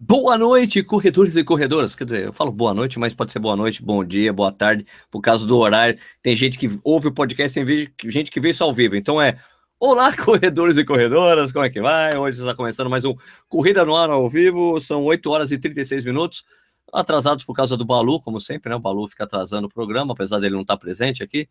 Boa 0.00 0.38
noite, 0.38 0.80
corredores 0.84 1.34
e 1.34 1.42
corredoras. 1.42 1.96
Quer 1.96 2.04
dizer, 2.04 2.24
eu 2.26 2.32
falo 2.32 2.52
boa 2.52 2.72
noite, 2.72 3.00
mas 3.00 3.14
pode 3.14 3.32
ser 3.32 3.40
boa 3.40 3.56
noite, 3.56 3.82
bom 3.82 4.04
dia, 4.04 4.32
boa 4.32 4.52
tarde, 4.52 4.86
por 5.10 5.20
causa 5.20 5.44
do 5.44 5.56
horário. 5.58 5.98
Tem 6.22 6.36
gente 6.36 6.56
que 6.56 6.78
ouve 6.84 7.08
o 7.08 7.12
podcast, 7.12 7.54
tem 7.60 7.88
gente 8.04 8.30
que 8.30 8.40
vê 8.40 8.50
isso 8.50 8.62
ao 8.62 8.72
vivo. 8.72 8.94
Então 8.94 9.20
é 9.20 9.36
Olá, 9.80 10.14
corredores 10.16 10.76
e 10.76 10.84
corredoras, 10.84 11.50
como 11.50 11.64
é 11.64 11.70
que 11.70 11.80
vai? 11.80 12.16
Hoje 12.16 12.38
está 12.38 12.54
começando 12.54 12.88
mais 12.88 13.04
um 13.04 13.14
Corrida 13.48 13.84
no 13.84 13.96
Ar 13.96 14.10
ao 14.10 14.28
vivo. 14.28 14.80
São 14.80 15.04
8 15.04 15.30
horas 15.30 15.50
e 15.50 15.58
36 15.58 16.04
minutos. 16.04 16.44
Atrasados 16.92 17.44
por 17.44 17.54
causa 17.54 17.76
do 17.76 17.84
Balu, 17.84 18.20
como 18.20 18.40
sempre, 18.40 18.70
né? 18.70 18.76
O 18.76 18.80
Balu 18.80 19.08
fica 19.08 19.24
atrasando 19.24 19.66
o 19.66 19.70
programa, 19.70 20.12
apesar 20.12 20.38
dele 20.38 20.54
não 20.54 20.62
estar 20.62 20.74
tá 20.74 20.80
presente 20.80 21.24
aqui. 21.24 21.48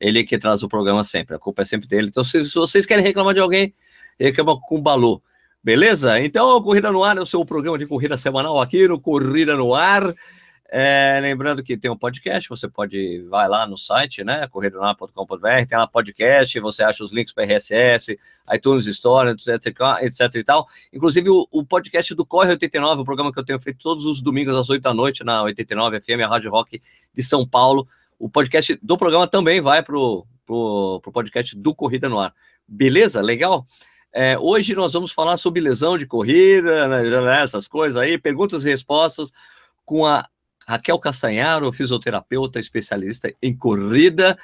Ele 0.00 0.24
que 0.24 0.36
traz 0.36 0.64
o 0.64 0.68
programa 0.68 1.04
sempre, 1.04 1.36
a 1.36 1.38
culpa 1.38 1.62
é 1.62 1.64
sempre 1.64 1.86
dele. 1.86 2.08
Então, 2.08 2.24
se, 2.24 2.44
se 2.44 2.54
vocês 2.54 2.86
querem 2.86 3.04
reclamar 3.04 3.34
de 3.34 3.40
alguém, 3.40 3.72
reclama 4.18 4.60
com 4.60 4.78
o 4.78 4.82
Balu. 4.82 5.22
Beleza? 5.64 6.20
Então, 6.20 6.62
Corrida 6.62 6.92
no 6.92 7.02
Ar 7.02 7.16
é 7.16 7.20
o 7.22 7.24
seu 7.24 7.42
programa 7.42 7.78
de 7.78 7.86
corrida 7.86 8.18
semanal 8.18 8.60
aqui 8.60 8.86
no 8.86 9.00
Corrida 9.00 9.56
no 9.56 9.74
Ar. 9.74 10.14
É, 10.70 11.18
lembrando 11.22 11.62
que 11.62 11.74
tem 11.74 11.90
um 11.90 11.96
podcast, 11.96 12.50
você 12.50 12.68
pode 12.68 13.22
vai 13.30 13.48
lá 13.48 13.66
no 13.66 13.74
site, 13.74 14.22
né, 14.22 14.46
corridonar.com.br, 14.48 15.66
tem 15.66 15.78
lá 15.78 15.86
podcast, 15.86 16.60
você 16.60 16.82
acha 16.82 17.02
os 17.02 17.12
links 17.12 17.32
para 17.32 17.44
RSS, 17.44 18.18
iTunes 18.52 18.86
Store, 18.86 19.30
etc, 19.30 19.74
etc 20.02 20.34
e 20.34 20.44
tal. 20.44 20.66
Inclusive 20.92 21.30
o, 21.30 21.48
o, 21.50 21.64
podcast 21.64 22.14
do 22.14 22.26
Corre 22.26 22.50
89, 22.50 23.00
o 23.00 23.04
programa 23.04 23.32
que 23.32 23.40
eu 23.40 23.44
tenho 23.44 23.58
feito 23.58 23.78
todos 23.78 24.04
os 24.04 24.20
domingos 24.20 24.54
às 24.54 24.68
8 24.68 24.82
da 24.82 24.92
noite 24.92 25.24
na 25.24 25.44
89 25.44 25.98
FM, 25.98 26.24
a 26.24 26.28
Rádio 26.28 26.50
Rock 26.50 26.78
de 27.14 27.22
São 27.22 27.48
Paulo. 27.48 27.88
O 28.18 28.28
podcast 28.28 28.78
do 28.82 28.98
programa 28.98 29.26
também 29.26 29.62
vai 29.62 29.82
pro, 29.82 30.26
pro, 30.44 31.00
pro 31.02 31.12
podcast 31.12 31.56
do 31.56 31.74
Corrida 31.74 32.06
no 32.06 32.20
Ar. 32.20 32.34
Beleza? 32.68 33.22
Legal? 33.22 33.64
É, 34.16 34.38
hoje 34.38 34.76
nós 34.76 34.92
vamos 34.92 35.10
falar 35.10 35.36
sobre 35.36 35.60
lesão 35.60 35.98
de 35.98 36.06
corrida, 36.06 36.86
né, 36.86 37.02
né, 37.02 37.42
essas 37.42 37.66
coisas 37.66 38.00
aí, 38.00 38.16
perguntas 38.16 38.64
e 38.64 38.68
respostas 38.70 39.32
com 39.84 40.06
a 40.06 40.24
Raquel 40.64 41.00
Castanharo, 41.00 41.72
fisioterapeuta 41.72 42.60
especialista 42.60 43.34
em 43.42 43.56
corrida. 43.56 44.38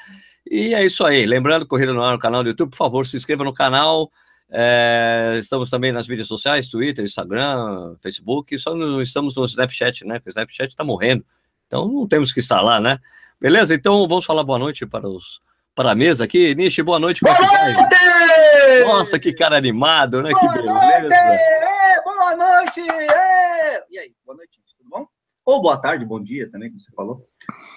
E 0.51 0.75
é 0.75 0.85
isso 0.85 1.05
aí. 1.05 1.25
Lembrando, 1.25 1.67
Corrida 1.67 1.93
no 1.93 2.03
Ar 2.03 2.13
no 2.13 2.19
canal 2.19 2.43
do 2.43 2.49
YouTube, 2.49 2.71
por 2.71 2.77
favor, 2.77 3.07
se 3.07 3.17
inscreva 3.17 3.45
no 3.45 3.55
canal. 3.55 4.11
É, 4.51 5.37
estamos 5.39 5.71
também 5.71 5.93
nas 5.93 6.09
mídias 6.09 6.27
sociais, 6.27 6.69
Twitter, 6.69 7.05
Instagram, 7.05 7.95
Facebook, 8.03 8.59
só 8.59 8.75
não 8.75 9.01
estamos 9.01 9.37
no 9.37 9.45
Snapchat, 9.45 10.05
né? 10.05 10.19
Porque 10.19 10.31
o 10.31 10.33
Snapchat 10.33 10.71
está 10.71 10.83
morrendo. 10.83 11.25
Então 11.69 11.87
não 11.87 12.09
temos 12.09 12.33
que 12.33 12.41
estar 12.41 12.61
lá, 12.61 12.81
né? 12.81 12.99
Beleza? 13.41 13.73
Então 13.73 14.09
vamos 14.09 14.25
falar 14.25 14.43
boa 14.43 14.59
noite 14.59 14.85
para 14.85 15.09
os 15.09 15.41
para 15.81 15.93
a 15.93 15.95
mesa 15.95 16.25
aqui. 16.25 16.55
Nishi, 16.55 16.83
boa 16.83 16.99
noite. 16.99 17.23
Boa 17.23 17.35
noite! 17.35 18.85
Nossa, 18.85 19.19
que 19.19 19.33
cara 19.33 19.57
animado, 19.57 20.23
né? 20.23 20.31
Boa 20.31 20.41
que 20.41 20.59
beleza. 20.59 20.75
Noite! 20.75 21.15
É, 21.15 22.03
boa 22.05 22.37
noite! 22.37 22.81
É. 22.81 23.85
E 23.91 23.99
aí, 23.99 24.13
boa 24.27 24.37
noite, 24.37 24.61
tudo 24.77 24.91
bom? 24.91 25.07
Ou 25.47 25.63
boa 25.63 25.81
tarde, 25.81 26.05
bom 26.05 26.21
dia 26.21 26.51
também, 26.51 26.69
como 26.69 26.83
você 26.83 26.93
falou. 26.95 27.17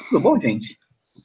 Tudo 0.10 0.22
bom, 0.22 0.38
gente? 0.38 0.78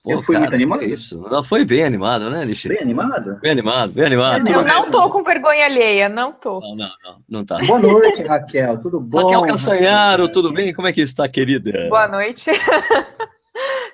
Pô, 0.04 0.12
eu 0.12 0.22
fui 0.22 0.36
cara, 0.36 0.42
muito 0.42 0.54
animado. 0.54 0.84
isso? 0.84 1.20
Não, 1.28 1.42
foi 1.42 1.64
bem 1.64 1.82
animado, 1.82 2.30
né, 2.30 2.44
Nishi? 2.44 2.68
Bem 2.68 2.78
animado? 2.78 3.40
Bem 3.40 3.50
animado, 3.50 3.92
bem 3.92 4.04
animado. 4.04 4.48
Eu 4.48 4.64
não 4.64 4.88
tô 4.88 5.10
com 5.10 5.24
vergonha 5.24 5.64
alheia, 5.64 6.08
não 6.08 6.32
tô. 6.32 6.60
Não, 6.60 6.76
não, 6.76 6.90
não, 7.02 7.22
não 7.28 7.44
tá. 7.44 7.58
Boa 7.58 7.80
noite, 7.80 8.22
Raquel, 8.22 8.78
tudo 8.78 9.00
bom? 9.00 9.24
Raquel 9.24 9.42
Castanharo, 9.42 10.28
tudo 10.28 10.52
bem? 10.52 10.72
Como 10.72 10.86
é 10.86 10.92
que 10.92 11.00
está, 11.00 11.28
querida? 11.28 11.88
Boa 11.88 12.06
noite. 12.06 12.52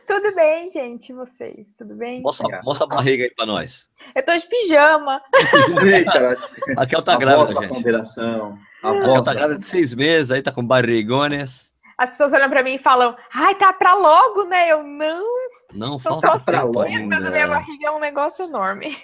Tudo 0.07 0.35
bem, 0.35 0.71
gente, 0.71 1.13
vocês? 1.13 1.67
Tudo 1.79 1.97
bem? 1.97 2.21
Mostra, 2.21 2.61
mostra 2.63 2.87
a 2.87 2.89
barriga 2.89 3.25
aí 3.25 3.31
pra 3.31 3.47
nós. 3.47 3.89
Eu 4.15 4.25
tô 4.25 4.37
de 4.37 4.47
pijama. 4.47 5.21
Eita, 5.83 6.37
Raquel 6.77 7.03
tá 7.03 7.17
grávida, 7.17 7.61
gente. 7.61 7.69
Ponderação. 7.69 8.59
A 8.83 8.93
Raquel 8.93 9.23
tá 9.23 9.35
grávida 9.35 9.61
de 9.61 9.67
seis 9.67 9.95
meses, 9.95 10.31
aí 10.31 10.43
tá 10.43 10.53
com 10.53 10.65
barrigones. 10.65 11.73
As 11.97 12.11
pessoas 12.11 12.33
olham 12.33 12.51
pra 12.51 12.63
mim 12.63 12.75
e 12.75 12.79
falam, 12.79 13.17
ai, 13.33 13.55
tá 13.55 13.73
pra 13.73 13.95
logo, 13.95 14.45
né? 14.45 14.73
Eu, 14.73 14.83
não. 14.83 15.25
Não, 15.73 15.99
falta 15.99 16.39
pra 16.41 16.63
logo 16.63 16.81
ainda. 16.81 17.19
Minha 17.19 17.49
barriga 17.49 17.87
é 17.87 17.91
um 17.91 18.01
negócio 18.01 18.45
enorme. 18.45 18.97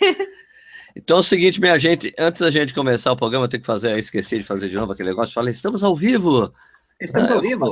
Então 0.97 1.19
é 1.19 1.21
o 1.21 1.23
seguinte, 1.23 1.61
minha 1.61 1.79
gente, 1.79 2.13
antes 2.19 2.43
da 2.43 2.51
gente 2.51 2.75
começar 2.75 3.13
o 3.13 3.17
programa, 3.17 3.45
eu 3.45 3.49
tenho 3.49 3.61
que 3.61 3.67
fazer, 3.67 3.97
esqueci 3.97 4.39
de 4.39 4.45
fazer 4.45 4.69
de 4.69 4.75
novo 4.75 4.93
aquele 4.93 5.11
negócio, 5.11 5.33
falei, 5.33 5.53
estamos 5.53 5.85
ao 5.85 5.95
vivo. 5.95 6.53
Estamos 7.01 7.31
ah, 7.31 7.35
ao 7.35 7.41
vivo. 7.41 7.69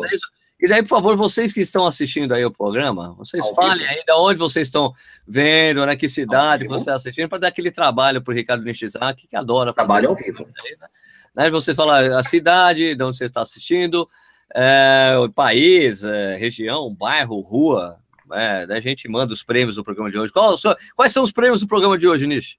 E 0.60 0.66
daí, 0.66 0.82
por 0.82 0.88
favor, 0.88 1.16
vocês 1.16 1.52
que 1.52 1.60
estão 1.60 1.86
assistindo 1.86 2.34
aí 2.34 2.44
o 2.44 2.50
programa, 2.50 3.14
vocês 3.14 3.46
Ao 3.46 3.54
falem 3.54 3.78
vivo. 3.78 3.90
aí 3.90 4.04
de 4.04 4.12
onde 4.12 4.38
vocês 4.38 4.66
estão 4.66 4.92
vendo, 5.26 5.86
né, 5.86 5.94
que 5.94 6.08
cidade 6.08 6.64
que 6.64 6.68
você 6.68 6.82
está 6.82 6.94
assistindo, 6.94 7.28
para 7.28 7.38
dar 7.38 7.48
aquele 7.48 7.70
trabalho 7.70 8.20
para 8.20 8.32
o 8.32 8.34
Ricardo 8.34 8.64
Nishizaki, 8.64 9.28
que 9.28 9.36
adora 9.36 9.72
fazer 9.72 9.86
Trabalho 9.86 10.08
ao 10.10 10.16
vivo. 10.16 10.48
Aí, 10.64 10.76
né? 10.80 10.88
né? 11.34 11.50
Você 11.50 11.74
fala 11.74 12.18
a 12.18 12.24
cidade, 12.24 12.96
de 12.96 13.04
onde 13.04 13.16
você 13.16 13.26
está 13.26 13.40
assistindo, 13.40 14.04
é, 14.52 15.16
o 15.18 15.30
país, 15.30 16.02
é, 16.02 16.36
região, 16.36 16.92
bairro, 16.92 17.40
rua, 17.40 17.96
é, 18.32 18.66
a 18.68 18.80
gente 18.80 19.08
manda 19.08 19.32
os 19.32 19.44
prêmios 19.44 19.76
do 19.76 19.84
programa 19.84 20.10
de 20.10 20.18
hoje. 20.18 20.32
Quais, 20.32 20.60
quais 20.96 21.12
são 21.12 21.22
os 21.22 21.30
prêmios 21.30 21.60
do 21.60 21.68
programa 21.68 21.96
de 21.96 22.08
hoje, 22.08 22.26
Nish? 22.26 22.58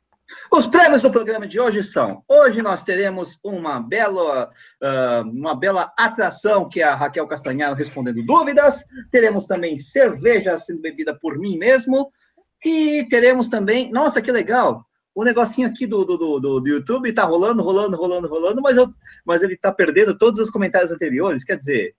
Os 0.51 0.67
prêmios 0.67 1.01
do 1.01 1.12
programa 1.12 1.47
de 1.47 1.59
hoje 1.59 1.84
são: 1.84 2.23
hoje 2.28 2.62
nós 2.62 2.84
teremos 2.84 3.40
uma 3.44 3.79
bela, 3.79 4.50
uh, 4.81 5.29
uma 5.29 5.56
bela 5.56 5.91
atração, 5.97 6.67
que 6.67 6.81
é 6.81 6.84
a 6.84 6.95
Raquel 6.95 7.28
Castanharo 7.28 7.75
respondendo 7.75 8.23
dúvidas. 8.23 8.84
Teremos 9.12 9.45
também 9.45 9.78
cerveja 9.78 10.57
sendo 10.59 10.81
bebida 10.81 11.18
por 11.19 11.38
mim 11.38 11.57
mesmo. 11.57 12.12
E 12.63 13.07
teremos 13.09 13.50
também, 13.50 13.91
nossa, 13.91 14.22
que 14.22 14.31
legal! 14.31 14.85
O 15.16 15.23
negocinho 15.23 15.68
aqui 15.68 15.88
do, 15.88 16.06
do, 16.06 16.18
do, 16.18 16.59
do 16.59 16.68
YouTube 16.68 17.13
tá 17.13 17.23
rolando, 17.23 17.63
rolando, 17.63 17.97
rolando, 17.97 18.28
rolando, 18.28 18.62
mas, 18.62 18.78
eu, 18.78 18.88
mas 19.25 19.41
ele 19.41 19.57
tá 19.57 19.72
perdendo 19.72 20.18
todos 20.18 20.39
os 20.39 20.50
comentários 20.50 20.91
anteriores. 20.91 21.44
Quer 21.44 21.57
dizer, 21.57 21.95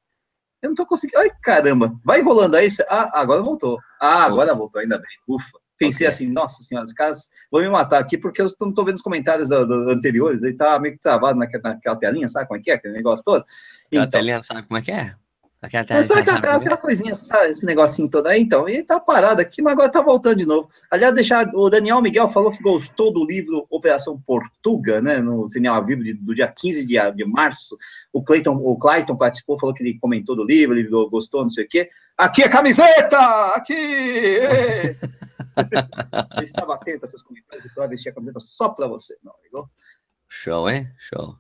eu 0.63 0.71
não 0.71 0.75
tô 0.75 0.87
conseguindo. 0.87 1.19
Ai, 1.19 1.31
caramba, 1.43 1.93
vai 2.05 2.23
rolando 2.23 2.57
aí. 2.57 2.69
Ah, 2.89 3.21
agora 3.21 3.43
voltou. 3.43 3.79
Ah, 4.01 4.25
agora 4.25 4.55
voltou, 4.55 4.81
ainda 4.81 4.99
bem. 4.99 5.09
Ufa 5.29 5.60
pensei 5.81 6.07
okay. 6.07 6.15
assim, 6.15 6.31
nossa 6.31 6.63
senhora, 6.63 6.85
os 6.85 6.93
caras 6.93 7.31
vão 7.51 7.63
me 7.63 7.69
matar 7.71 8.01
aqui 8.01 8.19
porque 8.19 8.43
eu 8.43 8.47
não 8.61 8.69
estou 8.69 8.85
vendo 8.85 8.97
os 8.97 9.03
comentários 9.03 9.49
do, 9.49 9.67
do, 9.67 9.91
anteriores, 9.91 10.45
aí 10.45 10.53
tá 10.53 10.79
meio 10.79 10.95
que 10.95 11.01
travado 11.01 11.39
naquela, 11.39 11.71
naquela 11.71 11.97
telinha, 11.97 12.29
sabe 12.29 12.47
como 12.47 12.61
é 12.61 12.63
que 12.63 12.71
é, 12.71 12.75
aquele 12.75 12.93
negócio 12.93 13.25
todo? 13.25 13.45
Aquela 13.87 14.05
então, 14.05 14.21
telinha, 14.21 14.43
sabe 14.43 14.63
como 14.65 14.77
é 14.77 14.83
que 14.83 14.93
é? 14.93 15.15
Aquela, 15.63 15.85
telinha, 15.85 16.03
sabe 16.03 16.21
aquela, 16.21 16.39
aquela, 16.39 16.57
aquela 16.57 16.77
coisinha, 16.77 17.15
sabe, 17.15 17.49
esse 17.49 17.65
negocinho 17.65 18.11
todo 18.11 18.27
aí, 18.27 18.43
então, 18.43 18.69
e 18.69 18.83
tá 18.83 19.01
parado 19.01 19.41
aqui, 19.41 19.63
mas 19.63 19.73
agora 19.73 19.89
tá 19.89 20.03
voltando 20.03 20.37
de 20.37 20.45
novo. 20.45 20.69
Aliás, 20.91 21.15
deixar, 21.15 21.49
o 21.55 21.71
Daniel 21.71 22.03
Miguel 22.03 22.31
falou 22.31 22.51
que 22.51 22.63
gostou 22.63 23.11
do 23.11 23.25
livro 23.25 23.67
Operação 23.71 24.21
Portuga, 24.27 25.01
né, 25.01 25.21
no 25.21 25.49
Cinema 25.49 25.83
Vivo 25.83 26.03
do 26.21 26.35
dia 26.35 26.49
15 26.49 26.87
de, 26.87 27.13
de 27.13 27.25
março, 27.25 27.79
o 28.13 28.23
Clayton, 28.23 28.55
o 28.57 28.77
Clayton 28.77 29.17
participou, 29.17 29.59
falou 29.59 29.75
que 29.75 29.83
ele 29.83 29.99
comentou 29.99 30.37
do 30.37 30.45
livro, 30.45 30.79
ele 30.79 30.89
gostou, 31.09 31.41
não 31.41 31.51
sei 31.51 31.65
o 31.65 31.69
quê. 31.69 31.89
Aqui 32.19 32.43
é 32.43 32.51
camiseta! 32.51 33.19
Aqui! 33.55 33.77
Eu 36.37 36.43
estava 36.43 36.75
atento 36.75 37.05
a 37.05 37.09
seus 37.09 37.23
comentários 37.23 37.65
e 37.65 37.75
para 37.75 37.87
vestir 37.87 38.11
a 38.11 38.15
camiseta 38.15 38.41
só 38.41 38.69
para 38.71 38.87
você, 38.87 39.17
não 39.23 39.33
ligou? 39.43 39.67
Show, 40.29 40.71
hein? 40.71 40.91
Show. 40.99 41.37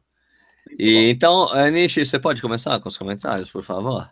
E, 0.78 1.10
então, 1.10 1.48
Nishi, 1.70 2.04
você 2.04 2.18
pode 2.18 2.42
começar 2.42 2.78
com 2.80 2.88
os 2.88 2.98
comentários, 2.98 3.50
por 3.50 3.62
favor? 3.62 4.10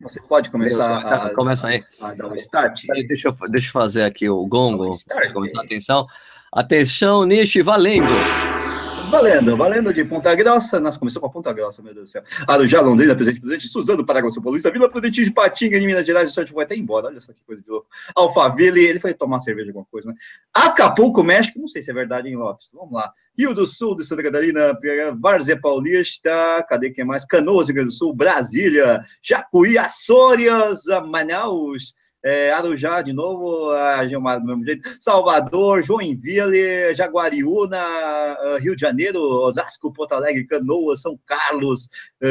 Você 0.00 0.20
pode 0.20 0.50
começar 0.50 0.98
a, 0.98 1.34
Começa 1.34 1.68
aí. 1.68 1.82
a 2.00 2.12
dar 2.12 2.26
o 2.26 2.32
um 2.32 2.36
start? 2.36 2.82
Deixa 3.08 3.28
eu, 3.28 3.36
deixa 3.48 3.68
eu 3.68 3.72
fazer 3.72 4.02
aqui 4.02 4.28
o 4.28 4.44
gongo. 4.46 4.90
Um 4.90 5.32
começar, 5.32 5.62
atenção. 5.62 6.06
Atenção, 6.52 7.24
Nishi, 7.24 7.62
valendo! 7.62 8.65
Valendo, 9.10 9.56
valendo 9.56 9.94
de 9.94 10.04
Ponta 10.04 10.34
Grossa. 10.34 10.80
Nossa, 10.80 10.98
começou 10.98 11.20
com 11.20 11.28
a 11.28 11.30
Ponta 11.30 11.52
Grossa, 11.52 11.82
meu 11.82 11.94
Deus 11.94 12.08
do 12.08 12.12
céu. 12.12 12.22
Arujá, 12.46 12.80
Londrina, 12.80 13.14
Presidente 13.14 13.40
Prudente, 13.40 13.68
Suzano, 13.68 14.04
Paraguai, 14.04 14.30
São 14.32 14.42
Paulo, 14.42 14.58
Vila 14.58 15.00
de 15.10 15.30
Patinga, 15.30 15.78
de 15.78 15.86
Minas 15.86 16.04
Gerais, 16.04 16.28
o 16.28 16.32
Sérgio 16.32 16.52
foi 16.52 16.64
até 16.64 16.74
embora. 16.74 17.06
Olha 17.06 17.20
só 17.20 17.32
que 17.32 17.38
coisa 17.46 17.62
de 17.62 17.68
louco. 17.68 17.86
Alphaville, 18.14 18.84
ele 18.84 18.98
foi 18.98 19.14
tomar 19.14 19.38
cerveja, 19.38 19.68
alguma 19.70 19.86
coisa, 19.90 20.10
né? 20.10 20.16
Acapulco, 20.52 21.22
México, 21.22 21.58
não 21.58 21.68
sei 21.68 21.82
se 21.82 21.90
é 21.90 21.94
verdade, 21.94 22.28
em 22.28 22.36
Lopes. 22.36 22.72
Vamos 22.74 22.92
lá. 22.92 23.12
Rio 23.38 23.54
do 23.54 23.66
Sul, 23.66 23.94
de 23.94 24.04
Santa 24.04 24.22
Catarina, 24.22 24.76
Várzea 25.18 25.60
Paulista, 25.60 26.64
cadê 26.68 26.90
quem 26.90 27.04
mais? 27.04 27.24
Canoas, 27.24 27.68
Rio 27.68 27.76
Grande 27.76 27.90
do 27.90 27.94
Sul, 27.94 28.14
Brasília, 28.14 29.02
Jacuí, 29.22 29.78
Açores, 29.78 30.84
Manaus, 31.06 31.94
é, 32.26 32.50
Arujá 32.50 33.02
de 33.02 33.12
novo, 33.12 33.70
a 33.70 34.04
Gilmar 34.08 34.40
do 34.40 34.46
mesmo 34.46 34.64
jeito, 34.64 34.96
Salvador, 34.98 35.84
Joinville, 35.84 36.92
Jaguariúna, 36.96 37.78
ah, 37.78 38.58
Rio 38.60 38.74
de 38.74 38.80
Janeiro, 38.80 39.20
Osasco, 39.20 39.92
Porto 39.92 40.12
Alegre, 40.12 40.44
Canoas, 40.44 41.02
São 41.02 41.16
Carlos, 41.24 41.88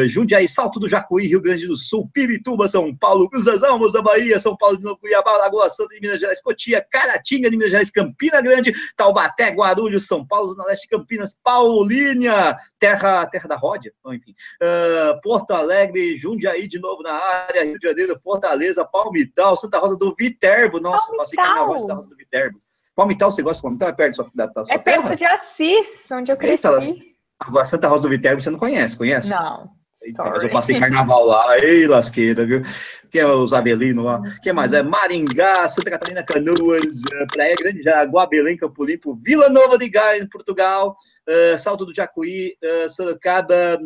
Jundiaí, 0.08 0.48
Salto 0.48 0.80
do 0.80 0.88
Jacuí, 0.88 1.28
Rio 1.28 1.42
Grande 1.42 1.68
do 1.68 1.76
Sul, 1.76 2.10
Pirituba, 2.12 2.68
São 2.68 2.96
Paulo, 2.96 3.30
Cruz 3.30 3.46
das 3.46 3.62
Almas 3.64 3.94
da 3.94 4.02
Bahia, 4.02 4.40
São 4.40 4.58
Paulo 4.58 4.78
de 4.78 4.84
Novo, 4.84 4.98
Cuiabá, 4.98 5.38
Lagoa 5.38 5.70
Santa 5.70 5.94
de 5.94 6.02
Minas 6.02 6.20
Gerais, 6.20 6.42
Cotia, 6.42 6.86
Caratinga 6.90 7.50
de 7.50 7.56
Minas 7.58 7.72
Gerais, 7.72 7.92
Campina 7.92 8.42
Grande, 8.42 8.74
Taubaté, 8.98 9.52
Guarulhos, 9.52 10.08
São 10.08 10.26
Paulo, 10.26 10.48
Zona 10.48 10.66
Leste, 10.66 10.88
Campinas, 10.88 11.40
Paulínia, 11.44 12.58
terra, 12.80 13.26
terra 13.28 13.48
da 13.48 13.56
Ródia, 13.56 13.94
enfim, 14.08 14.32
uh, 14.62 15.22
Porto 15.22 15.52
Alegre, 15.52 16.18
Jundiaí 16.18 16.68
de 16.68 16.80
novo 16.80 17.04
na 17.04 17.14
área, 17.14 17.64
Rio 17.64 17.78
de 17.78 17.88
Janeiro, 17.88 18.20
Fortaleza, 18.24 18.84
Palmital, 18.86 19.56
Santa 19.56 19.78
Rosa 19.78 19.96
do 19.96 20.16
Viterbo. 20.18 20.80
Nossa, 20.80 21.12
Palmital. 21.16 21.18
passei 21.18 21.40
a 21.40 21.64
Rosa 21.64 21.88
da 21.88 21.94
Rosa 21.94 22.10
do 22.10 22.16
Viterbo. 22.16 22.58
Palmital, 22.96 23.30
você 23.30 23.42
gosta 23.44 23.60
de 23.60 23.64
Palmital? 23.64 23.90
É 23.90 23.94
perto 23.94 24.32
da, 24.34 24.46
da 24.48 24.64
sua 24.64 24.74
É 24.74 24.78
perto 24.78 25.04
terra? 25.04 25.16
de 25.16 25.26
Assis, 25.26 25.88
onde 26.12 26.32
eu 26.32 26.38
cresci. 26.38 26.54
Eita, 26.68 27.15
agora, 27.40 27.64
Santa 27.66 27.88
Rosa 27.88 28.04
do 28.04 28.10
Viterbo 28.10 28.42
você 28.42 28.50
não 28.50 28.60
conhece, 28.60 28.98
conhece? 28.98 29.30
Não. 29.30 29.70
Mas 30.18 30.44
eu 30.44 30.50
passei 30.50 30.78
carnaval 30.78 31.26
lá, 31.26 31.58
ei, 31.58 31.88
lasqueira, 31.88 32.46
viu? 32.46 32.62
Que 33.10 33.20
é 33.20 33.26
os 33.26 33.54
Abelinos 33.54 34.04
lá. 34.04 34.22
que 34.44 34.52
mais? 34.52 34.74
É 34.74 34.84
Maringá, 34.84 35.66
Santa 35.70 35.90
Catarina, 35.90 36.22
Canoas, 36.22 37.02
eh, 37.14 37.26
Praia 37.32 37.56
Grande, 37.56 37.82
Jaguá, 37.82 38.26
Belém, 38.26 38.58
Campo 38.58 38.84
Limpo, 38.84 39.18
Vila 39.24 39.48
Nova 39.48 39.78
de 39.78 39.88
Gaia, 39.88 40.22
em 40.22 40.28
Portugal, 40.28 40.98
uh, 41.30 41.58
Salto 41.58 41.86
do 41.86 41.96
Jacuí, 41.96 42.56
uh, 42.62 42.90
Sorocaba, 42.90 43.80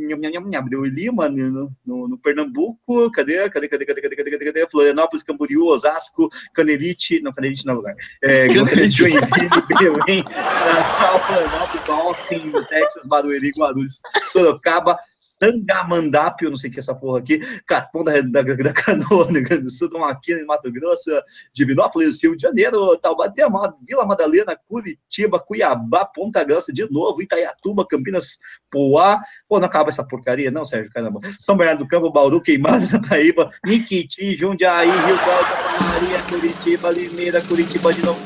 Abreu 0.58 0.84
e 0.84 0.90
Lima, 0.90 1.30
no, 1.30 1.72
no, 1.86 2.08
no, 2.08 2.22
Pernambuco, 2.24 3.12
cadê? 3.12 3.48
Cadê, 3.52 3.68
cadê, 3.68 3.86
cadê, 3.86 4.02
cadê, 4.02 4.16
cadê, 4.16 4.32
cadê, 4.32 4.46
cadê? 4.46 4.70
Florianópolis, 4.70 5.24
Camboriú, 5.24 5.68
Osasco, 5.68 6.28
Canelite, 6.56 7.22
não, 7.22 7.32
Canelite 7.32 7.68
não 7.68 7.74
é 7.74 7.78
lugar. 7.78 7.96
É, 8.24 8.50
Joinville, 8.90 9.50
Belém, 9.68 10.24
Natal, 10.34 11.20
Florianópolis, 11.28 11.88
Austin, 11.88 12.52
Texas, 12.68 13.06
Barueri, 13.06 13.52
Guarulhos, 13.56 14.02
Sorocaba, 14.26 14.98
Tangamandápio, 15.40 16.50
não 16.50 16.58
sei 16.58 16.70
o 16.70 16.74
que 16.74 16.80
é 16.80 16.82
essa 16.82 16.94
porra 16.94 17.20
aqui, 17.20 17.40
Capão 17.66 18.04
da, 18.04 18.20
da, 18.22 18.42
da 18.42 18.74
Canoa, 18.74 19.26
no 19.26 19.40
Rio 19.40 19.44
Grande 19.44 19.64
do 19.64 19.70
Sul, 19.70 19.90
Aqui, 20.04 20.44
Mato 20.46 20.72
Grosso, 20.72 21.10
Divinópolis, 21.56 22.22
Rio 22.22 22.36
de 22.36 22.44
Janeiro, 22.44 22.98
Taubaté, 22.98 23.44
Vila 23.88 24.06
Madalena, 24.06 24.58
Curitiba, 24.68 25.40
Cuiabá, 25.40 26.06
Ponta 26.06 26.44
Grossa, 26.44 26.74
de 26.74 26.90
novo, 26.92 27.22
Itaiatuba, 27.22 27.88
Campinas, 27.88 28.40
Poá, 28.72 29.20
pô, 29.48 29.60
não 29.60 29.66
acaba 29.66 29.90
essa 29.90 30.08
porcaria, 30.08 30.52
não, 30.52 30.64
Sérgio, 30.64 30.92
caramba, 30.92 31.20
São 31.40 31.58
Bernardo 31.58 31.80
do 31.80 31.88
Campo, 31.88 32.12
Bauru, 32.12 32.40
Queimados, 32.42 32.92
Paraíba, 33.10 33.50
Niquiti, 33.66 34.38
Jundiaí, 34.38 34.90
Rio 34.90 35.18
Grande 35.18 35.48
Santa 35.48 35.84
Maria, 35.86 36.22
Curitiba, 36.30 36.92
Limeira, 36.92 37.42
Curitiba 37.42 37.94
de 37.94 38.06
novo, 38.06 38.20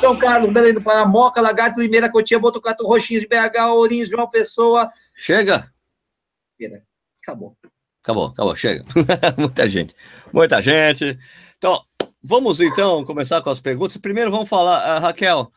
São 0.00 0.18
Carlos, 0.18 0.50
Belém 0.50 0.74
do 0.74 0.82
Pará, 0.82 1.06
Moca, 1.06 1.40
Lagarto, 1.40 1.80
Limeira, 1.80 2.10
Cotia, 2.10 2.40
Botucatu, 2.40 2.86
Roxinhos 2.86 3.24
BH, 3.24 3.66
Ourinhos, 3.70 4.08
João 4.08 4.28
Pessoa, 4.28 4.90
Chega? 5.20 5.68
Acabou. 7.20 7.56
Acabou, 8.00 8.26
acabou, 8.26 8.54
chega. 8.54 8.84
Muita 9.36 9.68
gente. 9.68 9.94
Muita 10.32 10.62
gente. 10.62 11.18
Então, 11.58 11.82
vamos 12.22 12.60
então 12.60 13.04
começar 13.04 13.42
com 13.42 13.50
as 13.50 13.60
perguntas. 13.60 13.96
Primeiro 13.96 14.30
vamos 14.30 14.48
falar, 14.48 14.96
uh, 14.96 15.00
Raquel, 15.00 15.50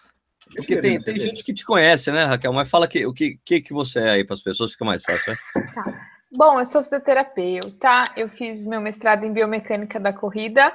porque 0.56 0.78
tem, 0.78 0.98
tem 0.98 1.20
gente 1.20 1.44
que 1.44 1.54
te 1.54 1.64
conhece, 1.64 2.12
né, 2.12 2.24
Raquel? 2.24 2.52
Mas 2.52 2.72
fala 2.72 2.88
que, 2.88 3.06
o 3.06 3.14
que, 3.14 3.40
que, 3.46 3.62
que 3.62 3.72
você 3.72 4.00
é 4.00 4.10
aí 4.10 4.24
para 4.26 4.34
as 4.34 4.42
pessoas, 4.42 4.72
fica 4.72 4.84
mais 4.84 5.04
fácil, 5.04 5.32
né? 5.32 5.38
Tá. 5.76 6.08
Bom, 6.34 6.60
eu 6.60 6.66
sou 6.66 6.82
fisioterapeuta, 6.82 7.72
tá? 7.80 8.04
eu 8.18 8.30
fiz 8.30 8.66
meu 8.66 8.82
mestrado 8.82 9.26
em 9.26 9.34
biomecânica 9.34 10.00
da 10.00 10.12
corrida 10.12 10.74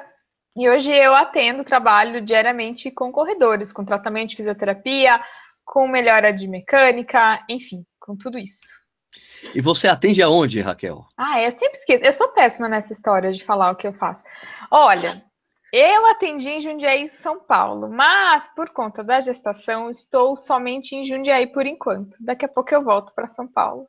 e 0.56 0.68
hoje 0.68 0.92
eu 0.92 1.14
atendo, 1.14 1.64
trabalho 1.64 2.24
diariamente 2.24 2.90
com 2.90 3.10
corredores, 3.10 3.72
com 3.72 3.84
tratamento 3.84 4.30
de 4.30 4.36
fisioterapia, 4.36 5.20
com 5.64 5.88
melhora 5.88 6.32
de 6.32 6.46
mecânica, 6.46 7.44
enfim, 7.48 7.84
com 8.06 8.16
tudo 8.16 8.38
isso. 8.38 8.68
E 9.54 9.60
você 9.60 9.88
atende 9.88 10.22
aonde, 10.22 10.60
Raquel? 10.60 11.04
Ah, 11.16 11.40
eu 11.40 11.50
sempre 11.50 11.78
esqueço. 11.78 12.04
Eu 12.04 12.12
sou 12.12 12.28
péssima 12.28 12.68
nessa 12.68 12.92
história 12.92 13.32
de 13.32 13.44
falar 13.44 13.72
o 13.72 13.76
que 13.76 13.86
eu 13.86 13.92
faço. 13.92 14.24
Olha, 14.70 15.24
eu 15.72 16.06
atendi 16.06 16.48
em 16.48 16.60
Jundiaí, 16.60 17.08
São 17.08 17.40
Paulo, 17.40 17.88
mas 17.88 18.48
por 18.54 18.70
conta 18.70 19.02
da 19.02 19.20
gestação 19.20 19.90
estou 19.90 20.36
somente 20.36 20.94
em 20.94 21.04
Jundiaí 21.04 21.46
por 21.46 21.66
enquanto. 21.66 22.16
Daqui 22.20 22.44
a 22.44 22.48
pouco 22.48 22.74
eu 22.74 22.84
volto 22.84 23.12
para 23.14 23.26
São 23.26 23.48
Paulo. 23.48 23.88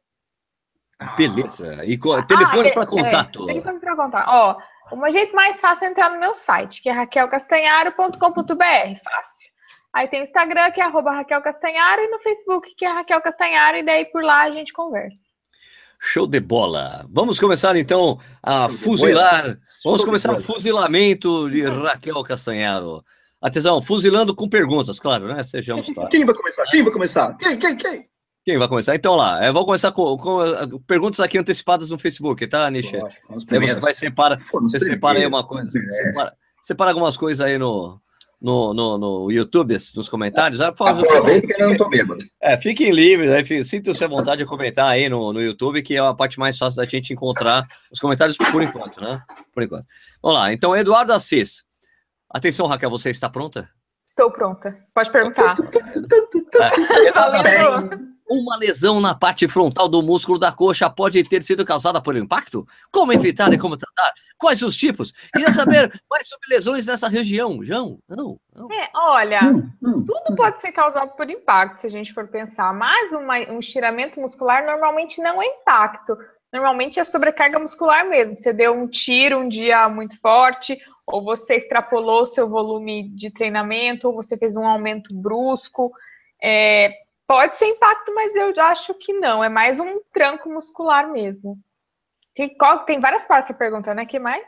Beleza. 1.16 1.86
E 1.86 2.00
ah, 2.18 2.24
telefone 2.24 2.74
para 2.74 2.88
contato. 2.88 3.44
É, 3.44 3.54
telefone 3.54 3.80
para 3.80 3.96
contato. 3.96 4.30
Ó, 4.30 4.58
o 4.92 5.12
jeito 5.12 5.36
mais 5.36 5.62
fácil 5.62 5.86
é 5.86 5.92
entrar 5.92 6.10
no 6.10 6.20
meu 6.20 6.34
site, 6.34 6.82
que 6.82 6.90
é 6.90 6.92
raquelcastanharo.com.br. 6.92 9.00
Fácil. 9.04 9.57
Aí 9.94 10.08
tem 10.08 10.20
o 10.20 10.24
Instagram, 10.24 10.72
que 10.72 10.82
é 10.82 10.84
arroba 10.84 11.12
Raquel 11.12 11.42
Castanharo, 11.42 12.02
e 12.04 12.08
no 12.10 12.20
Facebook, 12.20 12.76
que 12.76 12.86
é 12.86 12.90
Raquel 12.90 13.22
Castanharo, 13.22 13.78
e 13.78 13.84
daí 13.84 14.06
por 14.06 14.24
lá 14.24 14.44
a 14.44 14.52
gente 14.52 14.72
conversa. 14.74 15.28
Show 16.00 16.28
de 16.28 16.40
bola. 16.40 17.08
Vamos 17.10 17.40
começar 17.40 17.76
então 17.76 18.20
a 18.44 18.70
fuzilar. 18.70 19.58
Vamos 19.84 20.06
começar 20.06 20.32
o 20.32 20.42
fuzilamento 20.42 21.50
de 21.50 21.64
Raquel 21.64 22.24
Castanharo. 22.24 23.04
Atenção, 23.42 23.82
fuzilando 23.82 24.36
com 24.36 24.48
perguntas, 24.48 25.00
claro, 25.00 25.28
né? 25.28 25.44
Sejamos 25.44 25.90
claros. 25.90 26.12
Quem 26.12 26.26
vai 26.26 26.36
começar? 26.36 26.64
Quem 26.66 26.84
vai 26.84 26.94
começar? 26.94 27.38
Quem, 27.38 27.58
quem, 27.58 27.76
quem? 27.76 28.10
Quem 28.46 28.58
vai 28.58 28.68
começar? 28.68 28.96
Então 28.96 29.16
lá, 29.16 29.46
eu 29.46 29.54
vou 29.54 29.66
começar 29.66 29.92
com, 29.92 30.16
com 30.18 30.80
perguntas 30.88 31.20
aqui 31.20 31.38
antecipadas 31.38 31.90
no 31.90 32.00
Facebook, 32.00 32.48
tá, 32.48 32.70
Nisha? 32.72 32.98
Aí 33.30 33.60
você 33.60 33.80
vai 33.80 33.94
separar, 33.94 34.40
você 34.52 34.80
separa 34.80 35.20
aí 35.20 35.26
uma 35.26 35.46
coisa. 35.46 35.70
Separa, 35.70 36.34
separa 36.64 36.92
algumas 36.92 37.18
coisas 37.18 37.46
aí 37.46 37.58
no, 37.58 38.00
no, 38.40 38.74
no, 38.74 38.98
no 38.98 39.32
YouTube, 39.32 39.74
nos 39.96 40.10
comentários. 40.10 40.62
Ah, 40.62 40.68
Aproveita 40.68 41.48
que 41.48 41.62
eu 41.62 41.70
não 41.70 41.78
tô 41.78 41.90
bêbado. 41.90 42.24
É, 42.42 42.56
fiquem 42.58 42.92
livres, 42.92 43.32
né? 43.32 43.64
sintam-se 43.64 44.04
à 44.04 44.08
vontade 44.08 44.40
de 44.40 44.46
comentar 44.46 44.86
aí 44.86 45.10
no, 45.10 45.34
no 45.34 45.42
YouTube, 45.42 45.82
que 45.82 45.96
é 45.96 46.00
a 46.00 46.14
parte 46.14 46.40
mais 46.40 46.58
fácil 46.58 46.78
da 46.78 46.86
gente 46.86 47.12
encontrar 47.12 47.66
os 47.92 48.00
comentários 48.00 48.38
por 48.38 48.62
enquanto, 48.62 49.04
né? 49.04 49.22
Por 49.54 49.64
enquanto. 49.64 49.86
Vamos 50.22 50.38
lá, 50.38 50.54
então, 50.54 50.76
Eduardo 50.76 51.14
Assis. 51.14 51.64
Atenção, 52.30 52.68
Raquel, 52.68 52.90
você 52.90 53.10
está 53.10 53.30
pronta? 53.30 53.70
Estou 54.08 54.32
pronta. 54.32 54.78
Pode 54.94 55.12
perguntar. 55.12 55.56
É, 56.62 57.08
Eduardo 57.08 57.38
Assis, 57.38 58.08
uma 58.30 58.58
lesão 58.58 59.00
na 59.00 59.16
parte 59.16 59.48
frontal 59.48 59.88
do 59.88 60.02
músculo 60.02 60.38
da 60.38 60.52
coxa 60.52 60.90
pode 60.90 61.24
ter 61.24 61.44
sido 61.44 61.66
causada 61.66 62.02
por 62.02 62.16
impacto? 62.16 62.68
Como 62.92 63.14
evitar 63.14 63.52
e 63.54 63.58
como 63.58 63.78
tratar? 63.78 64.14
Quais 64.38 64.62
os 64.62 64.76
tipos? 64.76 65.14
Queria 65.34 65.52
saber 65.52 65.92
mais 66.10 66.28
sobre 66.28 66.48
lesões 66.50 66.86
nessa 66.86 67.08
região. 67.08 67.64
João, 67.64 68.00
não, 68.08 68.40
não. 68.56 68.72
É, 68.72 68.90
olha, 68.94 69.42
hum, 69.44 69.70
hum, 69.82 70.06
tudo 70.06 70.36
pode 70.36 70.62
ser 70.62 70.72
causado 70.72 71.16
por 71.16 71.30
impacto, 71.30 71.82
se 71.82 71.88
a 71.88 71.90
gente 71.90 72.14
for 72.14 72.28
pensar, 72.28 72.74
mas 72.74 73.12
uma, 73.14 73.38
um 73.52 73.60
estiramento 73.60 74.20
muscular 74.20 74.66
normalmente 74.66 75.22
não 75.22 75.42
é 75.42 75.46
impacto. 75.46 76.18
Normalmente 76.52 77.00
é 77.00 77.04
sobrecarga 77.04 77.60
muscular 77.60 78.08
mesmo. 78.08 78.38
Você 78.38 78.54
deu 78.54 78.74
um 78.74 78.88
tiro 78.88 79.40
um 79.40 79.50
dia 79.50 79.90
muito 79.90 80.20
forte, 80.20 80.80
ou 81.08 81.24
você 81.24 81.56
extrapolou 81.56 82.26
seu 82.26 82.48
volume 82.48 83.04
de 83.04 83.30
treinamento, 83.30 84.08
ou 84.08 84.14
você 84.14 84.38
fez 84.38 84.56
um 84.56 84.66
aumento 84.66 85.14
brusco. 85.14 85.92
É, 86.42 86.92
Pode 87.28 87.56
ser 87.56 87.66
impacto, 87.66 88.16
mas 88.16 88.34
eu 88.36 88.54
acho 88.64 88.94
que 88.94 89.12
não. 89.12 89.44
É 89.44 89.50
mais 89.50 89.80
um 89.80 90.00
tranco 90.14 90.50
muscular 90.50 91.12
mesmo. 91.12 91.60
Tem, 92.34 92.56
qual, 92.56 92.86
tem 92.86 93.02
várias 93.02 93.26
partes 93.26 93.50
essa 93.50 93.58
pergunta, 93.58 93.94
né? 93.94 94.06
que 94.06 94.18
mais? 94.18 94.46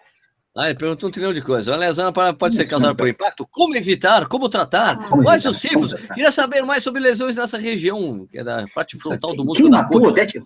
Ah, 0.56 0.70
ele 0.70 0.78
perguntou 0.78 1.10
um 1.10 1.12
trilhão 1.12 1.34
de 1.34 1.42
coisas. 1.42 1.74
A 1.74 1.78
lesão 1.78 2.12
pode 2.38 2.56
ser 2.56 2.66
causada 2.66 2.96
por 2.96 3.08
impacto? 3.08 3.48
Como 3.52 3.76
evitar? 3.76 4.28
Como 4.28 4.50
tratar? 4.50 4.98
Ah, 5.00 5.24
Quais 5.24 5.46
os 5.46 5.60
tipos? 5.60 5.94
Queria 5.94 6.32
saber 6.32 6.64
mais 6.64 6.84
sobre 6.84 7.00
lesões 7.00 7.36
nessa 7.36 7.58
região, 7.58 8.28
que 8.32 8.40
é 8.40 8.44
da 8.44 8.66
parte 8.74 8.98
frontal 8.98 9.36
do 9.36 9.46
músculo 9.46 9.70
Quem 9.70 9.78
da 9.78 9.84
matou 9.84 10.02
coxa. 10.02 10.40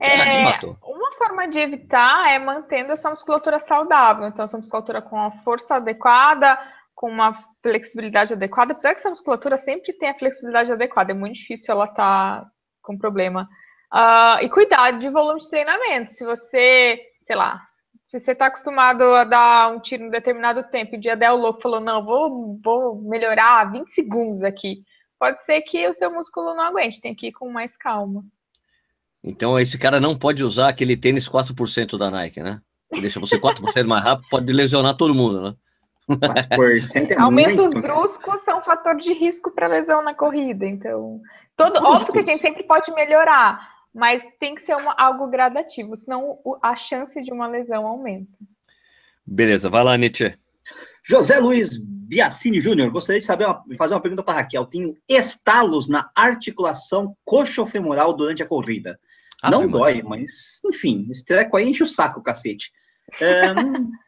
É, 0.00 0.42
uma 0.82 1.12
forma 1.12 1.48
de 1.48 1.58
evitar 1.58 2.30
é 2.30 2.38
mantendo 2.38 2.92
essa 2.92 3.08
musculatura 3.10 3.58
saudável. 3.58 4.28
Então, 4.28 4.44
essa 4.44 4.58
musculatura 4.58 5.00
com 5.00 5.18
a 5.18 5.30
força 5.42 5.76
adequada, 5.76 6.58
com 6.98 7.08
uma 7.08 7.32
flexibilidade 7.62 8.32
adequada, 8.32 8.72
apesar 8.72 8.92
que 8.92 8.98
essa 8.98 9.10
musculatura 9.10 9.56
sempre 9.56 9.92
tem 9.92 10.10
a 10.10 10.18
flexibilidade 10.18 10.72
adequada, 10.72 11.12
é 11.12 11.14
muito 11.14 11.36
difícil 11.36 11.72
ela 11.72 11.84
estar 11.84 12.40
tá 12.42 12.50
com 12.82 12.98
problema. 12.98 13.48
Uh, 13.94 14.42
e 14.42 14.48
cuidado 14.48 14.98
de 14.98 15.08
volume 15.08 15.38
de 15.38 15.48
treinamento. 15.48 16.10
Se 16.10 16.24
você, 16.24 17.00
sei 17.22 17.36
lá, 17.36 17.62
se 18.04 18.18
você 18.18 18.32
está 18.32 18.46
acostumado 18.46 19.04
a 19.14 19.22
dar 19.22 19.70
um 19.70 19.78
tiro 19.78 20.02
em 20.02 20.10
determinado 20.10 20.64
tempo 20.64 20.96
e 20.96 20.98
o 20.98 21.00
dia 21.00 21.14
der 21.14 21.30
o 21.30 21.36
louco 21.36 21.62
falou, 21.62 21.78
não, 21.78 22.04
vou, 22.04 22.58
vou 22.60 23.08
melhorar 23.08 23.70
20 23.70 23.88
segundos 23.90 24.42
aqui, 24.42 24.82
pode 25.20 25.40
ser 25.44 25.60
que 25.60 25.86
o 25.86 25.94
seu 25.94 26.10
músculo 26.10 26.52
não 26.52 26.64
aguente, 26.64 27.00
tem 27.00 27.14
que 27.14 27.28
ir 27.28 27.32
com 27.32 27.48
mais 27.48 27.76
calma. 27.76 28.24
Então 29.22 29.56
esse 29.56 29.78
cara 29.78 30.00
não 30.00 30.18
pode 30.18 30.42
usar 30.42 30.68
aquele 30.68 30.96
tênis 30.96 31.28
4% 31.28 31.96
da 31.96 32.10
Nike, 32.10 32.42
né? 32.42 32.60
Deixa 32.90 33.20
você 33.20 33.38
4% 33.38 33.86
mais 33.86 34.02
rápido, 34.02 34.28
pode 34.28 34.52
lesionar 34.52 34.96
todo 34.96 35.14
mundo, 35.14 35.40
né? 35.40 35.54
É 36.94 37.20
Aumentos 37.20 37.72
muito, 37.72 37.80
bruscos 37.80 38.40
né? 38.40 38.44
são 38.44 38.58
um 38.58 38.62
fator 38.62 38.96
de 38.96 39.12
risco 39.12 39.50
para 39.50 39.66
lesão 39.66 40.02
na 40.02 40.14
corrida. 40.14 40.66
Então, 40.66 41.20
todo, 41.56 41.76
óbvio 41.84 42.12
que 42.12 42.18
a 42.18 42.22
gente 42.22 42.40
sempre 42.40 42.62
pode 42.62 42.90
melhorar, 42.92 43.68
mas 43.94 44.22
tem 44.40 44.54
que 44.54 44.64
ser 44.64 44.74
uma, 44.74 44.94
algo 44.96 45.26
gradativo, 45.28 45.96
senão 45.96 46.38
a 46.62 46.74
chance 46.74 47.22
de 47.22 47.32
uma 47.32 47.46
lesão 47.46 47.86
aumenta. 47.86 48.32
Beleza, 49.26 49.68
vai 49.68 49.84
lá, 49.84 49.96
Nietzsche. 49.96 50.34
José 51.04 51.38
Luiz 51.38 51.78
Biassini 51.78 52.60
Júnior, 52.60 52.90
gostaria 52.90 53.20
de 53.20 53.26
saber 53.26 53.46
fazer 53.76 53.94
uma 53.94 54.00
pergunta 54.00 54.22
para 54.22 54.38
Raquel. 54.40 54.64
Tenho 54.64 54.96
estalos 55.06 55.88
na 55.88 56.10
articulação 56.14 57.14
coxofemoral 57.24 58.14
durante 58.14 58.42
a 58.42 58.46
corrida. 58.46 58.98
Ah, 59.42 59.50
Não 59.50 59.68
dói, 59.68 60.02
mas, 60.02 60.60
enfim, 60.64 61.06
esse 61.10 61.24
treco 61.24 61.56
aí 61.56 61.68
enche 61.68 61.82
o 61.82 61.86
saco, 61.86 62.22
cacete. 62.22 62.72
É, 63.20 63.52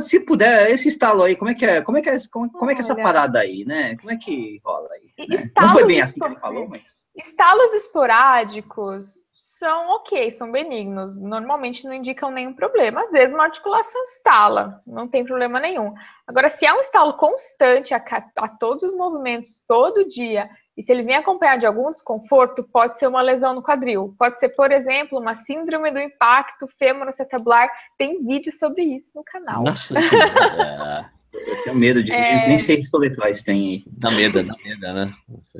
se 0.00 0.24
puder, 0.24 0.70
esse 0.70 0.88
estalo 0.88 1.22
aí, 1.22 1.36
como 1.36 1.50
é 1.50 1.54
que 1.54 1.66
é? 1.66 1.82
Como 1.82 1.98
é 1.98 2.02
que 2.02 2.08
é, 2.08 2.16
como, 2.32 2.50
como 2.50 2.70
é, 2.70 2.74
que 2.74 2.80
é 2.80 2.84
essa 2.84 2.96
parada 2.96 3.40
aí, 3.40 3.64
né? 3.64 3.96
Como 3.96 4.10
é 4.10 4.16
que 4.16 4.60
rola 4.64 4.88
aí? 4.92 5.28
Né? 5.28 5.50
Não 5.60 5.72
foi 5.72 5.84
bem 5.84 6.00
assim 6.00 6.18
que 6.18 6.26
ele 6.26 6.36
falou, 6.36 6.68
mas. 6.68 7.08
Estalos 7.14 7.72
esporádicos 7.74 9.19
são 9.60 9.90
ok, 9.90 10.32
são 10.32 10.50
benignos. 10.50 11.18
Normalmente 11.18 11.84
não 11.84 11.92
indicam 11.92 12.30
nenhum 12.30 12.54
problema. 12.54 13.02
Às 13.02 13.10
vezes 13.10 13.34
uma 13.34 13.44
articulação 13.44 14.02
estala, 14.04 14.82
não 14.86 15.06
tem 15.06 15.22
problema 15.22 15.60
nenhum. 15.60 15.92
Agora, 16.26 16.48
se 16.48 16.64
é 16.64 16.72
um 16.72 16.80
estalo 16.80 17.12
constante 17.18 17.92
a, 17.92 18.02
a 18.36 18.48
todos 18.48 18.82
os 18.84 18.96
movimentos, 18.96 19.62
todo 19.68 20.08
dia, 20.08 20.48
e 20.78 20.82
se 20.82 20.90
ele 20.90 21.02
vem 21.02 21.16
acompanhado 21.16 21.60
de 21.60 21.66
algum 21.66 21.90
desconforto, 21.90 22.64
pode 22.72 22.98
ser 22.98 23.06
uma 23.06 23.20
lesão 23.20 23.54
no 23.54 23.62
quadril. 23.62 24.14
Pode 24.18 24.38
ser, 24.38 24.48
por 24.50 24.72
exemplo, 24.72 25.18
uma 25.18 25.34
síndrome 25.34 25.90
do 25.90 26.00
impacto 26.00 26.66
femoroacetabular. 26.78 27.68
Tem 27.98 28.24
vídeo 28.24 28.52
sobre 28.56 28.82
isso 28.82 29.12
no 29.14 29.22
canal. 29.24 29.64
Nossa. 29.64 29.94
Eu 31.46 31.62
tenho 31.64 31.76
medo 31.76 32.02
de. 32.02 32.12
É... 32.12 32.46
Nem 32.46 32.58
sei 32.58 32.78
que 32.78 32.86
soletrás 32.86 33.42
tem 33.42 33.70
aí. 33.70 33.84
Dá 33.86 34.10
medo, 34.10 34.42
dá 34.42 34.54
medo, 34.64 34.94
né? 34.94 35.12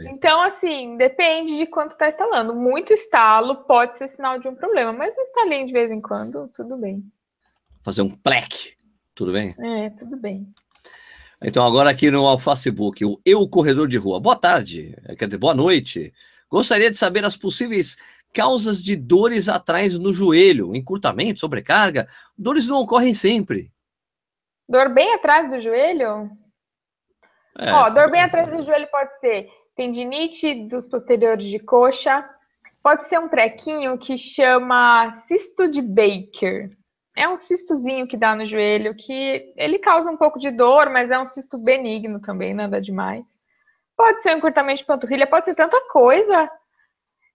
Então, 0.06 0.42
assim, 0.42 0.96
depende 0.96 1.56
de 1.56 1.66
quanto 1.66 1.92
está 1.92 2.08
instalando. 2.08 2.54
Muito 2.54 2.92
estalo 2.92 3.64
pode 3.64 3.98
ser 3.98 4.08
sinal 4.08 4.38
de 4.38 4.48
um 4.48 4.54
problema, 4.54 4.92
mas 4.92 5.16
um 5.16 5.22
estalinho 5.22 5.66
de 5.66 5.72
vez 5.72 5.90
em 5.90 6.00
quando, 6.00 6.46
tudo 6.54 6.76
bem. 6.76 7.02
Fazer 7.82 8.02
um 8.02 8.10
plec, 8.10 8.74
tudo 9.14 9.32
bem? 9.32 9.54
É, 9.58 9.90
tudo 9.90 10.20
bem. 10.20 10.46
Então, 11.42 11.66
agora 11.66 11.88
aqui 11.88 12.10
no 12.10 12.38
Facebook, 12.38 13.02
o 13.04 13.18
Eu 13.24 13.48
Corredor 13.48 13.88
de 13.88 13.96
Rua. 13.96 14.20
Boa 14.20 14.36
tarde, 14.36 14.94
quer 15.18 15.24
dizer, 15.24 15.38
boa 15.38 15.54
noite. 15.54 16.12
Gostaria 16.50 16.90
de 16.90 16.98
saber 16.98 17.24
as 17.24 17.36
possíveis 17.36 17.96
causas 18.32 18.82
de 18.82 18.94
dores 18.94 19.48
atrás 19.48 19.96
no 19.96 20.12
joelho, 20.12 20.74
encurtamento, 20.74 21.40
sobrecarga. 21.40 22.06
Dores 22.36 22.66
não 22.66 22.78
ocorrem 22.80 23.14
sempre. 23.14 23.72
Dor 24.70 24.88
bem 24.90 25.14
atrás 25.14 25.50
do 25.50 25.60
joelho? 25.60 26.30
É, 27.58 27.72
Ó, 27.72 27.90
dor 27.90 28.08
bem 28.08 28.22
atrás 28.22 28.48
do 28.48 28.62
joelho 28.62 28.86
pode 28.86 29.18
ser 29.18 29.48
tendinite 29.74 30.68
dos 30.68 30.86
posteriores 30.86 31.46
de 31.46 31.58
coxa, 31.58 32.24
pode 32.80 33.02
ser 33.02 33.18
um 33.18 33.28
trequinho 33.28 33.98
que 33.98 34.16
chama 34.16 35.12
cisto 35.26 35.66
de 35.66 35.82
Baker. 35.82 36.70
É 37.16 37.28
um 37.28 37.34
cistozinho 37.34 38.06
que 38.06 38.16
dá 38.16 38.32
no 38.36 38.44
joelho, 38.44 38.94
que 38.94 39.52
ele 39.56 39.76
causa 39.80 40.08
um 40.08 40.16
pouco 40.16 40.38
de 40.38 40.52
dor, 40.52 40.88
mas 40.88 41.10
é 41.10 41.18
um 41.18 41.26
cisto 41.26 41.58
benigno 41.64 42.20
também, 42.20 42.54
nada 42.54 42.80
demais. 42.80 43.48
Pode 43.96 44.22
ser 44.22 44.34
um 44.34 44.36
encurtamento 44.36 44.82
de 44.82 44.86
panturrilha, 44.86 45.26
pode 45.26 45.46
ser 45.46 45.56
tanta 45.56 45.80
coisa. 45.88 46.48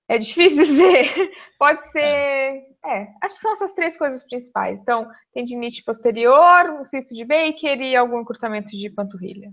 É 0.08 0.18
difícil 0.18 0.64
dizer. 0.66 1.12
Pode 1.60 1.86
ser 1.92 2.64
é, 2.88 3.08
acho 3.22 3.36
que 3.36 3.42
são 3.42 3.52
essas 3.52 3.74
três 3.74 3.98
coisas 3.98 4.24
principais. 4.24 4.80
Então, 4.80 5.08
tendinite 5.34 5.84
posterior, 5.84 6.70
um 6.80 6.86
cisto 6.86 7.14
de 7.14 7.26
Baker 7.26 7.80
e 7.82 7.96
algum 7.96 8.22
encurtamento 8.22 8.72
de 8.72 8.90
panturrilha. 8.90 9.52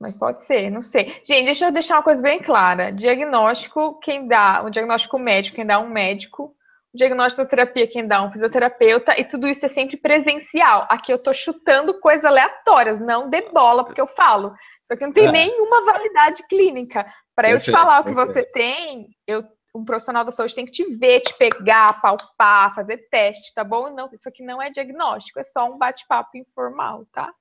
Mas 0.00 0.18
pode 0.18 0.42
ser, 0.42 0.68
não 0.68 0.82
sei. 0.82 1.04
Gente, 1.24 1.44
deixa 1.44 1.66
eu 1.66 1.72
deixar 1.72 1.96
uma 1.96 2.02
coisa 2.02 2.20
bem 2.20 2.42
clara. 2.42 2.90
Diagnóstico, 2.90 4.00
quem 4.00 4.26
dá, 4.26 4.62
o 4.64 4.70
diagnóstico 4.70 5.18
médico, 5.18 5.56
quem 5.56 5.66
dá 5.66 5.78
um 5.78 5.88
médico, 5.88 6.56
o 6.92 6.98
diagnóstico 6.98 7.44
da 7.44 7.48
terapia, 7.48 7.86
quem 7.86 8.06
dá 8.06 8.20
um 8.20 8.30
fisioterapeuta, 8.30 9.18
e 9.18 9.24
tudo 9.24 9.46
isso 9.46 9.64
é 9.64 9.68
sempre 9.68 9.96
presencial. 9.96 10.86
Aqui 10.90 11.12
eu 11.12 11.22
tô 11.22 11.32
chutando 11.32 12.00
coisas 12.00 12.24
aleatórias, 12.24 13.00
não 13.00 13.30
de 13.30 13.42
bola, 13.52 13.84
porque 13.84 14.00
eu 14.00 14.08
falo. 14.08 14.52
Só 14.82 14.96
que 14.96 15.06
não 15.06 15.12
tem 15.12 15.28
é. 15.28 15.32
nenhuma 15.32 15.84
validade 15.84 16.42
clínica. 16.48 17.06
Para 17.34 17.50
eu 17.50 17.60
te 17.60 17.70
falar 17.70 18.00
o 18.00 18.04
que 18.04 18.12
você 18.12 18.42
tem, 18.42 19.06
eu 19.26 19.44
um 19.74 19.84
profissional 19.84 20.24
da 20.24 20.30
saúde 20.30 20.54
tem 20.54 20.66
que 20.66 20.72
te 20.72 20.84
ver, 20.94 21.20
te 21.20 21.36
pegar, 21.38 22.00
palpar, 22.00 22.74
fazer 22.74 22.98
teste, 23.10 23.54
tá 23.54 23.64
bom? 23.64 23.94
Não, 23.94 24.08
isso 24.12 24.28
aqui 24.28 24.42
não 24.42 24.60
é 24.60 24.70
diagnóstico, 24.70 25.40
é 25.40 25.44
só 25.44 25.66
um 25.66 25.78
bate-papo 25.78 26.36
informal, 26.36 27.06
tá? 27.12 27.32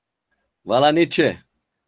Vai 0.63 0.79
lá, 0.79 0.91
Nietzsche. 0.91 1.37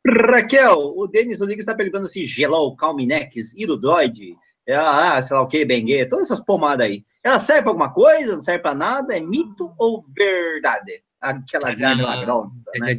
Raquel, 0.05 0.93
o 0.97 1.07
Denis 1.07 1.39
Rodrigues 1.39 1.63
está 1.63 1.73
perguntando 1.73 2.07
se 2.07 2.25
Gelol, 2.25 2.75
Calminex, 2.75 3.55
Irudoide, 3.55 4.35
ah, 4.69 5.21
sei 5.21 5.35
lá 5.35 5.43
o 5.43 5.47
que, 5.47 5.63
Bengue, 5.63 6.05
todas 6.07 6.27
essas 6.27 6.43
pomadas 6.43 6.85
aí. 6.85 7.01
Ela 7.23 7.39
serve 7.39 7.61
para 7.61 7.71
alguma 7.71 7.93
coisa? 7.93 8.33
Não 8.33 8.41
serve 8.41 8.61
para 8.61 8.75
nada? 8.75 9.15
É 9.15 9.21
mito 9.21 9.73
ou 9.77 10.03
verdade? 10.13 11.01
Aquela 11.21 11.73
gana 11.73 12.17
grossa, 12.25 12.69
né? 12.75 12.95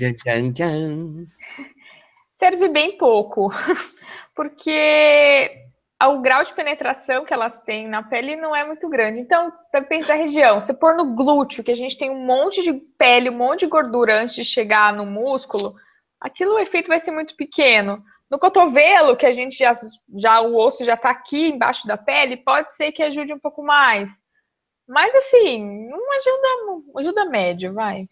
Serve 2.39 2.69
bem 2.69 2.97
pouco, 2.97 3.51
porque 4.35 5.51
o 6.03 6.21
grau 6.21 6.43
de 6.43 6.53
penetração 6.53 7.25
que 7.25 7.33
elas 7.33 7.63
têm 7.63 7.89
na 7.89 8.03
pele 8.03 8.37
não 8.37 8.55
é 8.55 8.67
muito 8.67 8.89
grande. 8.89 9.21
Então, 9.21 9.53
depende 9.73 10.07
da 10.07 10.15
região. 10.15 10.61
Se 10.61 10.75
pôr 10.75 10.97
no 10.97 11.15
glúteo, 11.15 11.65
que 11.65 11.71
a 11.71 11.77
gente 11.77 11.97
tem 11.97 12.11
um 12.11 12.25
monte 12.25 12.63
de 12.63 12.73
pele, 12.99 13.31
um 13.31 13.37
monte 13.37 13.61
de 13.61 13.67
gordura 13.67 14.21
antes 14.21 14.35
de 14.35 14.45
chegar 14.45 14.93
no 14.93 15.07
músculo, 15.07 15.73
aquilo 16.21 16.55
o 16.55 16.59
efeito 16.59 16.89
vai 16.89 16.99
ser 16.99 17.11
muito 17.11 17.37
pequeno. 17.37 17.97
No 18.31 18.39
cotovelo, 18.39 19.17
que 19.17 19.27
a 19.27 19.33
gente 19.33 19.57
já, 19.57 19.73
já 20.17 20.41
o 20.41 20.57
osso 20.57 20.85
já 20.85 20.95
está 20.95 21.11
aqui 21.11 21.49
embaixo 21.49 21.87
da 21.87 21.97
pele, 21.97 22.37
pode 22.37 22.73
ser 22.75 22.93
que 22.93 23.03
ajude 23.03 23.33
um 23.33 23.39
pouco 23.39 23.63
mais. 23.63 24.11
Mas 24.87 25.15
assim, 25.15 25.89
não 25.89 26.13
ajuda, 26.13 26.99
ajuda 26.99 27.31
médio, 27.31 27.73
vai. 27.73 28.03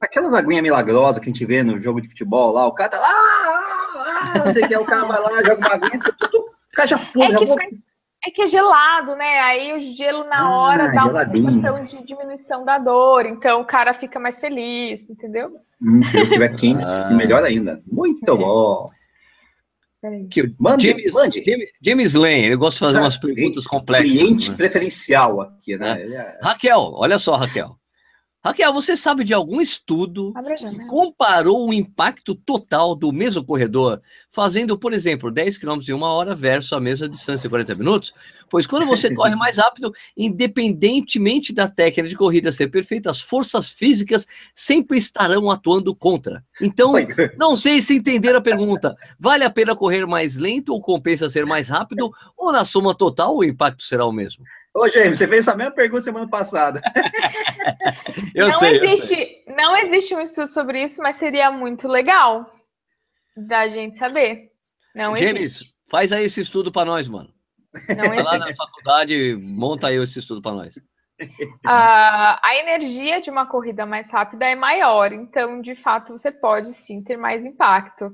Aquelas 0.00 0.34
aguinhas 0.34 0.62
milagrosas 0.62 1.18
que 1.18 1.30
a 1.30 1.32
gente 1.32 1.46
vê 1.46 1.62
no 1.62 1.78
jogo 1.78 2.00
de 2.00 2.08
futebol 2.08 2.52
lá, 2.52 2.66
o 2.66 2.74
cara 2.74 2.90
tá 2.90 3.00
lá, 3.00 3.08
ah, 3.08 4.34
ah, 4.36 4.44
não 4.44 4.52
sei 4.52 4.62
o 4.76 4.82
o 4.82 4.84
cara 4.84 5.04
vai 5.04 5.20
lá, 5.20 5.42
joga 5.42 5.56
uma 5.56 5.74
aguinha, 5.74 6.00
já 6.86 6.98
pula, 6.98 7.42
é 7.42 7.44
vou... 7.44 7.56
É 8.26 8.30
que 8.30 8.40
é 8.40 8.46
gelado, 8.46 9.14
né? 9.16 9.40
Aí 9.40 9.74
o 9.74 9.80
gelo 9.80 10.24
na 10.24 10.40
ah, 10.40 10.56
hora 10.56 10.84
ah, 10.84 10.94
dá 10.94 11.02
geladinho. 11.02 11.44
uma 11.44 11.52
sensação 11.52 11.84
de 11.84 12.06
diminuição 12.06 12.64
da 12.64 12.78
dor, 12.78 13.26
então 13.26 13.60
o 13.60 13.66
cara 13.66 13.92
fica 13.92 14.18
mais 14.18 14.40
feliz, 14.40 15.10
entendeu? 15.10 15.50
Hum, 15.82 16.02
se 16.04 16.16
ele 16.16 16.24
estiver 16.24 16.56
quente, 16.56 16.82
ah. 16.82 17.10
melhor 17.10 17.44
ainda. 17.44 17.82
Muito 17.86 18.32
é. 18.32 18.36
bom. 18.36 18.86
Que, 20.30 20.54
mande, 20.58 20.88
James, 20.88 21.12
mande. 21.12 21.42
James, 21.44 21.70
James 21.82 22.14
Lane, 22.14 22.44
ele 22.44 22.56
gosta 22.56 22.78
de 22.78 22.86
fazer 22.86 22.98
ah, 22.98 23.02
umas 23.02 23.16
perguntas 23.16 23.66
complexas. 23.66 24.12
Cliente 24.12 24.50
né? 24.50 24.56
preferencial 24.56 25.40
aqui, 25.40 25.76
né? 25.76 26.02
É. 26.02 26.14
É... 26.14 26.38
Raquel, 26.42 26.92
olha 26.94 27.18
só, 27.18 27.36
Raquel. 27.36 27.76
Raquel, 28.44 28.72
você 28.74 28.94
sabe 28.94 29.24
de 29.24 29.32
algum 29.32 29.60
estudo 29.60 30.34
que 30.34 30.86
comparou 30.86 31.68
o 31.68 31.72
impacto 31.72 32.34
total 32.34 32.94
do 32.94 33.10
mesmo 33.10 33.42
corredor, 33.42 34.02
fazendo, 34.34 34.76
por 34.76 34.92
exemplo, 34.92 35.30
10 35.30 35.58
km 35.58 35.78
em 35.88 35.92
uma 35.92 36.12
hora 36.12 36.34
versus 36.34 36.72
a 36.72 36.80
mesma 36.80 37.08
distância 37.08 37.46
em 37.46 37.50
40 37.50 37.74
minutos? 37.76 38.12
Pois 38.50 38.66
quando 38.66 38.84
você 38.84 39.08
corre 39.14 39.36
mais 39.36 39.58
rápido, 39.58 39.94
independentemente 40.16 41.54
da 41.54 41.68
técnica 41.68 42.08
de 42.08 42.16
corrida 42.16 42.50
ser 42.50 42.66
perfeita, 42.66 43.10
as 43.10 43.20
forças 43.20 43.70
físicas 43.70 44.26
sempre 44.52 44.98
estarão 44.98 45.50
atuando 45.50 45.94
contra. 45.94 46.44
Então, 46.60 46.94
não 47.38 47.54
sei 47.54 47.80
se 47.80 47.94
entender 47.94 48.34
a 48.34 48.40
pergunta. 48.40 48.96
Vale 49.18 49.44
a 49.44 49.50
pena 49.50 49.76
correr 49.76 50.04
mais 50.04 50.36
lento 50.36 50.72
ou 50.72 50.80
compensa 50.80 51.30
ser 51.30 51.46
mais 51.46 51.68
rápido? 51.68 52.10
Ou 52.36 52.50
na 52.50 52.64
soma 52.64 52.92
total 52.92 53.36
o 53.36 53.44
impacto 53.44 53.84
será 53.84 54.04
o 54.04 54.12
mesmo? 54.12 54.44
Ô, 54.74 54.88
James, 54.88 55.18
você 55.18 55.28
fez 55.28 55.46
essa 55.46 55.56
mesma 55.56 55.72
pergunta 55.72 56.02
semana 56.02 56.28
passada. 56.28 56.82
eu 58.34 58.48
não 58.48 58.58
sei, 58.58 58.82
existe, 58.82 59.12
eu 59.12 59.18
sei. 59.18 59.44
Não 59.56 59.76
existe 59.76 60.14
um 60.16 60.20
estudo 60.20 60.48
sobre 60.48 60.82
isso, 60.82 61.00
mas 61.00 61.16
seria 61.16 61.52
muito 61.52 61.86
legal 61.86 62.50
da 63.36 63.68
gente 63.68 63.98
saber. 63.98 64.50
Não 64.94 65.16
James, 65.16 65.42
existe. 65.42 65.74
faz 65.90 66.12
aí 66.12 66.24
esse 66.24 66.40
estudo 66.40 66.70
para 66.70 66.84
nós, 66.84 67.08
mano. 67.08 67.32
Não 67.96 68.08
Vai 68.08 68.22
lá 68.22 68.38
na 68.38 68.54
faculdade, 68.54 69.36
monta 69.36 69.88
aí 69.88 69.96
esse 69.96 70.18
estudo 70.18 70.40
para 70.40 70.52
nós. 70.52 70.76
Uh, 70.76 70.80
a 71.66 72.56
energia 72.56 73.20
de 73.20 73.30
uma 73.30 73.46
corrida 73.46 73.84
mais 73.84 74.10
rápida 74.10 74.46
é 74.46 74.54
maior, 74.54 75.12
então, 75.12 75.60
de 75.60 75.74
fato, 75.74 76.12
você 76.12 76.30
pode 76.30 76.68
sim 76.72 77.02
ter 77.02 77.16
mais 77.16 77.44
impacto. 77.44 78.10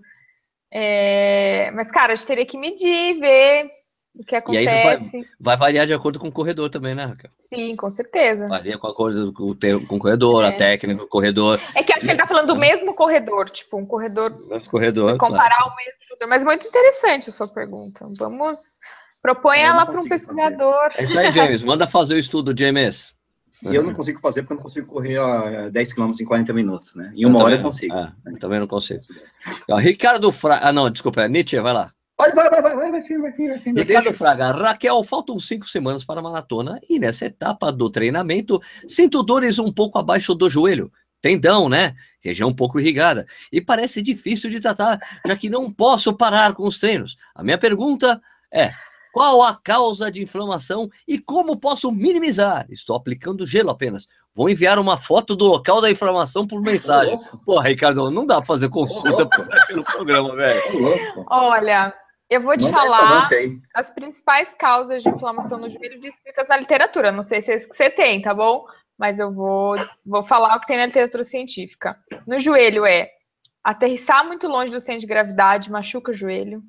É... 0.72 1.70
Mas, 1.72 1.90
cara, 1.90 2.12
a 2.12 2.16
gente 2.16 2.26
teria 2.26 2.46
que 2.46 2.56
medir, 2.56 3.18
ver 3.18 3.68
o 4.14 4.24
que 4.24 4.34
acontece. 4.34 4.64
E 4.64 4.68
aí 4.68 4.84
vai, 4.84 5.22
vai, 5.38 5.56
variar 5.56 5.86
de 5.86 5.94
acordo 5.94 6.18
com 6.18 6.28
o 6.28 6.32
corredor 6.32 6.68
também, 6.68 6.94
né, 6.94 7.04
Raquel? 7.04 7.30
Sim, 7.38 7.76
com 7.76 7.90
certeza. 7.90 8.48
Varia 8.48 8.76
com, 8.76 8.86
a 8.86 8.94
coisa, 8.94 9.32
com, 9.32 9.50
o, 9.50 9.86
com 9.86 9.96
o 9.96 9.98
corredor, 9.98 10.44
é. 10.44 10.48
a 10.48 10.52
técnica, 10.52 11.02
o 11.02 11.08
corredor. 11.08 11.60
É 11.74 11.82
que 11.82 11.92
acho 11.92 12.04
que 12.04 12.10
ele 12.10 12.18
tá 12.18 12.26
falando 12.26 12.54
do 12.54 12.60
mesmo 12.60 12.94
corredor, 12.94 13.48
tipo, 13.48 13.78
um 13.78 13.86
corredor. 13.86 14.30
Mesmo 14.48 14.70
corredor. 14.70 15.16
Comparar 15.16 15.56
claro. 15.56 15.72
o 15.72 15.76
mesmo 15.76 16.00
corredor. 16.08 16.28
Mas 16.28 16.44
muito 16.44 16.66
interessante 16.66 17.30
a 17.30 17.32
sua 17.32 17.48
pergunta. 17.48 18.06
Vamos. 18.18 18.78
Propõe 19.22 19.60
ela 19.60 19.84
para 19.84 20.00
um 20.00 20.08
pesquisador. 20.08 20.92
Fazer. 20.92 21.00
É 21.00 21.04
isso 21.04 21.18
aí, 21.18 21.30
James. 21.30 21.62
Manda 21.62 21.86
fazer 21.86 22.14
o 22.14 22.18
estudo, 22.18 22.54
James. 22.58 23.14
E 23.62 23.74
eu 23.74 23.82
não 23.82 23.92
consigo 23.92 24.18
fazer 24.20 24.42
porque 24.42 24.54
eu 24.54 24.56
não 24.56 24.62
consigo 24.62 24.86
correr 24.86 25.18
a 25.18 25.68
10 25.68 25.92
km 25.92 26.08
em 26.18 26.24
40 26.24 26.52
minutos, 26.54 26.94
né? 26.94 27.12
Em 27.14 27.26
uma 27.26 27.40
eu 27.40 27.44
hora 27.44 27.54
eu 27.56 27.62
consigo. 27.62 27.94
Ah, 27.94 28.12
também 28.40 28.58
não 28.58 28.66
consigo. 28.66 29.00
Ricardo 29.78 30.32
Fra... 30.32 30.60
Ah, 30.62 30.72
não, 30.72 30.88
desculpa, 30.88 31.22
é 31.22 31.28
Nietzsche, 31.28 31.60
vai 31.60 31.74
lá. 31.74 31.92
Vai, 32.20 32.32
vai, 32.32 32.50
vai, 32.50 32.62
vai, 32.62 32.76
vai, 32.76 32.90
vai 32.90 33.02
firme, 33.02 33.22
vai 33.22 33.32
firme. 33.32 33.48
Vai 33.50 33.58
firme 33.58 33.80
Ricardo 33.80 34.04
deixa. 34.04 34.18
Fraga, 34.18 34.52
Raquel, 34.52 35.02
faltam 35.02 35.38
cinco 35.38 35.66
semanas 35.66 36.04
para 36.04 36.20
a 36.20 36.22
maratona 36.22 36.78
e 36.88 36.98
nessa 36.98 37.24
etapa 37.24 37.72
do 37.72 37.88
treinamento 37.88 38.60
sinto 38.86 39.22
dores 39.22 39.58
um 39.58 39.72
pouco 39.72 39.98
abaixo 39.98 40.34
do 40.34 40.50
joelho. 40.50 40.92
Tendão, 41.22 41.68
né? 41.68 41.94
Região 42.22 42.50
um 42.50 42.54
pouco 42.54 42.78
irrigada. 42.78 43.26
E 43.50 43.60
parece 43.60 44.02
difícil 44.02 44.50
de 44.50 44.60
tratar, 44.60 44.98
já 45.26 45.36
que 45.36 45.50
não 45.50 45.70
posso 45.70 46.14
parar 46.14 46.54
com 46.54 46.66
os 46.66 46.78
treinos. 46.78 47.16
A 47.34 47.42
minha 47.42 47.58
pergunta 47.58 48.20
é: 48.52 48.72
qual 49.12 49.42
a 49.42 49.54
causa 49.54 50.10
de 50.10 50.22
inflamação 50.22 50.88
e 51.06 51.18
como 51.18 51.58
posso 51.58 51.90
minimizar? 51.90 52.66
Estou 52.70 52.96
aplicando 52.96 53.46
gelo 53.46 53.70
apenas. 53.70 54.06
Vou 54.34 54.48
enviar 54.48 54.78
uma 54.78 54.96
foto 54.96 55.34
do 55.34 55.46
local 55.46 55.80
da 55.80 55.90
inflamação 55.90 56.46
por 56.46 56.62
mensagem. 56.62 57.18
Pô, 57.44 57.58
Ricardo, 57.60 58.10
não 58.10 58.26
dá 58.26 58.36
pra 58.36 58.46
fazer 58.46 58.68
consulta 58.68 59.26
pelo 59.66 59.84
programa, 59.84 60.36
velho. 60.36 60.62
Olha, 61.26 61.92
eu 62.30 62.40
vou 62.40 62.56
te 62.56 62.62
Manda 62.62 62.76
falar 62.76 63.28
as 63.74 63.90
principais 63.90 64.54
causas 64.54 65.02
de 65.02 65.08
inflamação 65.08 65.58
no 65.58 65.68
joelho 65.68 66.00
descritas 66.00 66.46
na 66.46 66.56
literatura. 66.56 67.10
Não 67.10 67.24
sei 67.24 67.42
se 67.42 67.52
é 67.52 67.56
isso 67.56 67.68
que 67.68 67.76
você 67.76 67.90
tem, 67.90 68.22
tá 68.22 68.32
bom? 68.32 68.64
Mas 68.96 69.18
eu 69.18 69.32
vou, 69.32 69.74
vou 70.06 70.22
falar 70.22 70.56
o 70.56 70.60
que 70.60 70.68
tem 70.68 70.76
na 70.76 70.86
literatura 70.86 71.24
científica. 71.24 71.98
No 72.28 72.38
joelho 72.38 72.86
é 72.86 73.10
aterrissar 73.64 74.24
muito 74.24 74.46
longe 74.46 74.70
do 74.70 74.78
centro 74.78 75.00
de 75.00 75.08
gravidade, 75.08 75.72
machuca 75.72 76.12
o 76.12 76.14
joelho. 76.14 76.62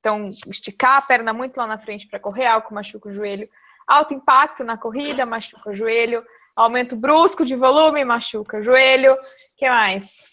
Então, 0.00 0.24
esticar 0.24 0.96
a 0.96 1.02
perna 1.02 1.32
muito 1.34 1.58
lá 1.58 1.66
na 1.66 1.78
frente 1.78 2.08
para 2.08 2.18
correr, 2.18 2.46
algo 2.46 2.74
machuca 2.74 3.10
o 3.10 3.12
joelho. 3.12 3.46
Alto 3.86 4.14
impacto 4.14 4.64
na 4.64 4.78
corrida, 4.78 5.26
machuca 5.26 5.70
o 5.70 5.76
joelho. 5.76 6.24
Aumento 6.56 6.96
brusco 6.96 7.44
de 7.44 7.54
volume, 7.54 8.02
machuca 8.02 8.58
o 8.58 8.62
joelho. 8.62 9.12
O 9.12 9.16
que 9.58 9.68
mais? 9.68 10.30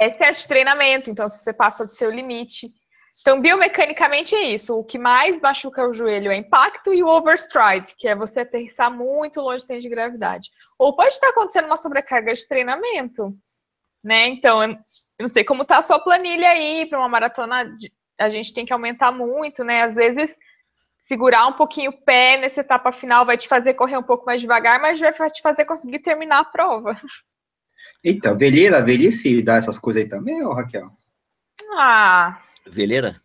Excesso 0.00 0.42
de 0.42 0.48
treinamento, 0.48 1.10
então 1.10 1.28
se 1.28 1.44
você 1.44 1.52
passa 1.52 1.86
do 1.86 1.92
seu 1.92 2.10
limite. 2.10 2.68
Então, 3.20 3.40
biomecanicamente 3.40 4.34
é 4.34 4.54
isso. 4.54 4.78
O 4.78 4.84
que 4.84 4.98
mais 4.98 5.40
machuca 5.40 5.86
o 5.86 5.92
joelho 5.92 6.30
é 6.30 6.36
impacto 6.36 6.94
e 6.94 7.02
o 7.02 7.08
overstride, 7.08 7.94
que 7.98 8.08
é 8.08 8.14
você 8.14 8.40
aterrissar 8.40 8.90
muito 8.90 9.40
longe 9.40 9.58
do 9.58 9.66
centro 9.66 9.82
de 9.82 9.88
gravidade. 9.88 10.50
Ou 10.78 10.94
pode 10.94 11.08
estar 11.08 11.28
acontecendo 11.28 11.66
uma 11.66 11.76
sobrecarga 11.76 12.32
de 12.32 12.46
treinamento, 12.46 13.36
né? 14.02 14.26
Então, 14.28 14.62
eu 14.62 14.76
não 15.20 15.28
sei 15.28 15.44
como 15.44 15.62
está 15.62 15.78
a 15.78 15.82
sua 15.82 15.98
planilha 15.98 16.48
aí 16.48 16.86
para 16.86 16.98
uma 16.98 17.08
maratona. 17.08 17.70
A 18.18 18.28
gente 18.28 18.54
tem 18.54 18.64
que 18.64 18.72
aumentar 18.72 19.10
muito, 19.10 19.64
né? 19.64 19.82
Às 19.82 19.96
vezes, 19.96 20.36
segurar 21.00 21.46
um 21.46 21.52
pouquinho 21.52 21.90
o 21.90 22.04
pé 22.04 22.38
nessa 22.38 22.60
etapa 22.60 22.92
final 22.92 23.26
vai 23.26 23.36
te 23.36 23.48
fazer 23.48 23.74
correr 23.74 23.96
um 23.96 24.02
pouco 24.02 24.26
mais 24.26 24.40
devagar, 24.40 24.80
mas 24.80 25.00
vai 25.00 25.12
te 25.30 25.42
fazer 25.42 25.64
conseguir 25.64 25.98
terminar 26.00 26.40
a 26.40 26.44
prova. 26.44 27.00
Eita, 28.02 28.34
velheira, 28.34 28.80
velhice 28.80 29.42
dá 29.42 29.56
essas 29.56 29.78
coisas 29.78 30.02
aí 30.02 30.08
também, 30.08 30.42
ô 30.44 30.52
Raquel? 30.52 30.86
Ah. 31.72 32.40
Veleira? 32.70 33.16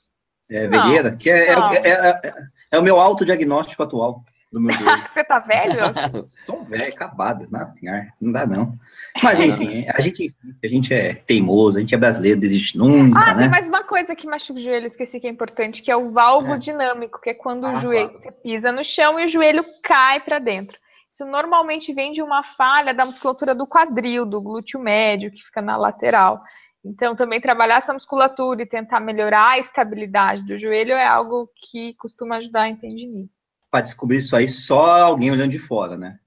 É, 0.49 0.67
velheira, 0.67 1.15
que 1.15 1.29
é, 1.29 1.49
é, 1.49 1.53
é, 1.53 1.91
é, 1.91 2.33
é 2.73 2.79
o 2.79 2.83
meu 2.83 2.99
autodiagnóstico 2.99 3.83
atual 3.83 4.23
do 4.53 4.61
meu 4.61 4.75
Você 5.13 5.23
tá 5.23 5.39
velho? 5.39 5.79
Tô 6.45 6.63
velho, 6.63 6.93
acabado, 6.93 7.47
nossa 7.49 7.71
senhora, 7.79 8.07
não 8.21 8.31
dá 8.31 8.45
não. 8.45 8.77
Mas 9.21 9.39
enfim, 9.39 9.85
a 9.91 9.99
gente, 9.99 10.27
a 10.63 10.67
gente 10.67 10.93
é 10.93 11.15
teimoso, 11.15 11.77
a 11.77 11.81
gente 11.81 11.95
é 11.95 11.97
brasileiro, 11.97 12.39
desiste 12.39 12.77
nunca, 12.77 13.19
ah, 13.19 13.33
né? 13.33 13.41
tem 13.43 13.49
mais 13.49 13.67
uma 13.67 13.83
coisa 13.83 14.15
que 14.15 14.27
machuca 14.27 14.59
o 14.59 14.63
joelho, 14.63 14.85
esqueci 14.85 15.19
que 15.19 15.27
é 15.27 15.29
importante, 15.29 15.81
que 15.81 15.91
é 15.91 15.95
o 15.97 16.11
valvo 16.11 16.53
é. 16.53 16.57
dinâmico, 16.57 17.19
que 17.19 17.31
é 17.31 17.33
quando 17.33 17.65
ah, 17.65 17.73
o 17.73 17.79
joelho 17.79 18.09
claro. 18.09 18.37
pisa 18.43 18.71
no 18.71 18.83
chão 18.83 19.19
e 19.19 19.25
o 19.25 19.27
joelho 19.27 19.63
cai 19.83 20.19
para 20.19 20.39
dentro. 20.39 20.77
Isso 21.09 21.25
normalmente 21.25 21.93
vem 21.93 22.11
de 22.11 22.21
uma 22.21 22.43
falha 22.43 22.93
da 22.93 23.05
musculatura 23.05 23.53
do 23.53 23.67
quadril, 23.67 24.25
do 24.25 24.41
glúteo 24.41 24.79
médio, 24.79 25.31
que 25.31 25.43
fica 25.43 25.61
na 25.61 25.77
lateral. 25.77 26.39
Então, 26.83 27.15
também 27.15 27.39
trabalhar 27.39 27.77
essa 27.77 27.93
musculatura 27.93 28.61
e 28.61 28.65
tentar 28.65 28.99
melhorar 28.99 29.51
a 29.51 29.59
estabilidade 29.59 30.43
do 30.43 30.59
joelho 30.59 30.93
é 30.93 31.05
algo 31.05 31.49
que 31.55 31.93
costuma 31.93 32.37
ajudar 32.37 32.69
a 32.69 32.75
tendinite 32.75 33.31
para 33.73 33.81
descobrir 33.81 34.17
isso 34.17 34.35
aí 34.35 34.47
só 34.47 35.01
alguém 35.01 35.31
olhando 35.31 35.49
de 35.49 35.57
fora, 35.57 35.97
né? 35.97 36.19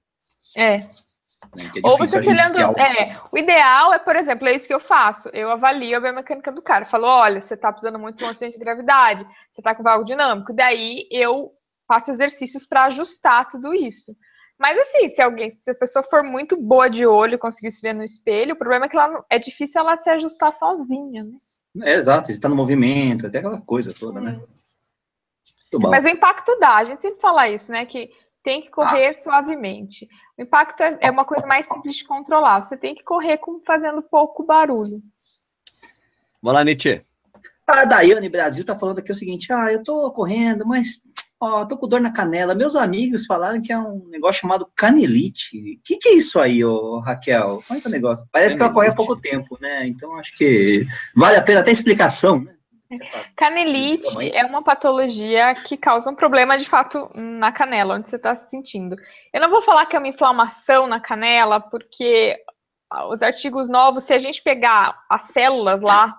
É. 0.57 0.79
Né, 0.79 1.71
é 1.81 1.87
Ou 1.87 1.97
você 1.97 2.19
se 2.19 2.27
olhando. 2.27 2.77
É, 2.77 3.17
o 3.31 3.37
ideal 3.37 3.93
é, 3.93 3.99
por 3.99 4.17
exemplo, 4.17 4.49
é 4.49 4.53
isso 4.53 4.67
que 4.67 4.73
eu 4.73 4.81
faço. 4.81 5.29
Eu 5.29 5.49
avalio 5.49 5.95
a 5.95 6.01
biomecânica 6.01 6.51
do 6.51 6.61
cara. 6.61 6.83
Falo, 6.83 7.07
olha, 7.07 7.39
você 7.39 7.53
está 7.53 7.71
precisando 7.71 7.97
muito 7.97 8.21
de 8.21 8.49
de 8.49 8.57
gravidade, 8.57 9.25
você 9.49 9.61
está 9.61 9.73
com 9.73 9.81
valgo 9.81 10.03
dinâmico. 10.03 10.53
Daí 10.53 11.07
eu 11.09 11.53
faço 11.87 12.11
exercícios 12.11 12.67
para 12.67 12.83
ajustar 12.87 13.47
tudo 13.47 13.73
isso. 13.73 14.11
Mas 14.59 14.77
assim, 14.79 15.09
se 15.09 15.21
alguém, 15.21 15.49
se 15.49 15.69
a 15.69 15.75
pessoa 15.75 16.03
for 16.03 16.23
muito 16.23 16.57
boa 16.57 16.89
de 16.89 17.05
olho, 17.05 17.37
conseguir 17.37 17.69
se 17.69 17.81
ver 17.81 17.93
no 17.93 18.03
espelho, 18.03 18.53
o 18.53 18.57
problema 18.57 18.85
é 18.85 18.89
que 18.89 18.97
ela, 18.97 19.23
é 19.29 19.37
difícil 19.37 19.81
ela 19.81 19.95
se 19.95 20.09
ajustar 20.09 20.51
sozinha, 20.51 21.23
né? 21.23 21.37
É, 21.83 21.93
exato, 21.93 22.31
está 22.31 22.49
no 22.49 22.55
movimento, 22.55 23.27
até 23.27 23.37
aquela 23.37 23.61
coisa 23.61 23.93
toda, 23.93 24.19
né? 24.19 24.41
Mas 25.89 26.05
o 26.05 26.09
impacto 26.09 26.57
dá, 26.59 26.77
a 26.77 26.83
gente 26.83 27.01
sempre 27.01 27.19
fala 27.19 27.49
isso, 27.49 27.71
né? 27.71 27.85
Que 27.85 28.09
tem 28.43 28.61
que 28.61 28.71
correr 28.71 29.09
ah. 29.09 29.13
suavemente. 29.13 30.07
O 30.37 30.41
impacto 30.41 30.81
é, 30.81 30.97
é, 31.01 31.11
uma 31.11 31.25
coisa 31.25 31.45
mais 31.45 31.67
simples 31.67 31.97
de 31.97 32.05
controlar. 32.05 32.63
Você 32.63 32.77
tem 32.77 32.95
que 32.95 33.03
correr 33.03 33.37
com, 33.37 33.59
fazendo 33.65 34.01
pouco 34.01 34.43
barulho. 34.43 35.01
Vamos 36.41 36.55
lá, 36.55 36.63
Nietzsche. 36.63 37.01
A 37.67 37.83
Daiane 37.83 38.29
Brasil 38.29 38.65
tá 38.65 38.75
falando 38.75 38.99
aqui 38.99 39.11
o 39.11 39.15
seguinte: 39.15 39.51
ah, 39.51 39.71
eu 39.71 39.83
tô 39.83 40.09
correndo, 40.11 40.65
mas 40.65 41.01
ó, 41.39 41.65
tô 41.65 41.77
com 41.77 41.87
dor 41.87 42.01
na 42.01 42.11
canela. 42.11 42.55
Meus 42.55 42.75
amigos 42.75 43.25
falaram 43.25 43.61
que 43.61 43.71
é 43.71 43.79
um 43.79 44.07
negócio 44.09 44.41
chamado 44.41 44.69
canelite. 44.75 45.57
O 45.57 45.83
que, 45.83 45.97
que 45.97 46.09
é 46.09 46.13
isso 46.13 46.39
aí, 46.39 46.63
ô, 46.63 46.99
Raquel? 46.99 47.61
Como 47.67 47.77
é 47.77 47.81
que 47.81 47.87
é 47.87 47.89
o 47.89 47.91
negócio? 47.91 48.27
Parece 48.31 48.57
canelite. 48.57 48.57
que 48.57 48.63
ela 48.63 48.73
corre 48.73 48.87
há 48.87 48.95
pouco 48.95 49.15
tempo, 49.15 49.57
né? 49.61 49.87
Então 49.87 50.17
acho 50.17 50.35
que 50.37 50.85
vale 51.15 51.37
a 51.37 51.41
pena 51.41 51.59
até 51.59 51.71
explicação, 51.71 52.41
né? 52.41 52.53
Canelite 53.35 54.31
é 54.33 54.45
uma 54.45 54.63
patologia 54.63 55.53
que 55.53 55.75
causa 55.75 56.09
um 56.09 56.15
problema 56.15 56.57
de 56.57 56.65
fato 56.65 57.05
na 57.15 57.51
canela, 57.51 57.95
onde 57.95 58.07
você 58.07 58.15
está 58.15 58.35
se 58.35 58.49
sentindo. 58.49 58.95
Eu 59.33 59.41
não 59.41 59.49
vou 59.49 59.61
falar 59.61 59.85
que 59.85 59.95
é 59.95 59.99
uma 59.99 60.07
inflamação 60.07 60.87
na 60.87 60.99
canela, 60.99 61.59
porque 61.59 62.37
os 63.09 63.21
artigos 63.21 63.67
novos, 63.67 64.05
se 64.05 64.13
a 64.13 64.17
gente 64.17 64.41
pegar 64.41 65.03
as 65.09 65.25
células 65.25 65.81
lá 65.81 66.15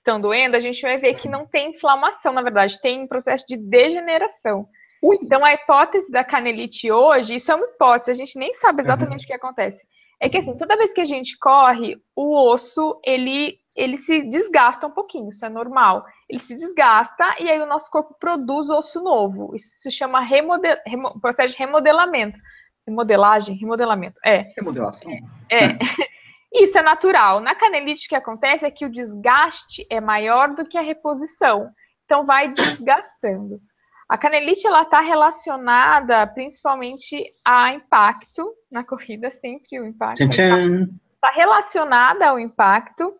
estão 0.00 0.20
doendo, 0.20 0.56
a 0.56 0.60
gente 0.60 0.82
vai 0.82 0.96
ver 0.96 1.14
que 1.14 1.28
não 1.28 1.46
tem 1.46 1.70
inflamação, 1.70 2.32
na 2.32 2.42
verdade, 2.42 2.80
tem 2.80 3.02
um 3.02 3.06
processo 3.06 3.46
de 3.46 3.56
degeneração. 3.56 4.66
Ui. 5.02 5.18
Então, 5.22 5.44
a 5.44 5.54
hipótese 5.54 6.10
da 6.10 6.24
canelite 6.24 6.90
hoje, 6.90 7.36
isso 7.36 7.52
é 7.52 7.54
uma 7.54 7.66
hipótese, 7.66 8.10
a 8.10 8.14
gente 8.14 8.38
nem 8.38 8.52
sabe 8.54 8.80
exatamente 8.80 9.20
uhum. 9.20 9.24
o 9.24 9.26
que 9.26 9.32
acontece. 9.32 9.82
É 10.20 10.28
que 10.28 10.36
assim, 10.36 10.56
toda 10.58 10.76
vez 10.76 10.92
que 10.92 11.00
a 11.00 11.06
gente 11.06 11.38
corre, 11.38 11.96
o 12.14 12.52
osso 12.52 13.00
ele 13.04 13.58
ele 13.74 13.96
se 13.96 14.22
desgasta 14.24 14.86
um 14.86 14.90
pouquinho, 14.90 15.30
isso 15.30 15.46
é 15.46 15.48
normal. 15.48 16.04
Ele 16.28 16.40
se 16.40 16.54
desgasta 16.54 17.36
e 17.38 17.48
aí 17.48 17.58
o 17.60 17.66
nosso 17.66 17.88
corpo 17.90 18.14
produz 18.18 18.68
osso 18.68 19.00
novo. 19.00 19.54
Isso 19.54 19.68
se 19.80 19.90
chama 19.90 20.20
remodel, 20.20 20.76
remo, 20.86 21.18
processo 21.20 21.54
de 21.54 21.58
remodelamento. 21.58 22.36
Remodelagem, 22.86 23.56
remodelamento. 23.56 24.20
É. 24.24 24.48
Remodelação? 24.56 25.10
É. 25.50 25.78
Isso 26.52 26.78
é 26.78 26.82
natural. 26.82 27.40
Na 27.40 27.54
canelite, 27.54 28.06
o 28.06 28.08
que 28.08 28.16
acontece 28.16 28.64
é 28.66 28.70
que 28.70 28.84
o 28.84 28.90
desgaste 28.90 29.86
é 29.88 30.00
maior 30.00 30.54
do 30.54 30.64
que 30.64 30.76
a 30.76 30.82
reposição. 30.82 31.70
Então, 32.04 32.26
vai 32.26 32.48
desgastando. 32.52 33.58
A 34.08 34.18
canelite 34.18 34.66
ela 34.66 34.82
está 34.82 35.00
relacionada 35.00 36.26
principalmente 36.26 37.24
a 37.46 37.72
impacto 37.72 38.52
na 38.70 38.82
corrida, 38.84 39.30
sempre 39.30 39.78
o 39.78 39.86
impacto. 39.86 40.18
Está 41.14 41.30
relacionada 41.32 42.26
ao 42.28 42.40
impacto 42.40 43.12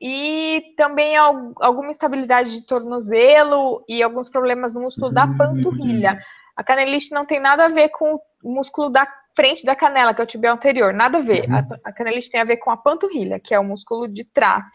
e 0.00 0.74
também 0.76 1.16
alguma 1.16 1.92
instabilidade 1.92 2.50
de 2.50 2.66
tornozelo 2.66 3.84
e 3.88 4.02
alguns 4.02 4.28
problemas 4.28 4.74
no 4.74 4.80
músculo 4.80 5.12
da 5.12 5.28
panturrilha. 5.38 6.18
A 6.56 6.64
canelite 6.64 7.12
não 7.12 7.24
tem 7.24 7.38
nada 7.38 7.66
a 7.66 7.68
ver 7.68 7.90
com 7.90 8.18
o 8.42 8.52
músculo 8.52 8.90
da 8.90 9.06
frente 9.34 9.64
da 9.64 9.74
canela, 9.74 10.14
que 10.14 10.20
é 10.20 10.24
o 10.24 10.26
tibia 10.26 10.52
anterior, 10.52 10.92
nada 10.92 11.18
a 11.18 11.22
ver. 11.22 11.46
A, 11.52 11.66
a 11.84 11.92
canelite 11.92 12.30
tem 12.30 12.40
a 12.40 12.44
ver 12.44 12.58
com 12.58 12.70
a 12.70 12.76
panturrilha, 12.76 13.40
que 13.40 13.54
é 13.54 13.58
o 13.58 13.64
músculo 13.64 14.06
de 14.06 14.24
trás. 14.24 14.66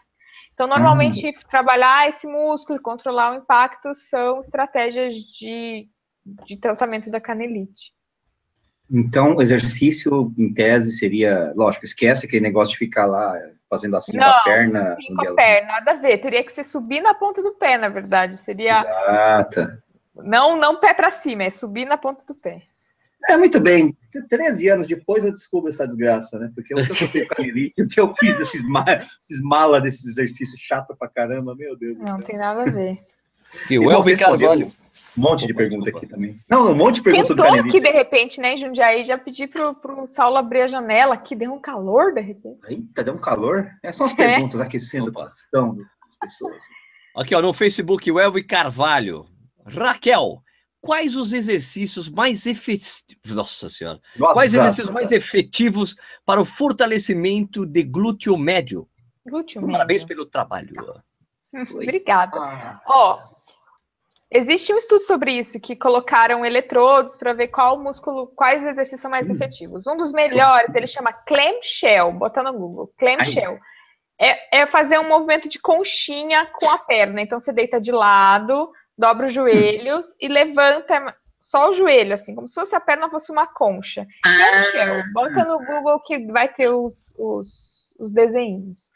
Então, 0.52 0.66
normalmente, 0.66 1.26
uhum. 1.26 1.32
trabalhar 1.48 2.08
esse 2.08 2.26
músculo 2.26 2.78
e 2.78 2.82
controlar 2.82 3.32
o 3.32 3.36
impacto 3.36 3.94
são 3.94 4.40
estratégias 4.40 5.14
de, 5.14 5.88
de 6.46 6.56
tratamento 6.56 7.10
da 7.10 7.20
canelite. 7.20 7.92
Então, 8.90 9.36
o 9.36 9.42
exercício, 9.42 10.32
em 10.36 10.52
tese, 10.52 10.96
seria, 10.96 11.52
lógico, 11.54 11.84
esquece 11.84 12.26
aquele 12.26 12.42
negócio 12.42 12.72
de 12.72 12.78
ficar 12.78 13.06
lá 13.06 13.38
fazendo 13.70 13.96
assim 13.96 14.16
não, 14.16 14.24
com 14.24 14.30
a 14.30 14.42
perna. 14.42 14.96
Sim, 14.96 15.14
com 15.14 15.28
a 15.28 15.34
perna, 15.34 15.68
nada 15.68 15.90
a 15.92 15.94
ver. 15.94 16.18
Teria 16.18 16.42
que 16.42 16.52
ser 16.52 16.64
subir 16.64 17.00
na 17.02 17.14
ponta 17.14 17.40
do 17.42 17.54
pé, 17.54 17.78
na 17.78 17.88
verdade. 17.88 18.36
Seria. 18.36 18.80
Exato. 18.80 19.68
Não, 20.16 20.56
não 20.56 20.80
pé 20.80 20.92
para 20.92 21.12
cima, 21.12 21.44
é 21.44 21.50
subir 21.50 21.84
na 21.84 21.96
ponta 21.96 22.24
do 22.24 22.34
pé. 22.42 22.56
É, 23.28 23.36
muito 23.36 23.58
bem. 23.58 23.96
13 24.28 24.68
anos 24.68 24.86
depois 24.86 25.24
eu 25.24 25.32
descubro 25.32 25.68
essa 25.68 25.86
desgraça, 25.86 26.38
né? 26.38 26.50
Porque 26.54 26.72
eu 26.72 26.78
eu 26.78 27.84
o 27.84 27.88
que 27.88 28.00
eu 28.00 28.14
fiz 28.14 28.38
desses, 28.38 28.66
ma 28.68 28.84
desses 28.84 29.42
mala, 29.42 29.80
desses 29.80 30.06
exercícios 30.06 30.60
chato 30.60 30.96
pra 30.96 31.08
caramba, 31.08 31.54
meu 31.54 31.76
Deus 31.76 31.98
do 31.98 32.04
céu. 32.04 32.14
Não 32.14 32.22
tem 32.22 32.36
nada 32.36 32.62
a 32.62 32.64
ver. 32.64 32.98
E 33.70 33.78
o 33.78 33.90
Elvin 33.90 34.16
Carvalho. 34.16 34.72
Um 35.16 35.20
monte 35.20 35.46
de 35.48 35.54
pergunta 35.54 35.90
aqui 35.90 36.06
também. 36.06 36.38
Não, 36.48 36.70
um 36.70 36.76
monte 36.76 36.96
de 36.96 37.02
perguntas 37.02 37.26
sobre 37.26 37.42
canelite. 37.42 37.72
que 37.72 37.80
de 37.80 37.90
repente, 37.90 38.40
né, 38.40 38.56
Jundiaí, 38.56 39.02
já 39.02 39.18
pedi 39.18 39.48
pro, 39.48 39.74
pro 39.74 40.06
Saulo 40.06 40.36
abrir 40.36 40.62
a 40.62 40.68
janela, 40.68 41.16
que 41.16 41.34
deu 41.34 41.52
um 41.52 41.58
calor, 41.58 42.14
de 42.14 42.20
repente. 42.20 42.60
Eita, 42.68 43.02
deu 43.02 43.14
um 43.14 43.18
calor? 43.18 43.68
Essas 43.82 43.96
são 43.96 44.06
as 44.06 44.12
é. 44.12 44.16
perguntas 44.16 44.60
aquecendo 44.60 45.10
o 45.10 45.12
coração 45.12 45.74
das 45.76 45.90
pessoas. 46.20 46.62
Aqui, 47.16 47.34
ó, 47.34 47.42
no 47.42 47.52
Facebook, 47.52 48.08
o 48.12 48.20
Elvin 48.20 48.44
Carvalho. 48.44 49.26
Raquel, 49.66 50.40
quais 50.80 51.16
os 51.16 51.32
exercícios 51.32 52.08
mais 52.08 52.46
efetivos. 52.46 53.34
Nossa 53.34 53.68
Senhora. 53.68 54.00
Nossa, 54.16 54.34
quais 54.34 54.54
exercícios 54.54 54.90
mais 54.90 55.12
efetivos 55.12 55.96
para 56.24 56.40
o 56.40 56.44
fortalecimento 56.44 57.66
de 57.66 57.82
glúteo 57.82 58.36
médio? 58.36 58.88
Glúteo 59.26 59.60
médio. 59.60 59.72
Parabéns 59.72 60.04
pelo 60.04 60.24
trabalho. 60.26 60.72
Obrigada. 61.72 62.38
Ah. 62.38 62.80
Ó, 62.86 63.18
existe 64.30 64.72
um 64.72 64.78
estudo 64.78 65.02
sobre 65.02 65.32
isso 65.32 65.60
que 65.60 65.74
colocaram 65.74 66.44
eletrodos 66.44 67.16
para 67.16 67.32
ver 67.32 67.48
qual 67.48 67.78
músculo, 67.78 68.28
quais 68.28 68.64
exercícios 68.64 69.00
são 69.00 69.10
mais 69.10 69.28
hum. 69.28 69.34
efetivos. 69.34 69.86
Um 69.86 69.96
dos 69.96 70.12
melhores, 70.12 70.74
ele 70.74 70.86
chama 70.86 71.12
clamshell, 71.12 72.12
bota 72.12 72.42
no 72.42 72.52
Google, 72.52 72.92
clamshell. 72.98 73.58
É, 74.20 74.62
é 74.62 74.66
fazer 74.66 74.98
um 74.98 75.08
movimento 75.08 75.48
de 75.48 75.60
conchinha 75.60 76.46
com 76.54 76.68
a 76.68 76.78
perna. 76.78 77.20
Então 77.22 77.38
você 77.38 77.52
deita 77.52 77.80
de 77.80 77.92
lado, 77.92 78.68
dobra 78.98 79.26
os 79.26 79.32
joelhos 79.32 80.16
e 80.20 80.28
levanta 80.28 81.16
só 81.40 81.70
o 81.70 81.74
joelho, 81.74 82.14
assim, 82.14 82.34
como 82.34 82.48
se 82.48 82.54
fosse 82.54 82.74
a 82.74 82.80
perna 82.80 83.08
fosse 83.08 83.30
uma 83.30 83.46
concha. 83.46 84.06
E 84.26 84.62
chão. 84.72 85.02
Bota 85.14 85.44
no 85.44 85.64
Google 85.64 86.00
que 86.00 86.18
vai 86.26 86.48
ter 86.48 86.68
os, 86.68 87.14
os, 87.18 87.94
os 87.98 88.12
desenhos. 88.12 88.90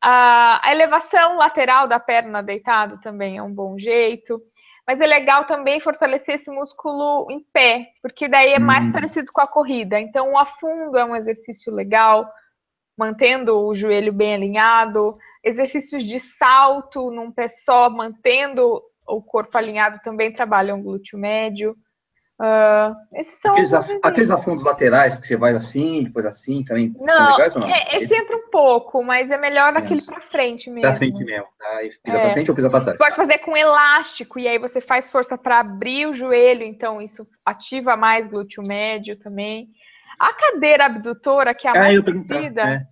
A, 0.00 0.60
a 0.62 0.72
elevação 0.72 1.36
lateral 1.36 1.88
da 1.88 1.98
perna 1.98 2.42
deitado 2.42 3.00
também 3.00 3.38
é 3.38 3.42
um 3.42 3.52
bom 3.52 3.78
jeito. 3.78 4.38
Mas 4.86 5.00
é 5.00 5.06
legal 5.06 5.46
também 5.46 5.80
fortalecer 5.80 6.36
esse 6.36 6.48
músculo 6.48 7.26
em 7.28 7.40
pé, 7.52 7.88
porque 8.00 8.28
daí 8.28 8.52
é 8.52 8.58
mais 8.60 8.86
hum. 8.86 8.92
parecido 8.92 9.32
com 9.32 9.40
a 9.40 9.46
corrida. 9.46 9.98
Então, 9.98 10.32
o 10.32 10.38
afundo 10.38 10.96
é 10.96 11.04
um 11.04 11.16
exercício 11.16 11.74
legal, 11.74 12.30
mantendo 12.96 13.66
o 13.66 13.74
joelho 13.74 14.12
bem 14.12 14.34
alinhado. 14.34 15.10
Exercícios 15.42 16.04
de 16.04 16.20
salto 16.20 17.10
num 17.10 17.32
pé 17.32 17.48
só, 17.48 17.90
mantendo 17.90 18.80
o 19.08 19.22
corpo 19.22 19.56
alinhado, 19.56 20.00
também 20.02 20.32
trabalham 20.32 20.82
glúteo 20.82 21.18
médio. 21.18 21.76
Uh, 22.40 22.94
esses 23.14 23.38
são 23.40 23.52
aqueles, 23.52 23.74
af 23.74 23.98
aqueles, 24.02 24.30
afundos 24.30 24.64
laterais 24.64 25.18
que 25.18 25.26
você 25.26 25.36
vai 25.36 25.54
assim, 25.54 26.04
depois 26.04 26.24
assim, 26.24 26.64
também 26.64 26.94
não, 26.98 27.32
legais 27.32 27.56
ou 27.56 27.62
não? 27.62 27.68
É, 27.68 27.96
esse 27.96 28.14
entra 28.14 28.36
um 28.36 28.50
pouco, 28.50 29.02
mas 29.02 29.30
é 29.30 29.38
melhor 29.38 29.74
aquele 29.76 30.02
para 30.02 30.20
frente 30.20 30.70
mesmo. 30.70 30.82
Para 30.82 30.96
frente 30.96 31.24
mesmo, 31.24 31.46
tá? 31.58 31.78
Pisa 32.02 32.18
é. 32.18 32.20
para 32.20 32.32
frente 32.32 32.50
ou 32.50 32.56
pisa 32.56 32.70
para 32.70 32.80
trás? 32.80 32.98
Você 32.98 33.04
pode 33.04 33.16
fazer 33.16 33.38
com 33.38 33.56
elástico, 33.56 34.38
e 34.38 34.48
aí 34.48 34.58
você 34.58 34.80
faz 34.80 35.10
força 35.10 35.36
para 35.36 35.60
abrir 35.60 36.06
o 36.06 36.14
joelho, 36.14 36.62
então 36.62 37.00
isso 37.00 37.26
ativa 37.44 37.96
mais 37.96 38.28
glúteo 38.28 38.62
médio 38.66 39.18
também. 39.18 39.68
A 40.18 40.32
cadeira 40.32 40.86
abdutora, 40.86 41.54
que 41.54 41.66
é 41.66 41.70
a 41.70 41.74
ah, 41.74 41.78
mais 41.80 42.00
conhecida, 42.00 42.62
é. 42.62 42.82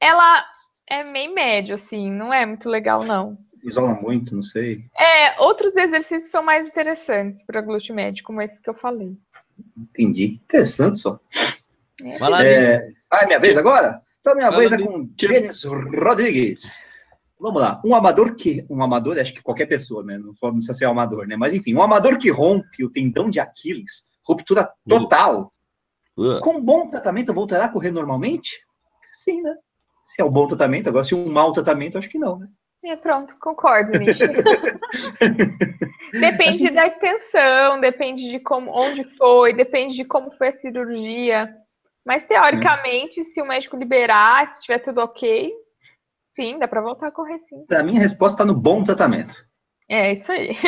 ela 0.00 0.44
é 0.92 1.02
meio 1.02 1.34
médio, 1.34 1.74
assim, 1.74 2.10
não 2.10 2.32
é 2.34 2.44
muito 2.44 2.68
legal, 2.68 3.02
não. 3.02 3.38
Isola 3.64 3.94
muito, 3.94 4.34
não 4.34 4.42
sei. 4.42 4.84
É, 4.94 5.40
outros 5.40 5.74
exercícios 5.74 6.30
são 6.30 6.42
mais 6.42 6.68
interessantes 6.68 7.42
para 7.42 7.62
glúteo 7.62 7.94
médio, 7.94 8.22
como 8.22 8.42
esse 8.42 8.60
que 8.60 8.68
eu 8.68 8.74
falei. 8.74 9.16
Entendi. 9.74 10.40
Interessante 10.44 10.98
só. 10.98 11.18
É. 12.04 12.18
Vai 12.18 12.30
lá, 12.30 12.44
é... 12.44 12.86
Ah, 13.10 13.20
é 13.22 13.26
minha 13.26 13.38
vez 13.38 13.56
agora? 13.56 13.94
Então, 14.20 14.34
minha 14.34 14.50
vez 14.50 14.70
é 14.70 14.78
com 14.78 15.04
Denis 15.04 15.64
Rodrigues. 15.64 16.86
Vamos 17.40 17.60
lá. 17.60 17.80
Um 17.84 17.94
amador 17.94 18.34
que. 18.34 18.66
Um 18.70 18.82
amador, 18.82 19.18
acho 19.18 19.32
que 19.32 19.42
qualquer 19.42 19.66
pessoa, 19.66 20.04
né? 20.04 20.18
Não 20.18 20.34
precisa 20.52 20.74
ser 20.74 20.86
um 20.86 20.90
amador, 20.90 21.26
né? 21.26 21.36
Mas 21.38 21.54
enfim, 21.54 21.74
um 21.74 21.82
amador 21.82 22.18
que 22.18 22.30
rompe 22.30 22.84
o 22.84 22.90
tendão 22.90 23.30
de 23.30 23.40
Aquiles, 23.40 24.10
ruptura 24.24 24.70
total. 24.86 25.52
Uh. 26.16 26.38
Com 26.40 26.62
bom 26.62 26.86
tratamento, 26.86 27.32
voltará 27.32 27.64
a 27.64 27.68
correr 27.68 27.90
normalmente? 27.90 28.62
Sim, 29.10 29.40
né? 29.40 29.56
Se 30.02 30.20
é 30.20 30.24
um 30.24 30.30
bom 30.30 30.46
tratamento. 30.46 30.88
Agora, 30.88 31.04
se 31.04 31.14
um 31.14 31.30
mau 31.30 31.52
tratamento, 31.52 31.98
acho 31.98 32.08
que 32.08 32.18
não, 32.18 32.38
né? 32.38 32.48
É, 32.84 32.96
pronto, 32.96 33.32
concordo, 33.40 33.96
Nishi. 33.96 34.24
depende 36.12 36.68
da 36.70 36.86
extensão, 36.86 37.80
depende 37.80 38.28
de 38.28 38.40
como, 38.40 38.72
onde 38.72 39.04
foi, 39.16 39.54
depende 39.54 39.94
de 39.94 40.04
como 40.04 40.32
foi 40.32 40.48
a 40.48 40.58
cirurgia. 40.58 41.54
Mas, 42.04 42.26
teoricamente, 42.26 43.20
é. 43.20 43.24
se 43.24 43.40
o 43.40 43.46
médico 43.46 43.76
liberar, 43.76 44.52
se 44.52 44.58
estiver 44.58 44.80
tudo 44.80 45.00
ok, 45.00 45.52
sim, 46.28 46.58
dá 46.58 46.66
para 46.66 46.80
voltar 46.80 47.06
a 47.06 47.12
correr 47.12 47.38
sim. 47.48 47.64
A 47.72 47.82
minha 47.84 48.00
resposta 48.00 48.42
está 48.42 48.44
no 48.44 48.58
bom 48.58 48.82
tratamento. 48.82 49.46
É, 49.88 50.12
isso 50.12 50.32
aí. 50.32 50.56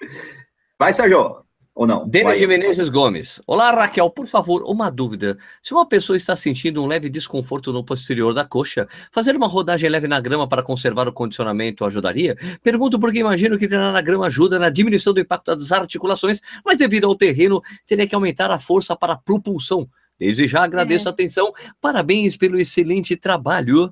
Vai, 0.78 0.94
Sérgio. 0.94 1.44
Ou 1.80 1.86
não? 1.86 2.06
Denis 2.06 2.38
de 2.38 2.46
Menezes 2.46 2.90
Gomes. 2.90 3.40
Olá, 3.46 3.70
Raquel, 3.70 4.10
por 4.10 4.26
favor, 4.26 4.62
uma 4.66 4.90
dúvida. 4.90 5.38
Se 5.62 5.72
uma 5.72 5.88
pessoa 5.88 6.14
está 6.14 6.36
sentindo 6.36 6.84
um 6.84 6.86
leve 6.86 7.08
desconforto 7.08 7.72
no 7.72 7.82
posterior 7.82 8.34
da 8.34 8.44
coxa, 8.44 8.86
fazer 9.10 9.34
uma 9.34 9.46
rodagem 9.46 9.88
leve 9.88 10.06
na 10.06 10.20
grama 10.20 10.46
para 10.46 10.62
conservar 10.62 11.08
o 11.08 11.12
condicionamento 11.14 11.82
ajudaria? 11.86 12.36
Pergunto 12.62 13.00
porque 13.00 13.20
imagino 13.20 13.56
que 13.56 13.66
treinar 13.66 13.94
na 13.94 14.02
grama 14.02 14.26
ajuda 14.26 14.58
na 14.58 14.68
diminuição 14.68 15.14
do 15.14 15.20
impacto 15.20 15.56
das 15.56 15.72
articulações, 15.72 16.42
mas 16.66 16.76
devido 16.76 17.06
ao 17.06 17.14
terreno, 17.14 17.62
teria 17.86 18.06
que 18.06 18.14
aumentar 18.14 18.50
a 18.50 18.58
força 18.58 18.94
para 18.94 19.14
a 19.14 19.16
propulsão. 19.16 19.88
Desde 20.18 20.46
já 20.46 20.64
agradeço 20.64 21.08
é. 21.08 21.10
a 21.10 21.14
atenção. 21.14 21.50
Parabéns 21.80 22.36
pelo 22.36 22.60
excelente 22.60 23.16
trabalho. 23.16 23.90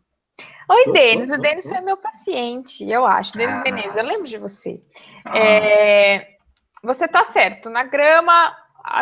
Oi, 0.68 0.92
Denis. 0.92 1.31
O 1.31 1.38
Denis 1.38 1.72
é 1.72 1.81
meu 1.81 1.96
paciente, 1.96 2.87
eu 2.87 3.07
acho. 3.07 3.33
Denis 3.33 3.57
ah. 3.57 3.62
Menezes, 3.62 3.96
eu 3.96 4.05
lembro 4.05 4.29
de 4.29 4.37
você. 4.37 4.79
Ah. 5.24 5.38
É 5.38 6.38
você 6.82 7.04
está 7.04 7.24
certo. 7.24 7.68
Na 7.70 7.84
grama, 7.84 8.56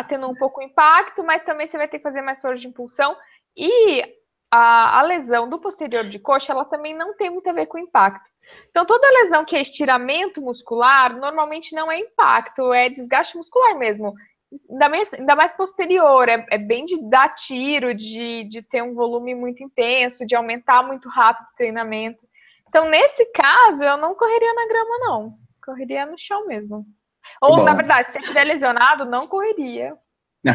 tendo 0.07 0.27
um 0.27 0.35
pouco 0.35 0.61
impacto, 0.61 1.23
mas 1.23 1.43
também 1.43 1.67
você 1.67 1.77
vai 1.77 1.87
ter 1.87 1.97
que 1.97 2.03
fazer 2.03 2.21
mais 2.21 2.41
força 2.41 2.61
de 2.61 2.67
impulsão. 2.67 3.15
E 3.55 4.03
a, 4.51 4.99
a, 4.99 5.01
lesão 5.03 5.49
do 5.49 5.59
posterior 5.59 6.03
de 6.05 6.19
coxa, 6.19 6.53
ela 6.53 6.65
também 6.65 6.95
não 6.95 7.15
tem 7.15 7.29
muito 7.29 7.49
a 7.49 7.53
ver 7.53 7.65
com 7.65 7.77
impacto. 7.77 8.29
Então, 8.69 8.85
toda 8.85 9.09
lesão 9.09 9.43
que 9.43 9.55
é 9.55 9.61
estiramento 9.61 10.41
muscular, 10.41 11.15
normalmente 11.17 11.75
não 11.75 11.91
é 11.91 11.99
impacto, 11.99 12.73
é 12.73 12.89
desgaste 12.89 13.37
muscular 13.37 13.77
mesmo. 13.77 14.13
Ainda 14.69 14.87
mais, 14.87 15.13
ainda 15.13 15.35
mais 15.35 15.53
posterior, 15.53 16.29
é, 16.29 16.45
é, 16.49 16.57
bem 16.57 16.85
de 16.85 17.09
dar 17.09 17.35
tiro, 17.35 17.93
de, 17.93 18.45
de 18.45 18.61
ter 18.61 18.81
um 18.81 18.93
volume 18.93 19.35
muito 19.35 19.61
intenso, 19.61 20.25
de 20.25 20.35
aumentar 20.35 20.81
muito 20.83 21.09
rápido 21.09 21.47
o 21.47 21.55
treinamento. 21.57 22.25
Então, 22.69 22.85
nesse 22.89 23.25
caso, 23.33 23.83
eu 23.83 23.97
não 23.97 24.15
correria 24.15 24.53
na 24.53 24.67
grama, 24.67 24.97
não. 24.99 25.33
Correria 25.65 26.05
no 26.05 26.17
chão 26.17 26.47
mesmo. 26.47 26.85
Ou, 27.41 27.57
Bom. 27.57 27.63
na 27.63 27.73
verdade, 27.73 28.11
se 28.11 28.17
estiver 28.19 28.43
lesionado, 28.43 29.05
não 29.05 29.27
correria. 29.27 29.95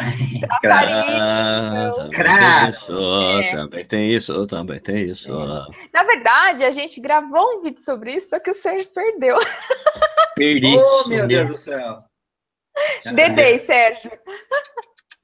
É. 2.92 3.48
Também 3.50 3.84
tem 3.84 4.10
isso, 4.10 4.46
também 4.46 4.78
tem 4.78 5.04
isso. 5.04 5.30
É. 5.30 5.66
Na 5.92 6.04
verdade, 6.04 6.64
a 6.64 6.70
gente 6.70 7.00
gravou 7.00 7.58
um 7.58 7.62
vídeo 7.62 7.80
sobre 7.80 8.14
isso, 8.14 8.30
só 8.30 8.40
que 8.40 8.50
o 8.50 8.54
Sérgio 8.54 8.90
perdeu. 8.94 9.38
Perdi. 10.36 10.76
Oh, 10.76 11.08
meu 11.08 11.26
Deus 11.26 11.48
do 11.48 11.58
céu. 11.58 12.04
Dedei, 13.12 13.58
Sérgio. 13.58 14.10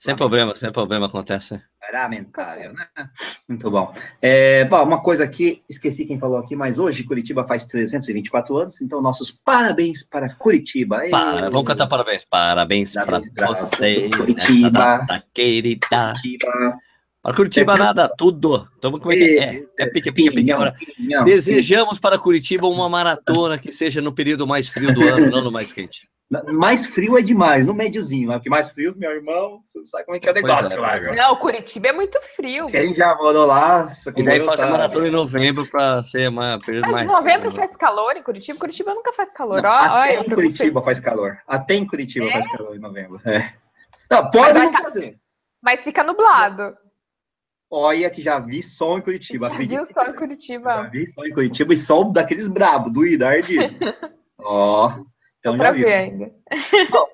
Sem 0.09 0.16
problema, 0.16 0.57
sem 0.57 0.73
problema, 0.73 1.05
acontece. 1.05 1.62
Lamentável, 1.92 2.73
né? 2.73 2.87
Muito 3.47 3.71
bom. 3.71 3.92
É, 4.23 4.64
bom, 4.64 4.83
uma 4.83 5.03
coisa 5.03 5.23
aqui, 5.23 5.62
esqueci 5.68 6.07
quem 6.07 6.18
falou 6.18 6.38
aqui, 6.38 6.57
mas 6.57 6.79
hoje 6.79 7.05
Curitiba 7.05 7.44
faz 7.44 7.66
324 7.66 8.57
anos, 8.57 8.81
então 8.81 9.03
nossos 9.03 9.31
parabéns 9.31 10.03
para 10.03 10.35
Curitiba. 10.35 11.03
Para, 11.11 11.51
vamos 11.51 11.66
cantar 11.66 11.87
parabéns. 11.87 12.25
Parabéns 12.25 12.94
para 12.94 13.21
você. 13.21 14.09
Curitiba. 14.16 14.71
Data 14.71 15.23
querida. 15.35 16.12
Curitiba. 16.14 16.79
Para 17.23 17.35
Curitiba 17.35 17.77
nada, 17.77 18.09
tudo. 18.09 18.66
Então, 18.79 18.90
como 18.92 19.12
é 19.12 19.16
que 19.16 19.38
é? 19.38 19.64
É 19.79 19.87
pique, 19.90 20.11
pique, 20.11 20.31
pique. 20.31 20.51
Agora, 20.51 20.75
desejamos 21.27 21.99
para 21.99 22.18
Curitiba 22.18 22.66
uma 22.66 22.88
maratona 22.88 23.59
que 23.59 23.71
seja 23.73 24.01
no 24.01 24.14
período 24.14 24.47
mais 24.47 24.71
frio 24.71 24.94
do 24.94 25.03
ano, 25.07 25.31
não 25.31 25.44
no 25.44 25.53
mais 25.53 25.71
quente. 25.71 26.09
Mais 26.52 26.86
frio 26.86 27.16
é 27.16 27.22
demais, 27.22 27.66
no 27.66 27.72
médiozinho, 27.72 28.28
né? 28.28 28.34
porque 28.34 28.50
mais 28.50 28.68
frio, 28.68 28.94
meu 28.98 29.10
irmão, 29.10 29.62
você 29.64 29.82
sabe 29.82 30.04
como 30.04 30.16
é 30.18 30.20
que 30.20 30.28
é 30.28 30.32
o 30.32 30.34
negócio 30.34 30.76
é, 30.76 30.80
lá, 30.80 31.14
Não, 31.14 31.36
Curitiba 31.36 31.88
é 31.88 31.92
muito 31.92 32.20
frio. 32.20 32.66
Quem 32.66 32.92
já 32.92 33.14
morou 33.16 33.46
lá, 33.46 33.88
e 34.14 34.22
daí 34.22 34.44
faz 34.44 34.60
a 34.60 34.66
maratona 34.66 35.08
em 35.08 35.10
novembro 35.10 35.64
para 35.66 36.04
ser 36.04 36.28
uma 36.28 36.58
período 36.58 36.90
mais. 36.90 37.08
novembro 37.08 37.50
frio, 37.50 37.66
faz 37.66 37.74
calor 37.76 38.14
em 38.14 38.22
Curitiba? 38.22 38.58
Curitiba 38.58 38.92
nunca 38.92 39.10
faz 39.14 39.32
calor. 39.32 39.62
Não, 39.62 39.70
até 39.70 40.20
em 40.20 40.24
Curitiba 40.24 40.82
faz 40.82 41.00
calor. 41.00 41.38
Até 41.46 41.74
em 41.74 41.86
Curitiba 41.86 42.26
é? 42.26 42.32
faz 42.32 42.52
calor 42.52 42.76
em 42.76 42.80
novembro. 42.80 43.20
É. 43.24 43.54
Não, 44.10 44.30
pode 44.30 44.58
não 44.58 44.70
tá... 44.70 44.82
fazer. 44.82 45.18
Mas 45.62 45.82
fica 45.82 46.04
nublado. 46.04 46.76
Olha 47.70 48.10
que 48.10 48.20
já 48.20 48.38
vi 48.38 48.62
sol 48.62 48.98
em 48.98 49.02
Curitiba. 49.02 49.48
Já 49.48 49.56
viu 49.56 49.84
sol 49.84 50.04
em 50.04 50.14
Curitiba. 50.14 50.74
Já 50.74 50.82
vi 50.82 51.06
sol 51.06 51.26
em 51.26 51.32
Curitiba 51.32 51.72
e 51.72 51.76
sol 51.76 52.12
daqueles 52.12 52.48
brabo, 52.48 52.90
doído, 52.90 53.24
ardido. 53.24 53.76
Ó. 54.38 55.04
Então 55.38 55.57
já 55.57 55.70
viu. 55.70 55.88
ainda. 55.88 56.33
Bom, 56.90 57.07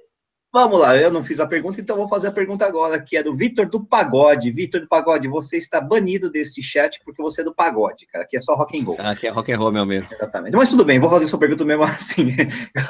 vamos 0.53 0.79
lá, 0.79 0.97
eu 0.97 1.11
não 1.11 1.25
fiz 1.25 1.41
a 1.41 1.47
pergunta, 1.47 1.81
então 1.81 1.97
vou 1.97 2.09
fazer 2.09 2.29
a 2.29 2.33
pergunta 2.33 2.65
agora, 2.65 3.01
que 3.03 3.17
é 3.17 3.23
do 3.23 3.37
Vitor 3.37 3.69
do 3.69 3.85
Pagode. 3.85 4.51
Vitor 4.51 4.81
do 4.81 4.89
Pagode, 4.89 5.29
você 5.29 5.57
está 5.57 5.81
banido 5.81 6.31
desse 6.31 6.63
chat 6.63 7.01
porque 7.05 7.21
você 7.21 7.43
é 7.43 7.45
do 7.45 7.55
Pagode, 7.55 8.07
cara. 8.07 8.25
Aqui 8.25 8.37
é 8.37 8.41
só 8.41 8.55
rock 8.55 8.79
and 8.81 8.85
roll. 8.85 8.97
Aqui 9.01 9.27
é 9.27 9.31
rock 9.31 9.53
and 9.53 9.59
roll, 9.59 9.73
meu 9.73 9.83
amigo. 9.83 10.07
Exatamente. 10.11 10.57
Mas 10.57 10.71
tudo 10.71 10.85
bem, 10.85 10.99
vou 10.99 11.11
fazer 11.11 11.27
sua 11.27 11.39
pergunta 11.39 11.65
mesmo 11.65 11.83
assim. 11.85 12.29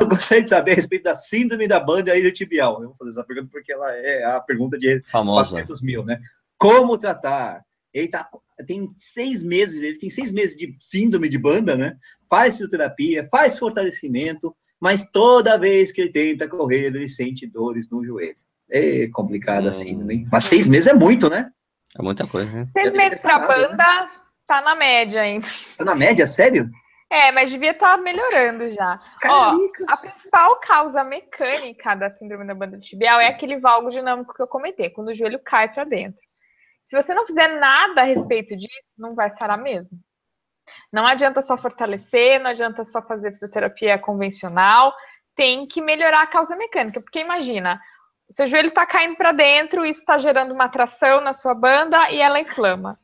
Eu 0.01 0.09
gostaria 0.09 0.45
de 0.45 0.51
saber 0.51 0.73
a 0.73 0.75
respeito 0.75 1.05
da 1.05 1.15
síndrome 1.15 1.67
da 1.67 1.81
banda 1.81 2.13
aí 2.13 2.23
do 2.23 2.31
tibial. 2.31 2.83
Eu 2.83 2.89
vou 2.89 2.97
fazer 2.99 3.11
essa 3.11 3.25
pergunta 3.25 3.49
porque 3.51 3.73
ela 3.73 3.91
é 3.97 4.25
a 4.25 4.41
pergunta 4.41 4.79
de 4.79 5.03
Famosa. 5.05 5.51
400 5.51 5.83
mil, 5.83 6.05
né? 6.05 6.21
Como 6.59 6.97
tratar? 6.97 7.65
Ele 7.93 8.09
tá, 8.09 8.29
tem 8.67 8.93
seis 8.97 9.43
meses, 9.43 9.83
ele 9.83 9.99
tem 9.99 10.11
seis 10.11 10.33
meses 10.33 10.57
de 10.57 10.77
síndrome 10.81 11.29
de 11.29 11.39
banda, 11.39 11.77
né? 11.77 11.97
Faz 12.29 12.55
fisioterapia, 12.55 13.29
faz 13.31 13.59
fortalecimento, 13.59 14.55
mas 14.85 15.11
toda 15.11 15.59
vez 15.59 15.91
que 15.91 16.03
ele 16.03 16.13
tenta 16.13 16.47
correr, 16.47 16.89
ele 16.89 17.09
sente 17.09 17.47
dores 17.47 17.91
no 17.91 18.05
joelho. 18.05 18.37
É 18.71 19.09
complicado 19.09 19.67
assim 19.67 19.99
também. 19.99 20.29
Mas 20.31 20.45
seis 20.45 20.69
meses 20.69 20.89
é 20.89 20.93
muito, 20.93 21.31
né? 21.31 21.51
É 21.99 22.03
muita 22.03 22.27
coisa, 22.27 22.53
né? 22.53 22.69
Seis 22.71 22.93
meses 22.93 23.23
pra 23.23 23.39
banda, 23.39 23.75
né? 23.75 24.11
tá 24.47 24.61
na 24.61 24.75
média 24.75 25.23
ainda. 25.23 25.47
Tá 25.79 25.87
na 25.87 25.95
média? 25.95 26.27
Sério? 26.27 26.69
É, 27.09 27.33
mas 27.33 27.51
devia 27.51 27.71
estar 27.71 27.97
tá 27.97 28.03
melhorando 28.03 28.71
já. 28.73 28.99
Ó, 29.25 29.57
a 29.89 29.97
principal 29.97 30.57
causa 30.57 31.03
mecânica 31.03 31.95
da 31.95 32.11
síndrome 32.11 32.47
da 32.47 32.55
banda 32.55 32.79
tibial 32.79 33.19
é 33.19 33.29
aquele 33.29 33.59
valgo 33.59 33.91
dinâmico 33.91 34.35
que 34.35 34.43
eu 34.43 34.47
comentei, 34.47 34.91
quando 34.91 35.09
o 35.09 35.15
joelho 35.15 35.41
cai 35.43 35.73
para 35.73 35.85
dentro. 35.85 36.21
Se 36.83 36.95
você 36.95 37.15
não 37.15 37.27
fizer 37.27 37.59
nada 37.59 38.03
a 38.03 38.05
respeito 38.05 38.55
disso, 38.55 38.95
não 38.99 39.15
vai 39.15 39.31
sarar 39.31 39.57
mesmo. 39.57 39.99
Não 40.93 41.07
adianta 41.07 41.43
só 41.43 41.57
fortalecer, 41.57 42.41
não 42.41 42.51
adianta 42.51 42.85
só 42.85 43.03
fazer 43.03 43.31
fisioterapia 43.31 43.99
convencional, 43.99 44.95
tem 45.35 45.67
que 45.67 45.81
melhorar 45.81 46.23
a 46.23 46.27
causa 46.27 46.57
mecânica, 46.57 47.01
porque 47.01 47.19
imagina, 47.19 47.81
seu 48.31 48.47
joelho 48.47 48.69
está 48.69 48.87
caindo 48.87 49.17
para 49.17 49.33
dentro, 49.33 49.85
isso 49.85 50.01
está 50.01 50.19
gerando 50.19 50.53
uma 50.53 50.69
tração 50.69 51.21
na 51.21 51.33
sua 51.33 51.55
banda 51.55 52.11
e 52.11 52.21
ela 52.21 52.41
inflama. 52.41 52.99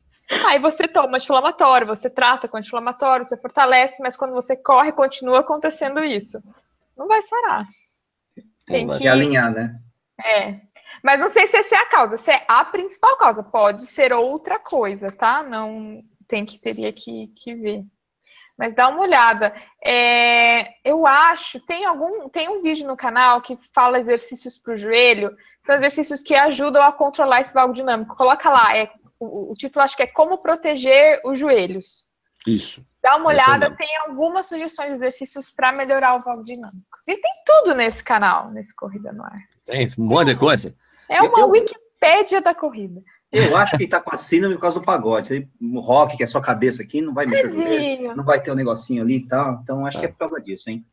Aí 0.46 0.60
você 0.60 0.86
toma 0.86 1.16
anti-inflamatório, 1.16 1.86
você 1.86 2.08
trata 2.08 2.46
com 2.46 2.56
anti-inflamatório, 2.56 3.24
você 3.24 3.36
fortalece, 3.36 4.00
mas 4.00 4.16
quando 4.16 4.32
você 4.32 4.56
corre, 4.56 4.92
continua 4.92 5.40
acontecendo 5.40 6.04
isso. 6.04 6.38
Não 6.96 7.08
vai 7.08 7.20
sarar. 7.22 7.66
Tem 8.64 8.86
que 8.86 9.08
alinhar, 9.08 9.52
né? 9.52 9.74
É. 10.24 10.52
Mas 11.02 11.18
não 11.18 11.28
sei 11.28 11.46
se 11.48 11.56
essa 11.56 11.74
é 11.74 11.78
a 11.78 11.86
causa, 11.86 12.16
se 12.16 12.30
é 12.30 12.44
a 12.46 12.64
principal 12.64 13.16
causa. 13.16 13.42
Pode 13.42 13.86
ser 13.86 14.12
outra 14.12 14.58
coisa, 14.58 15.10
tá? 15.10 15.42
Não 15.42 15.98
tem 16.30 16.46
que 16.46 16.60
teria 16.60 16.92
que, 16.92 17.26
que 17.36 17.54
ver. 17.54 17.84
Mas 18.56 18.74
dá 18.74 18.88
uma 18.88 19.00
olhada. 19.00 19.54
É, 19.84 20.74
eu 20.84 21.06
acho, 21.06 21.58
tem 21.60 21.84
algum, 21.84 22.28
tem 22.28 22.48
um 22.48 22.62
vídeo 22.62 22.86
no 22.86 22.96
canal 22.96 23.40
que 23.40 23.58
fala 23.74 23.98
exercícios 23.98 24.56
para 24.56 24.74
o 24.74 24.76
joelho, 24.76 25.34
são 25.64 25.76
exercícios 25.76 26.22
que 26.22 26.34
ajudam 26.34 26.82
a 26.82 26.92
controlar 26.92 27.40
esse 27.40 27.54
valgo 27.54 27.74
dinâmico. 27.74 28.16
Coloca 28.16 28.48
lá, 28.50 28.76
é, 28.76 28.90
o, 29.18 29.52
o 29.52 29.54
título 29.54 29.82
acho 29.82 29.96
que 29.96 30.02
é 30.02 30.06
Como 30.06 30.38
Proteger 30.38 31.20
os 31.24 31.38
Joelhos. 31.38 32.06
Isso. 32.46 32.84
Dá 33.02 33.16
uma 33.16 33.28
olhada, 33.28 33.74
tem 33.76 33.88
algumas 34.06 34.46
sugestões 34.46 34.90
de 34.90 34.94
exercícios 34.96 35.50
para 35.50 35.72
melhorar 35.72 36.16
o 36.16 36.22
valgo 36.22 36.44
dinâmico. 36.44 36.98
E 37.08 37.16
tem 37.16 37.30
tudo 37.46 37.74
nesse 37.74 38.02
canal, 38.02 38.50
nesse 38.50 38.74
Corrida 38.74 39.12
no 39.12 39.24
Ar. 39.24 39.40
Tem 39.64 39.88
um 39.98 40.04
monte 40.04 40.28
de 40.28 40.36
coisa. 40.36 40.74
É 41.08 41.22
uma 41.22 41.40
eu, 41.40 41.48
Wikipédia 41.48 42.40
da 42.40 42.54
corrida. 42.54 43.02
Eu 43.32 43.56
acho 43.56 43.76
que 43.76 43.84
ele 43.84 43.90
tá 43.90 44.00
com 44.00 44.12
a 44.12 44.16
síndrome 44.16 44.56
por 44.56 44.62
causa 44.62 44.80
do 44.80 44.84
pagode. 44.84 45.48
O 45.60 45.80
rock, 45.80 46.16
que 46.16 46.22
é 46.24 46.26
só 46.26 46.40
cabeça 46.40 46.82
aqui, 46.82 47.00
não 47.00 47.14
vai 47.14 47.26
mexer 47.26 47.46
o 47.46 47.50
joelho, 47.50 48.16
não 48.16 48.24
vai 48.24 48.40
ter 48.40 48.50
um 48.50 48.56
negocinho 48.56 49.02
ali 49.02 49.18
e 49.18 49.26
tal. 49.26 49.60
Então, 49.62 49.86
acho 49.86 49.98
que 49.98 50.04
é 50.06 50.08
por 50.08 50.18
causa 50.18 50.40
disso, 50.40 50.68
hein? 50.68 50.84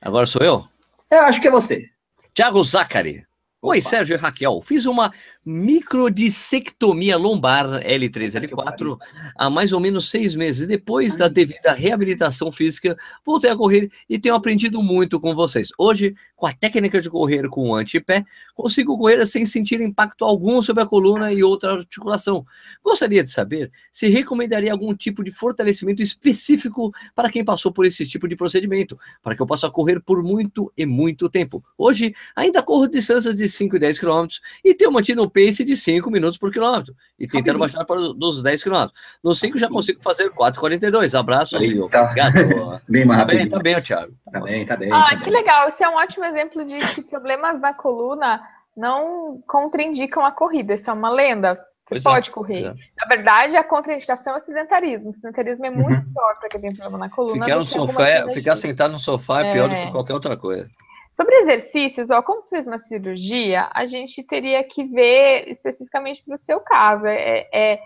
Agora 0.00 0.26
sou 0.26 0.42
eu? 0.42 0.64
Eu 1.10 1.20
acho 1.22 1.40
que 1.40 1.48
é 1.48 1.50
você. 1.50 1.88
Tiago 2.34 2.62
Zacari. 2.62 3.25
Oi, 3.62 3.80
Sérgio 3.80 4.14
e 4.14 4.18
Raquel. 4.18 4.60
Fiz 4.60 4.84
uma 4.84 5.10
microdissectomia 5.44 7.16
lombar 7.16 7.66
L3, 7.82 8.48
L4 8.48 8.98
há 9.34 9.48
mais 9.48 9.72
ou 9.72 9.80
menos 9.80 10.10
seis 10.10 10.36
meses. 10.36 10.66
Depois 10.66 11.16
da 11.16 11.26
devida 11.26 11.72
reabilitação 11.72 12.52
física, 12.52 12.94
voltei 13.24 13.50
a 13.50 13.56
correr 13.56 13.90
e 14.10 14.18
tenho 14.18 14.34
aprendido 14.34 14.82
muito 14.82 15.18
com 15.18 15.34
vocês. 15.34 15.70
Hoje, 15.78 16.14
com 16.36 16.46
a 16.46 16.52
técnica 16.52 17.00
de 17.00 17.08
correr 17.08 17.48
com 17.48 17.70
o 17.70 17.74
antepé, 17.74 18.24
consigo 18.54 18.98
correr 18.98 19.24
sem 19.24 19.46
sentir 19.46 19.80
impacto 19.80 20.24
algum 20.26 20.60
sobre 20.60 20.82
a 20.82 20.86
coluna 20.86 21.32
e 21.32 21.42
outra 21.42 21.72
articulação. 21.72 22.44
Gostaria 22.84 23.24
de 23.24 23.30
saber 23.30 23.72
se 23.90 24.08
recomendaria 24.08 24.70
algum 24.70 24.94
tipo 24.94 25.24
de 25.24 25.32
fortalecimento 25.32 26.02
específico 26.02 26.92
para 27.14 27.30
quem 27.30 27.42
passou 27.42 27.72
por 27.72 27.86
esse 27.86 28.06
tipo 28.06 28.28
de 28.28 28.36
procedimento, 28.36 28.98
para 29.22 29.34
que 29.34 29.40
eu 29.40 29.46
possa 29.46 29.70
correr 29.70 29.98
por 30.00 30.22
muito 30.22 30.70
e 30.76 30.84
muito 30.84 31.30
tempo. 31.30 31.64
Hoje, 31.78 32.14
ainda 32.34 32.62
corro 32.62 32.86
distâncias 32.86 33.34
de 33.34 33.45
5 33.48 33.76
e 33.76 33.78
10 33.78 33.98
quilômetros 33.98 34.40
e 34.64 34.74
tenho 34.74 34.92
mantido 34.92 35.22
um 35.22 35.28
pace 35.28 35.64
de 35.64 35.76
5 35.76 36.10
minutos 36.10 36.38
por 36.38 36.52
quilômetro 36.52 36.94
e 37.18 37.26
tentando 37.26 37.58
baixar 37.58 37.84
para 37.84 38.00
os 38.00 38.42
10 38.42 38.62
quilômetros. 38.62 38.98
No 39.22 39.34
5 39.34 39.58
já 39.58 39.68
consigo 39.68 40.02
fazer 40.02 40.30
4,42. 40.30 41.18
Abraço, 41.18 41.56
assim, 41.56 41.78
Obrigado. 41.80 42.80
bem 42.88 43.04
mais 43.04 43.20
tá 43.20 43.26
bem, 43.26 43.48
tá 43.48 43.58
bem, 43.58 43.80
Thiago. 43.80 44.12
Tá 44.30 44.40
bem, 44.40 44.66
tá 44.66 44.76
bem. 44.76 44.92
Ah, 44.92 45.10
tá 45.10 45.16
que 45.18 45.24
bem. 45.24 45.32
legal. 45.32 45.68
Esse 45.68 45.84
é 45.84 45.88
um 45.88 45.94
ótimo 45.94 46.24
exemplo 46.24 46.64
de 46.64 46.76
que 46.94 47.02
problemas 47.02 47.60
na 47.60 47.74
coluna 47.74 48.40
não 48.76 49.42
contraindicam 49.46 50.24
a 50.24 50.32
corrida. 50.32 50.74
Isso 50.74 50.90
é 50.90 50.92
uma 50.92 51.10
lenda. 51.10 51.54
Você 51.86 51.94
pois 51.94 52.06
é, 52.06 52.10
pode 52.10 52.30
é, 52.30 52.32
correr. 52.32 52.64
É. 52.64 52.74
Na 52.98 53.06
verdade, 53.08 53.56
a 53.56 53.62
contraindicação 53.62 54.34
é 54.34 54.36
o 54.36 54.40
sedentarismo. 54.40 55.10
O 55.10 55.12
sedentarismo 55.12 55.66
é 55.66 55.70
muito 55.70 55.88
uhum. 55.88 56.12
pior 56.12 56.38
para 56.40 56.48
quem 56.48 56.60
tem 56.60 56.74
problema 56.74 56.98
na 56.98 57.08
coluna. 57.08 57.44
Ficar, 57.44 57.56
no 57.58 57.64
sofá, 57.64 58.04
ficar 58.34 58.56
sentado 58.56 58.92
no 58.92 58.98
sofá 58.98 59.42
é, 59.42 59.48
é 59.48 59.52
pior 59.52 59.68
do 59.68 59.76
que 59.76 59.92
qualquer 59.92 60.14
outra 60.14 60.36
coisa. 60.36 60.68
Sobre 61.10 61.34
exercícios, 61.36 62.10
ó, 62.10 62.20
como 62.22 62.40
você 62.40 62.56
fez 62.56 62.66
uma 62.66 62.78
cirurgia, 62.78 63.68
a 63.72 63.86
gente 63.86 64.22
teria 64.22 64.62
que 64.64 64.84
ver 64.84 65.48
especificamente 65.48 66.22
para 66.22 66.34
o 66.34 66.38
seu 66.38 66.60
caso. 66.60 67.06
É, 67.06 67.48
é 67.52 67.80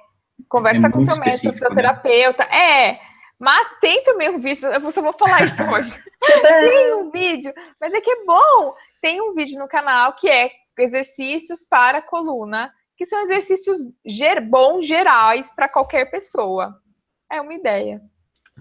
conversa 0.49 0.87
é 0.87 0.91
com 0.91 1.05
seu 1.05 1.17
médico, 1.17 1.57
seu 1.57 1.75
terapeuta. 1.75 2.45
Né? 2.45 2.91
É, 2.91 3.01
mas 3.41 3.79
tem 3.81 4.03
também 4.05 4.31
um 4.31 4.39
vídeo, 4.39 4.69
eu 4.69 4.91
só 4.91 5.01
vou 5.01 5.13
falar 5.13 5.45
isso 5.45 5.63
hoje. 5.65 5.99
tem 6.21 6.95
um 6.95 7.11
vídeo, 7.11 7.53
mas 7.81 7.93
é 7.93 8.01
que 8.01 8.11
é 8.11 8.25
bom. 8.25 8.75
Tem 9.01 9.21
um 9.21 9.35
vídeo 9.35 9.59
no 9.59 9.69
canal 9.69 10.15
que 10.15 10.29
é 10.29 10.51
exercícios 10.79 11.65
para 11.65 11.99
a 11.99 12.03
coluna, 12.03 12.73
que 12.97 13.07
são 13.07 13.23
exercícios 13.23 13.79
ger 14.05 14.41
bons 14.41 14.87
gerais 14.87 15.51
para 15.55 15.69
qualquer 15.69 16.11
pessoa. 16.11 16.75
É 17.31 17.41
uma 17.41 17.55
ideia. 17.55 18.01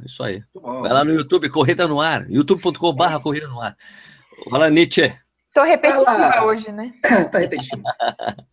Isso 0.05 0.23
aí. 0.23 0.41
Vai 0.53 0.93
lá 0.93 1.03
no 1.03 1.11
YouTube, 1.11 1.49
Corrida 1.49 1.87
no 1.87 1.99
Ar, 1.99 2.29
youtube.com.br 2.29 3.19
Corrida 3.21 3.47
no 3.47 3.61
Ar. 3.61 3.75
Fala, 4.49 4.69
Nietzsche. 4.69 5.11
Estou 5.49 5.63
repetitiva 5.63 6.43
hoje, 6.45 6.71
né? 6.71 6.93
tá 7.31 7.39
repetindo. 7.39 7.81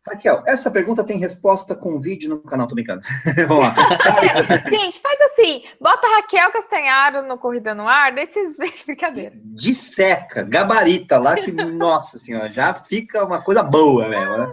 Raquel, 0.08 0.42
essa 0.46 0.70
pergunta 0.70 1.04
tem 1.04 1.18
resposta 1.18 1.74
com 1.74 2.00
vídeo 2.00 2.30
no 2.30 2.38
canal, 2.40 2.66
tô 2.66 2.74
brincando. 2.74 3.02
Vamos 3.46 3.66
lá. 3.66 3.74
Gente, 4.68 4.98
faz 5.00 5.20
assim, 5.20 5.62
bota 5.78 6.06
Raquel 6.06 6.50
Castanharo 6.50 7.22
no 7.28 7.36
Corrida 7.36 7.74
no 7.74 7.86
Ar, 7.86 8.12
desses 8.12 8.56
brincadeira. 8.56 9.32
Disseca, 9.36 10.42
gabarita 10.42 11.18
lá, 11.18 11.36
que, 11.36 11.52
nossa 11.52 12.18
senhora, 12.18 12.48
já 12.48 12.72
fica 12.72 13.24
uma 13.24 13.42
coisa 13.42 13.62
boa 13.62 14.08
mesmo, 14.08 14.38
né? 14.38 14.50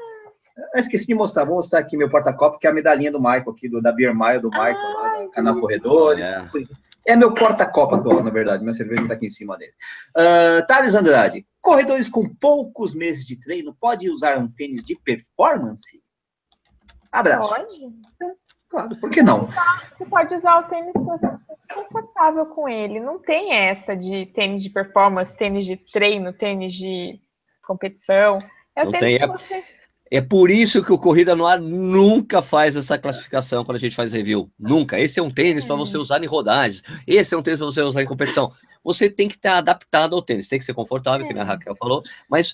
Eu 0.74 0.80
esqueci 0.80 1.08
de 1.08 1.16
mostrar, 1.16 1.46
vou 1.46 1.56
mostrar 1.56 1.80
aqui 1.80 1.96
meu 1.96 2.10
porta-copo, 2.10 2.60
que 2.60 2.68
é 2.68 2.70
a 2.70 2.74
medalhinha 2.74 3.12
do 3.12 3.20
Michael 3.20 3.50
aqui, 3.50 3.70
do, 3.70 3.82
da 3.82 3.92
Beer 3.92 4.14
Mile, 4.14 4.40
do 4.40 4.50
Michael, 4.50 4.94
lá, 4.94 5.24
do 5.24 5.30
canal 5.32 5.60
Corredores. 5.60 6.28
É. 6.28 6.50
É 7.06 7.16
meu 7.16 7.34
porta-copa 7.34 7.98
atual, 7.98 8.24
na 8.24 8.30
verdade. 8.30 8.64
Minha 8.64 8.74
cerveja 8.74 9.02
está 9.02 9.14
aqui 9.14 9.26
em 9.26 9.30
cima 9.30 9.58
dele. 9.58 9.74
Uh, 10.18 10.66
Thales 10.68 10.96
Andrade. 10.96 11.46
Corredores 11.62 12.10
com 12.10 12.28
poucos 12.28 12.94
meses 12.94 13.26
de 13.26 13.40
treino 13.40 13.76
pode 13.80 14.10
usar 14.10 14.38
um 14.38 14.48
tênis 14.48 14.84
de 14.84 14.96
performance? 14.96 16.02
Abraço. 17.12 17.50
Pode. 17.50 17.86
É, 18.22 18.36
claro, 18.70 18.96
por 18.98 19.10
que 19.10 19.22
não? 19.22 19.48
Você 19.98 20.06
pode 20.06 20.36
usar 20.36 20.60
o 20.60 20.64
tênis 20.64 20.94
que 20.94 21.04
você 21.04 21.28
está 21.28 21.76
confortável 21.76 22.46
com 22.48 22.68
ele. 22.68 23.00
Não 23.00 23.20
tem 23.20 23.54
essa 23.54 23.96
de 23.96 24.26
tênis 24.28 24.64
de 24.64 24.70
performance, 24.70 25.36
tênis 25.36 25.66
de 25.66 25.78
treino, 25.78 26.34
tênis 26.34 26.74
de 26.74 27.20
competição. 27.66 28.40
É 28.76 28.82
o 28.82 28.86
não 28.86 28.92
tênis 28.92 29.20
tem, 29.20 29.20
que 29.20 29.28
você... 29.28 29.64
É 30.14 30.22
por 30.22 30.52
isso 30.52 30.84
que 30.84 30.94
o 30.94 31.00
Corrida 31.00 31.36
no 31.36 31.48
Ar 31.48 31.60
nunca 31.60 32.40
faz 32.40 32.76
essa 32.76 33.00
classificação 33.00 33.66
quando 33.66 33.78
a 33.78 33.80
gente 33.80 33.96
faz 33.96 34.14
review. 34.14 34.48
Nunca. 34.60 35.00
Esse 35.00 35.20
é 35.20 35.24
um 35.24 35.32
tênis 35.32 35.66
para 35.66 35.76
você 35.76 35.98
usar 35.98 36.24
em 36.24 36.28
rodagens. 36.28 36.84
Esse 37.08 37.34
é 37.34 37.38
um 37.38 37.42
tênis 37.42 37.58
para 37.58 37.66
você 37.66 37.82
usar 37.82 38.04
em 38.04 38.06
competição. 38.06 38.52
Você 38.84 39.10
tem 39.10 39.28
que 39.28 39.34
estar 39.34 39.58
adaptado 39.58 40.16
ao 40.16 40.22
tênis. 40.22 40.48
Tem 40.48 40.60
que 40.60 40.66
ser 40.66 40.76
confortável, 40.76 41.28
que 41.28 41.34
a 41.34 41.44
Raquel 41.44 41.76
falou. 41.76 42.00
Mas 42.30 42.54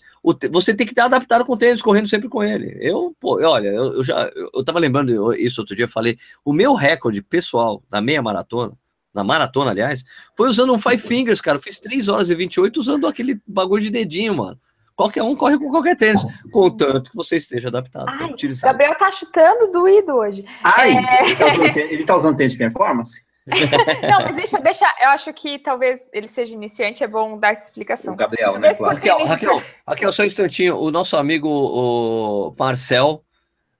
você 0.49 0.73
tem 0.73 0.87
que 0.87 0.93
estar 0.93 1.03
adaptado 1.03 1.43
com 1.43 1.51
o 1.51 1.57
tênis, 1.57 1.81
correndo 1.81 2.07
sempre 2.07 2.29
com 2.29 2.41
ele. 2.41 2.77
Eu, 2.79 3.13
pô, 3.19 3.45
olha, 3.45 3.67
eu, 3.67 3.95
eu 3.95 4.03
já 4.05 4.31
eu 4.53 4.63
tava 4.63 4.79
lembrando 4.79 5.33
isso 5.33 5.59
outro 5.59 5.75
dia. 5.75 5.85
Falei, 5.85 6.17
o 6.45 6.53
meu 6.53 6.73
recorde 6.75 7.21
pessoal 7.21 7.83
na 7.91 7.99
meia 7.99 8.21
maratona, 8.21 8.71
na 9.13 9.21
maratona, 9.21 9.71
aliás, 9.71 10.05
foi 10.33 10.47
usando 10.47 10.71
um 10.71 10.79
Five 10.79 10.99
Fingers, 10.99 11.41
cara. 11.41 11.57
Eu 11.57 11.61
fiz 11.61 11.77
3 11.77 12.07
horas 12.07 12.29
e 12.29 12.35
28 12.35 12.79
usando 12.79 13.05
aquele 13.05 13.41
bagulho 13.45 13.83
de 13.83 13.89
dedinho, 13.89 14.33
mano. 14.33 14.57
Qualquer 14.99 15.23
um 15.23 15.33
corre 15.33 15.57
com 15.57 15.71
qualquer 15.71 15.95
tênis, 15.95 16.21
contanto 16.51 17.09
que 17.09 17.15
você 17.15 17.37
esteja 17.37 17.69
adaptado. 17.69 18.09
Ai, 18.09 18.35
Gabriel 18.61 18.95
tá 18.95 19.09
chutando 19.13 19.71
doído 19.71 20.11
hoje. 20.11 20.43
Ai, 20.61 20.91
é... 20.91 21.23
ele, 21.23 21.35
tá 21.37 21.45
usando, 21.47 21.77
ele 21.77 22.03
tá 22.03 22.15
usando 22.17 22.35
tênis 22.35 22.51
de 22.51 22.57
performance? 22.57 23.25
Não, 23.47 24.25
mas 24.25 24.35
deixa, 24.35 24.59
deixa, 24.59 24.85
eu 25.01 25.07
acho 25.07 25.31
que 25.31 25.57
talvez 25.57 26.01
ele 26.11 26.27
seja 26.27 26.53
iniciante, 26.53 27.01
é 27.01 27.07
bom 27.07 27.39
dar 27.39 27.53
essa 27.53 27.69
explicação. 27.69 28.13
O 28.13 28.17
Gabriel, 28.17 28.59
né? 28.59 28.73
Claro. 28.73 28.95
Raquel, 28.95 29.25
Raquel, 29.25 29.63
Raquel, 29.87 30.11
só 30.11 30.23
um 30.23 30.25
instantinho. 30.25 30.77
O 30.77 30.91
nosso 30.91 31.15
amigo 31.15 31.47
o 31.49 32.53
Marcel 32.59 33.23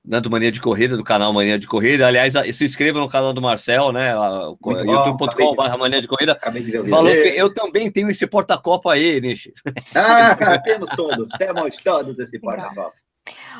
né, 0.06 0.20
do 0.20 0.30
Mania 0.30 0.52
de 0.52 0.62
Corrida, 0.62 0.96
do 0.96 1.04
canal 1.04 1.34
Mania 1.34 1.60
de 1.60 1.68
Corrida. 1.68 2.08
Aliás, 2.08 2.34
se 2.56 2.66
inscreva 2.66 3.00
no 3.00 3.10
canal 3.10 3.34
do 3.34 3.42
Marcel, 3.42 3.92
né? 3.92 4.14
youtube.com.br 4.14 5.78
Mania 5.78 6.02
de 6.02 6.08
Corrida. 6.08 6.40
De 6.52 6.90
falou 6.90 7.12
que 7.12 7.34
eu 7.36 7.54
também 7.54 7.92
tenho 7.92 8.10
esse 8.10 8.26
porta-copa 8.26 8.94
aí, 8.94 9.20
Nishi. 9.22 9.54
Ah, 9.96 10.36
temos 10.64 10.90
todos, 10.92 11.30
temos 11.38 11.78
todos 11.78 12.20
esse 12.20 12.40
porta-copa. 12.40 12.94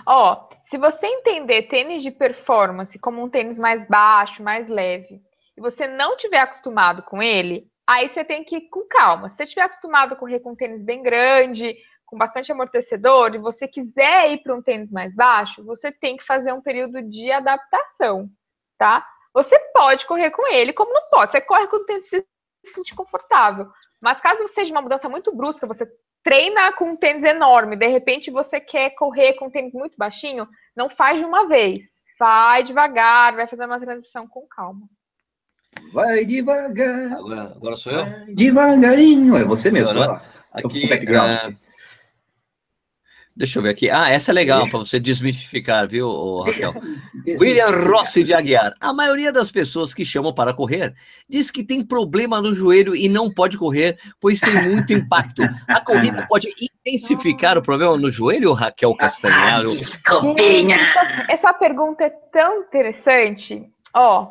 Ó, 0.08 0.50
se 0.58 0.78
você 0.78 1.06
entender 1.06 1.64
tênis 1.64 2.02
de 2.02 2.12
performance 2.12 2.98
como 2.98 3.24
um 3.24 3.30
tênis 3.30 3.58
mais 3.58 3.88
baixo, 3.88 4.42
mais 4.42 4.70
leve, 4.70 5.22
e 5.58 5.62
você 5.62 5.88
não 5.88 6.16
tiver 6.16 6.40
acostumado 6.40 7.04
com 7.04 7.22
ele, 7.22 7.68
aí 7.86 8.10
você 8.10 8.24
tem 8.24 8.44
que 8.44 8.56
ir 8.56 8.70
com 8.70 8.88
calma. 8.88 9.30
Se 9.30 9.38
você 9.38 9.44
estiver 9.44 9.64
acostumado 9.64 10.14
a 10.14 10.16
correr 10.16 10.40
com 10.40 10.52
um 10.52 10.56
tênis 10.56 10.84
bem 10.84 11.04
grande, 11.04 11.76
com 12.10 12.18
bastante 12.18 12.52
amortecedor 12.52 13.36
e 13.36 13.38
você 13.38 13.68
quiser 13.68 14.32
ir 14.32 14.42
para 14.42 14.56
um 14.56 14.62
tênis 14.62 14.92
mais 14.92 15.16
baixo, 15.16 15.64
você 15.64 15.92
tem 15.92 16.18
que 16.18 16.26
fazer 16.26 16.52
um 16.52 16.62
período 16.62 17.04
de 17.04 17.32
adaptação, 17.32 18.28
tá? 18.80 19.06
Você 19.32 19.58
pode 19.72 20.08
correr 20.08 20.32
com 20.32 20.48
ele, 20.48 20.74
como 20.74 20.92
não 20.92 21.02
pode. 21.12 21.32
Você 21.32 21.40
corre 21.40 21.68
com 21.68 21.78
o 21.78 21.86
tênis 21.86 22.10
se 22.10 22.26
sentir 22.66 22.96
confortável. 22.96 23.68
Mas 24.02 24.20
caso 24.20 24.48
seja 24.48 24.72
uma 24.72 24.82
mudança 24.82 25.08
muito 25.08 25.36
brusca, 25.36 25.68
você 25.68 25.88
treina 26.24 26.74
com 26.74 26.86
um 26.86 26.98
tênis 26.98 27.24
enorme, 27.24 27.76
de 27.76 27.88
repente 27.88 28.32
você 28.32 28.60
quer 28.60 28.90
correr 28.92 29.34
com 29.34 29.46
um 29.46 29.52
tênis 29.52 29.76
muito 29.76 29.96
baixinho, 29.96 30.48
não 30.76 30.90
faz 30.90 31.20
de 31.20 31.26
uma 31.26 31.48
vez. 31.48 32.00
Vai 32.20 32.64
devagar, 32.64 33.36
vai 33.36 33.46
fazer 33.46 33.66
uma 33.66 33.80
transição 33.80 34.28
com 34.28 34.48
calma. 34.48 34.88
Vai 35.94 36.26
devagar. 36.26 37.14
Agora, 37.14 37.54
agora 37.56 37.76
sou 37.78 37.94
eu? 37.94 38.04
Devagarinho. 38.36 39.38
É 39.38 39.44
você 39.44 39.70
mesmo. 39.70 40.00
Né? 40.00 40.22
Aqui, 40.52 40.86
uh, 40.86 41.69
Deixa 43.40 43.58
eu 43.58 43.64
ver 43.64 43.70
aqui. 43.70 43.90
Ah, 43.90 44.10
essa 44.10 44.32
é 44.32 44.34
legal 44.34 44.68
para 44.68 44.80
você 44.80 45.00
desmistificar, 45.00 45.88
viu, 45.88 46.42
Raquel? 46.42 46.72
William 47.40 47.70
Rossi 47.70 48.22
de 48.22 48.34
Aguiar. 48.34 48.74
A 48.82 48.92
maioria 48.92 49.32
das 49.32 49.50
pessoas 49.50 49.94
que 49.94 50.04
chamam 50.04 50.34
para 50.34 50.54
correr 50.54 50.94
diz 51.30 51.50
que 51.50 51.64
tem 51.64 51.82
problema 51.82 52.42
no 52.42 52.54
joelho 52.54 52.94
e 52.94 53.08
não 53.08 53.32
pode 53.32 53.58
correr, 53.58 53.98
pois 54.20 54.42
tem 54.42 54.54
muito 54.68 54.92
impacto. 54.92 55.42
A 55.70 55.80
corrida 55.80 56.28
pode 56.28 56.50
intensificar 56.86 57.58
o 57.58 57.62
problema 57.62 57.96
no 57.96 58.12
joelho, 58.12 58.52
Raquel 58.52 58.94
Castanharo? 58.94 59.74
Desculpinha! 59.74 60.76
Essa, 60.76 61.26
essa 61.30 61.54
pergunta 61.54 62.04
é 62.04 62.10
tão 62.10 62.64
interessante. 62.64 63.62
Ó, 63.94 64.28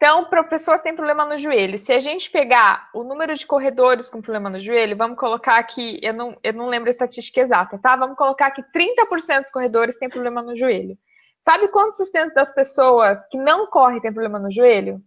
então, 0.00 0.24
para 0.24 0.42
pessoa 0.42 0.78
que 0.78 0.84
tem 0.84 0.96
problema 0.96 1.26
no 1.26 1.38
joelho, 1.38 1.76
se 1.76 1.92
a 1.92 2.00
gente 2.00 2.30
pegar 2.30 2.88
o 2.94 3.04
número 3.04 3.34
de 3.34 3.44
corredores 3.44 4.08
com 4.08 4.22
problema 4.22 4.48
no 4.48 4.58
joelho, 4.58 4.96
vamos 4.96 5.18
colocar 5.18 5.58
aqui, 5.58 6.00
eu 6.02 6.14
não, 6.14 6.38
eu 6.42 6.54
não 6.54 6.70
lembro 6.70 6.88
a 6.88 6.92
estatística 6.92 7.38
exata, 7.38 7.78
tá? 7.78 7.96
Vamos 7.96 8.16
colocar 8.16 8.50
que 8.50 8.62
30% 8.62 9.40
dos 9.40 9.50
corredores 9.50 9.98
têm 9.98 10.08
problema 10.08 10.40
no 10.40 10.56
joelho. 10.56 10.96
Sabe 11.42 11.68
quantos 11.68 11.98
por 11.98 12.06
cento 12.06 12.32
das 12.32 12.50
pessoas 12.54 13.26
que 13.28 13.36
não 13.36 13.66
correm 13.66 14.00
têm 14.00 14.10
problema 14.10 14.38
no 14.38 14.50
joelho? 14.50 15.02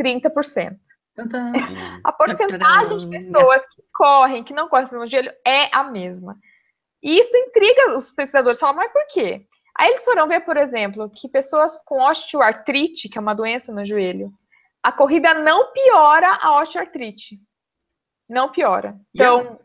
30%. 0.00 0.76
A 2.04 2.12
porcentagem 2.12 2.98
de 2.98 3.08
pessoas 3.08 3.62
que 3.74 3.82
correm, 3.92 4.44
que 4.44 4.54
não 4.54 4.68
correm 4.68 4.86
problema 4.86 5.06
no 5.06 5.10
joelho, 5.10 5.32
é 5.44 5.74
a 5.74 5.82
mesma. 5.82 6.36
E 7.02 7.18
isso 7.18 7.36
intriga 7.36 7.96
os 7.96 8.12
pesquisadores. 8.12 8.60
Falam, 8.60 8.76
mas 8.76 8.92
por 8.92 9.08
quê? 9.08 9.44
Aí 9.76 9.90
eles 9.90 10.04
foram 10.04 10.28
ver, 10.28 10.40
por 10.40 10.56
exemplo, 10.56 11.10
que 11.10 11.28
pessoas 11.28 11.76
com 11.84 12.02
osteoartrite, 12.02 13.08
que 13.08 13.18
é 13.18 13.20
uma 13.20 13.34
doença 13.34 13.72
no 13.72 13.84
joelho, 13.84 14.32
a 14.82 14.90
corrida 14.90 15.34
não 15.34 15.72
piora 15.72 16.30
a 16.42 16.60
osteoartrite. 16.60 17.38
Não 18.28 18.50
piora. 18.50 18.94
Então, 19.14 19.58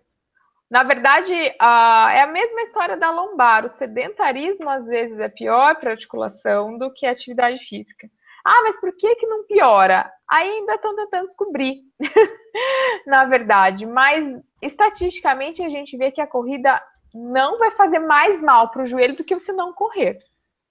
na 0.69 0.83
verdade, 0.83 1.33
é 1.33 2.21
a 2.21 2.29
mesma 2.31 2.61
história 2.63 2.97
da 2.97 3.11
lombar. 3.11 3.65
O 3.65 3.69
sedentarismo, 3.69 4.69
às 4.69 4.87
vezes, 4.87 5.19
é 5.19 5.29
pior 5.29 5.75
para 5.75 5.91
a 5.91 5.93
articulação 5.93 6.77
do 6.77 6.91
que 6.91 7.05
a 7.05 7.11
atividade 7.11 7.59
física. 7.59 8.09
Ah, 8.43 8.61
mas 8.63 8.79
por 8.79 8.95
que, 8.95 9.15
que 9.15 9.25
não 9.25 9.45
piora? 9.45 10.11
Ainda 10.29 10.75
estão 10.75 10.95
tentando 10.95 11.27
descobrir, 11.27 11.81
na 13.07 13.25
verdade. 13.25 13.85
Mas, 13.85 14.27
estatisticamente, 14.61 15.63
a 15.63 15.69
gente 15.69 15.97
vê 15.97 16.11
que 16.11 16.21
a 16.21 16.27
corrida 16.27 16.81
não 17.15 17.57
vai 17.57 17.71
fazer 17.71 17.99
mais 17.99 18.41
mal 18.41 18.69
para 18.69 18.83
o 18.83 18.85
joelho 18.85 19.15
do 19.15 19.23
que 19.23 19.33
você 19.33 19.53
não 19.53 19.71
correr, 19.71 20.19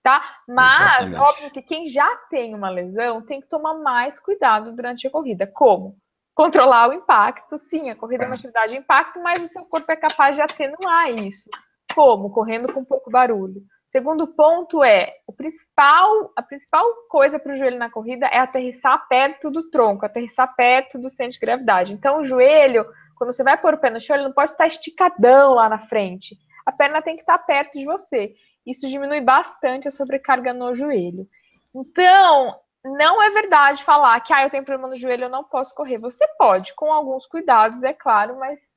tá? 0.02 0.22
Mas, 0.46 0.80
Exatamente. 0.80 1.20
óbvio 1.20 1.50
que 1.50 1.62
quem 1.62 1.88
já 1.88 2.16
tem 2.28 2.54
uma 2.54 2.68
lesão 2.68 3.22
tem 3.22 3.40
que 3.40 3.48
tomar 3.48 3.74
mais 3.74 4.20
cuidado 4.20 4.72
durante 4.72 5.07
a 5.07 5.11
corrida. 5.11 5.46
Como? 5.46 5.96
Controlar 6.35 6.90
o 6.90 6.92
impacto. 6.92 7.59
Sim, 7.59 7.88
a 7.88 7.96
corrida 7.96 8.24
é 8.24 8.26
uma 8.26 8.35
atividade 8.35 8.72
de 8.72 8.78
impacto, 8.78 9.22
mas 9.22 9.42
o 9.42 9.48
seu 9.48 9.64
corpo 9.64 9.90
é 9.90 9.96
capaz 9.96 10.37
de 10.37 10.42
atenuar 10.42 11.11
isso. 11.12 11.48
Como? 11.94 12.30
Correndo 12.30 12.70
com 12.72 12.85
pouco 12.85 13.11
barulho. 13.11 13.62
Segundo 13.88 14.26
ponto 14.26 14.83
é, 14.83 15.14
o 15.26 15.33
principal, 15.33 16.33
a 16.35 16.42
principal 16.42 16.85
coisa 17.09 17.38
para 17.38 17.54
o 17.54 17.57
joelho 17.57 17.78
na 17.78 17.88
corrida 17.88 18.26
é 18.26 18.38
aterrissar 18.38 19.07
perto 19.09 19.50
do 19.50 19.70
tronco, 19.70 20.04
aterrissar 20.04 20.52
perto 20.57 20.98
do 20.98 21.09
centro 21.09 21.35
de 21.35 21.38
gravidade. 21.38 21.92
Então, 21.92 22.18
o 22.18 22.24
joelho 22.24 22.85
quando 23.16 23.33
você 23.33 23.42
vai 23.42 23.61
pôr 23.61 23.74
o 23.74 23.79
pé 23.79 23.90
no 23.90 24.00
chão, 24.00 24.16
ele 24.16 24.24
não 24.24 24.33
pode 24.33 24.53
estar 24.53 24.66
esticadão 24.66 25.55
lá 25.55 25.68
na 25.68 25.79
frente. 25.79 26.37
A 26.66 26.72
perna 26.72 27.03
tem 27.03 27.14
que 27.14 27.20
estar 27.20 27.38
perto 27.38 27.79
de 27.79 27.85
você. 27.85 28.35
Isso 28.66 28.88
diminui 28.88 29.20
bastante 29.20 29.88
a 29.88 29.90
sobrecarga 29.90 30.53
no 30.53 30.74
joelho. 30.74 31.29
Então, 31.74 32.59
não 32.85 33.22
é 33.22 33.31
verdade 33.31 33.83
falar 33.83 34.20
que 34.20 34.33
ah, 34.33 34.44
eu 34.44 34.50
tenho 34.50 34.64
problema 34.64 34.88
no 34.88 34.98
joelho, 34.98 35.24
eu 35.24 35.31
não 35.31 35.44
posso 35.44 35.74
correr. 35.74 35.98
Você 35.98 36.27
pode, 36.38 36.74
com 36.74 36.92
alguns 36.92 37.27
cuidados, 37.27 37.83
é 37.83 37.92
claro, 37.92 38.38
mas 38.38 38.74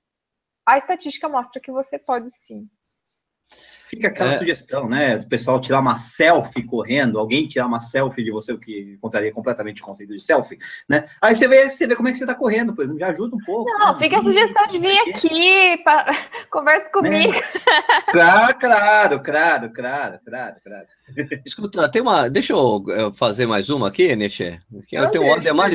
a 0.66 0.78
estatística 0.78 1.30
mostra 1.30 1.62
que 1.62 1.72
você 1.72 1.98
pode 2.00 2.30
sim. 2.30 2.70
Fica 3.88 4.10
aquela 4.10 4.32
é. 4.32 4.38
sugestão, 4.38 4.88
né? 4.88 5.18
Do 5.18 5.28
pessoal 5.28 5.62
tirar 5.62 5.80
uma 5.80 5.98
selfie 5.98 6.64
correndo, 6.64 7.18
alguém 7.18 7.48
tirar 7.48 7.68
uma 7.68 7.80
selfie 7.80 8.24
de 8.24 8.32
você, 8.32 8.52
o 8.52 8.60
que 8.60 8.98
contraria 9.00 9.32
completamente 9.32 9.82
o 9.82 9.86
conceito 9.86 10.14
de 10.14 10.22
selfie, 10.22 10.58
né? 10.90 11.06
Aí 11.22 11.34
você 11.34 11.48
vê, 11.48 11.70
você 11.70 11.88
vê 11.88 11.96
como 11.96 12.10
é 12.10 12.12
que 12.12 12.18
você 12.18 12.26
está 12.26 12.36
correndo, 12.36 12.76
por 12.76 12.84
exemplo, 12.84 13.00
já 13.00 13.08
ajuda 13.08 13.36
um 13.36 13.40
pouco. 13.46 13.70
Não, 13.70 13.94
né? 13.94 14.00
fica 14.00 14.20
a 14.20 14.24
sugestão 14.24 14.68
de 14.68 14.80
vir 14.80 15.00
aqui, 15.00 15.84
pra... 15.84 16.18
conversa 16.52 16.86
né? 16.86 16.92
comigo. 16.92 17.34
Né? 17.34 17.42
Claro, 18.12 18.58
claro, 18.60 19.20
claro, 19.22 19.72
claro, 19.72 20.20
claro, 20.26 20.56
claro. 20.64 20.88
Escuta, 21.46 21.90
tem 21.90 22.02
uma. 22.02 22.30
Deixa 22.30 22.54
eu 22.54 22.84
fazer 23.14 23.46
mais 23.46 23.70
uma 23.70 23.88
aqui, 23.88 24.16
Neche. 24.16 24.60
Tem 24.90 25.22
o 25.22 25.34
Ademar 25.34 25.74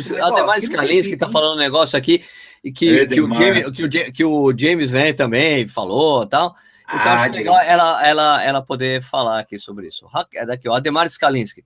Scalins 0.60 1.06
que 1.06 1.14
está 1.14 1.30
falando 1.30 1.54
um 1.54 1.60
negócio 1.60 1.98
aqui, 1.98 2.22
e 2.62 2.70
que, 2.70 3.06
que, 3.08 3.20
o 3.20 3.34
James, 3.34 3.70
que, 3.70 3.84
o, 3.84 4.12
que 4.12 4.24
o 4.24 4.54
James 4.56 4.90
Van 4.90 5.12
também 5.12 5.66
falou 5.66 6.26
tal. 6.26 6.54
Ah, 6.92 7.24
acho 7.24 7.32
legal 7.32 7.58
ela, 7.62 8.06
ela, 8.06 8.44
ela 8.44 8.62
poder 8.62 9.02
falar 9.02 9.40
aqui 9.40 9.58
sobre 9.58 9.86
isso. 9.86 10.06
É 10.34 10.44
daqui, 10.44 10.68
ó, 10.68 10.74
Ademar 10.74 11.06
Skalinski. 11.06 11.64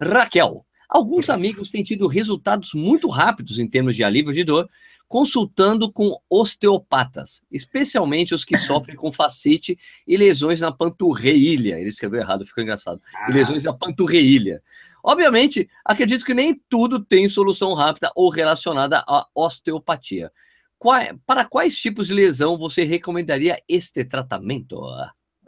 Raquel, 0.00 0.64
alguns 0.88 1.28
amigos 1.30 1.70
têm 1.70 1.82
tido 1.82 2.06
resultados 2.06 2.72
muito 2.74 3.08
rápidos 3.08 3.58
em 3.58 3.68
termos 3.68 3.94
de 3.94 4.02
alívio 4.02 4.32
de 4.32 4.44
dor, 4.44 4.68
consultando 5.08 5.90
com 5.92 6.18
osteopatas, 6.28 7.42
especialmente 7.50 8.34
os 8.34 8.44
que 8.44 8.56
sofrem 8.58 8.96
com 8.96 9.12
facite 9.12 9.78
e 10.06 10.16
lesões 10.16 10.60
na 10.60 10.72
panturrilha. 10.72 11.78
Ele 11.78 11.88
escreveu 11.88 12.20
errado, 12.20 12.44
ficou 12.44 12.62
engraçado. 12.62 13.00
Ah. 13.14 13.30
E 13.30 13.32
lesões 13.32 13.62
na 13.62 13.72
panturrilha. 13.72 14.62
Obviamente, 15.02 15.68
acredito 15.84 16.24
que 16.24 16.34
nem 16.34 16.60
tudo 16.68 16.98
tem 16.98 17.28
solução 17.28 17.72
rápida 17.74 18.10
ou 18.16 18.28
relacionada 18.28 19.04
à 19.06 19.26
osteopatia. 19.34 20.32
Qual, 20.78 21.00
para 21.26 21.44
quais 21.44 21.78
tipos 21.78 22.08
de 22.08 22.14
lesão 22.14 22.58
você 22.58 22.84
recomendaria 22.84 23.58
este 23.68 24.04
tratamento? 24.04 24.78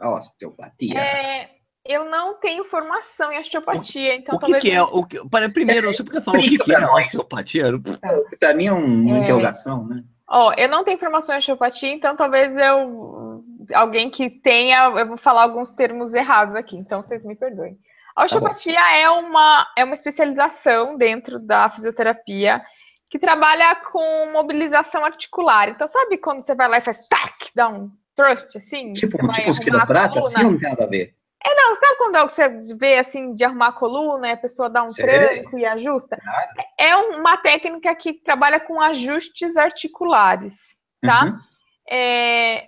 Osteopatia. 0.01 0.99
É, 0.99 1.49
eu 1.85 2.05
não 2.05 2.39
tenho 2.39 2.63
formação 2.65 3.31
em 3.31 3.39
osteopatia, 3.39 4.15
então 4.15 4.35
o 4.35 4.39
que, 4.39 4.57
que 4.59 4.71
é? 4.71 4.81
O 4.81 5.05
que, 5.05 5.27
para, 5.29 5.49
primeiro, 5.49 5.93
você 5.93 6.03
pode 6.03 6.21
falar 6.21 6.39
o 6.39 6.41
que, 6.41 6.57
que 6.57 6.73
é 6.73 6.85
osteopatia? 6.87 7.65
É, 8.03 8.37
para 8.37 8.53
mim 8.53 8.67
é 8.67 8.73
uma 8.73 9.17
é. 9.17 9.21
interrogação, 9.21 9.85
né? 9.85 10.03
Ó, 10.27 10.53
eu 10.53 10.69
não 10.69 10.83
tenho 10.83 10.99
formação 10.99 11.33
em 11.33 11.39
osteopatia, 11.39 11.91
então 11.91 12.15
talvez 12.15 12.57
eu 12.57 13.43
alguém 13.73 14.09
que 14.09 14.29
tenha, 14.41 14.85
eu 14.97 15.07
vou 15.07 15.17
falar 15.17 15.43
alguns 15.43 15.71
termos 15.71 16.13
errados 16.13 16.55
aqui, 16.55 16.75
então 16.75 17.01
vocês 17.03 17.23
me 17.23 17.35
perdoem. 17.35 17.79
A 18.15 18.21
tá 18.21 18.25
osteopatia 18.25 18.73
tá 18.73 18.95
é 18.95 19.09
uma 19.09 19.67
é 19.77 19.83
uma 19.83 19.93
especialização 19.93 20.97
dentro 20.97 21.39
da 21.39 21.69
fisioterapia 21.69 22.59
que 23.09 23.17
trabalha 23.17 23.75
com 23.75 24.31
mobilização 24.31 25.03
articular. 25.03 25.69
Então, 25.69 25.87
sabe 25.87 26.17
quando 26.17 26.41
você 26.41 26.53
vai 26.53 26.67
lá 26.67 26.77
e 26.77 26.81
faz 26.81 27.07
tac, 27.07 27.51
dá 27.55 27.67
um 27.67 27.89
thrust, 28.15 28.57
assim? 28.57 28.93
Tipo, 28.93 29.17
tipo 29.31 29.49
os 29.49 29.59
quiroprata, 29.59 30.19
assim, 30.19 30.43
não 30.43 30.57
tem 30.57 30.69
nada 30.69 30.83
a 30.83 30.87
ver? 30.87 31.15
É, 31.43 31.55
não, 31.55 31.73
sabe 31.73 31.97
quando 31.97 32.29
você 32.29 32.75
vê, 32.77 32.97
assim, 32.97 33.33
de 33.33 33.45
arrumar 33.45 33.69
a 33.69 33.73
coluna, 33.73 34.27
e 34.27 34.31
a 34.33 34.37
pessoa 34.37 34.69
dá 34.69 34.83
um 34.83 34.91
tranco 34.91 35.57
e 35.57 35.65
ajusta? 35.65 36.17
É 36.77 36.95
uma 36.95 37.37
técnica 37.37 37.95
que 37.95 38.13
trabalha 38.13 38.59
com 38.59 38.79
ajustes 38.81 39.55
articulares, 39.55 40.75
tá? 41.01 41.25
Uhum. 41.25 41.35
É, 41.89 42.67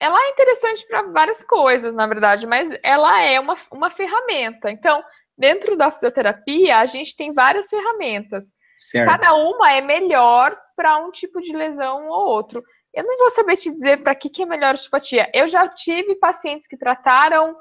ela 0.00 0.18
é 0.20 0.30
interessante 0.30 0.86
para 0.86 1.02
várias 1.02 1.44
coisas, 1.44 1.94
na 1.94 2.06
verdade, 2.06 2.46
mas 2.46 2.70
ela 2.82 3.22
é 3.22 3.38
uma, 3.38 3.56
uma 3.72 3.88
ferramenta. 3.88 4.68
Então, 4.70 5.02
dentro 5.38 5.76
da 5.76 5.90
fisioterapia, 5.92 6.78
a 6.78 6.86
gente 6.86 7.16
tem 7.16 7.32
várias 7.32 7.68
ferramentas. 7.68 8.52
Certo. 8.76 9.08
Cada 9.08 9.34
uma 9.34 9.72
é 9.72 9.80
melhor 9.80 10.56
para 10.76 10.98
um 10.98 11.10
tipo 11.10 11.40
de 11.40 11.52
lesão 11.56 12.08
ou 12.08 12.28
outro. 12.28 12.62
Eu 12.92 13.04
não 13.04 13.16
vou 13.18 13.30
saber 13.30 13.56
te 13.56 13.70
dizer 13.70 14.02
para 14.02 14.14
que, 14.14 14.28
que 14.28 14.42
é 14.42 14.46
melhor 14.46 14.70
a 14.70 14.74
osteopatia. 14.74 15.30
Eu 15.34 15.48
já 15.48 15.66
tive 15.68 16.14
pacientes 16.16 16.68
que 16.68 16.76
trataram 16.76 17.56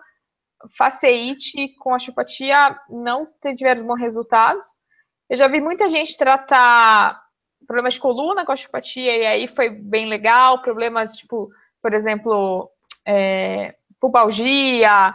faceite 0.77 1.73
com 1.79 1.93
osteopatia, 1.93 2.77
não 2.89 3.27
tiveram 3.55 3.85
bons 3.85 3.99
resultados. 3.99 4.65
Eu 5.29 5.37
já 5.37 5.47
vi 5.47 5.61
muita 5.61 5.87
gente 5.87 6.17
tratar 6.17 7.21
problemas 7.65 7.95
de 7.95 7.99
coluna 7.99 8.45
com 8.45 8.53
osteopatia 8.53 9.17
e 9.17 9.25
aí 9.25 9.47
foi 9.47 9.69
bem 9.69 10.07
legal. 10.07 10.61
Problemas 10.61 11.13
tipo, 11.13 11.47
por 11.81 11.93
exemplo, 11.93 12.69
é, 13.05 13.75
pubalgia, 13.99 15.13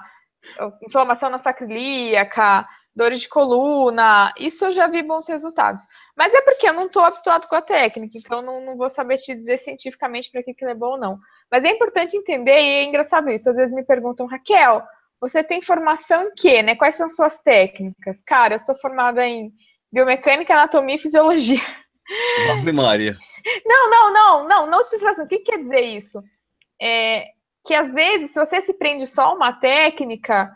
inflamação 0.83 1.31
na 1.31 1.39
sacrilíaca, 1.39 2.67
dores 2.95 3.21
de 3.21 3.29
coluna, 3.29 4.33
isso 4.39 4.65
eu 4.65 4.73
já 4.73 4.87
vi 4.87 5.03
bons 5.03 5.29
resultados. 5.29 5.83
Mas 6.17 6.35
é 6.35 6.41
porque 6.43 6.69
eu 6.69 6.73
não 6.73 6.87
estou 6.87 7.03
habituado 7.03 7.47
com 7.49 7.55
a 7.55 7.63
técnica, 7.63 8.19
então 8.19 8.43
não, 8.43 8.65
não, 8.65 8.77
vou 8.77 8.89
saber 8.89 9.17
te 9.17 9.35
dizer 9.35 9.59
cientificamente 9.59 10.31
para 10.31 10.43
que, 10.43 10.53
que 10.53 10.65
é 10.65 10.75
bom 10.75 10.93
ou 10.93 10.99
não. 10.99 11.19
Mas 11.51 11.65
é 11.65 11.71
importante 11.71 12.17
entender, 12.17 12.61
e 12.61 12.71
é 12.81 12.85
engraçado 12.85 13.31
isso, 13.31 13.49
às 13.49 13.57
vezes 13.57 13.75
me 13.75 13.85
perguntam, 13.85 14.27
Raquel, 14.27 14.83
você 15.21 15.43
tem 15.45 15.63
formação 15.63 16.25
em 16.25 16.35
quê, 16.35 16.63
né? 16.63 16.75
Quais 16.77 16.95
são 16.95 17.09
suas 17.09 17.41
técnicas? 17.41 18.21
Cara, 18.23 18.55
eu 18.55 18.59
sou 18.59 18.75
formada 18.75 19.27
em 19.27 19.53
biomecânica, 19.93 20.55
anatomia 20.55 20.97
e 20.97 20.99
fisiologia. 20.99 21.61
Ave 22.53 22.73
Maria. 22.73 23.17
Não, 23.65 23.89
não, 23.89 24.13
não, 24.13 24.49
não, 24.49 24.67
não 24.67 24.81
especialização. 24.81 25.25
O 25.25 25.29
que 25.29 25.39
quer 25.39 25.57
dizer 25.57 25.81
isso? 25.81 26.23
É 26.79 27.25
que 27.65 27.75
às 27.75 27.93
vezes, 27.95 28.33
se 28.33 28.39
você 28.39 28.61
se 28.61 28.75
prende 28.75 29.07
só 29.07 29.27
a 29.27 29.33
uma 29.33 29.53
técnica, 29.53 30.51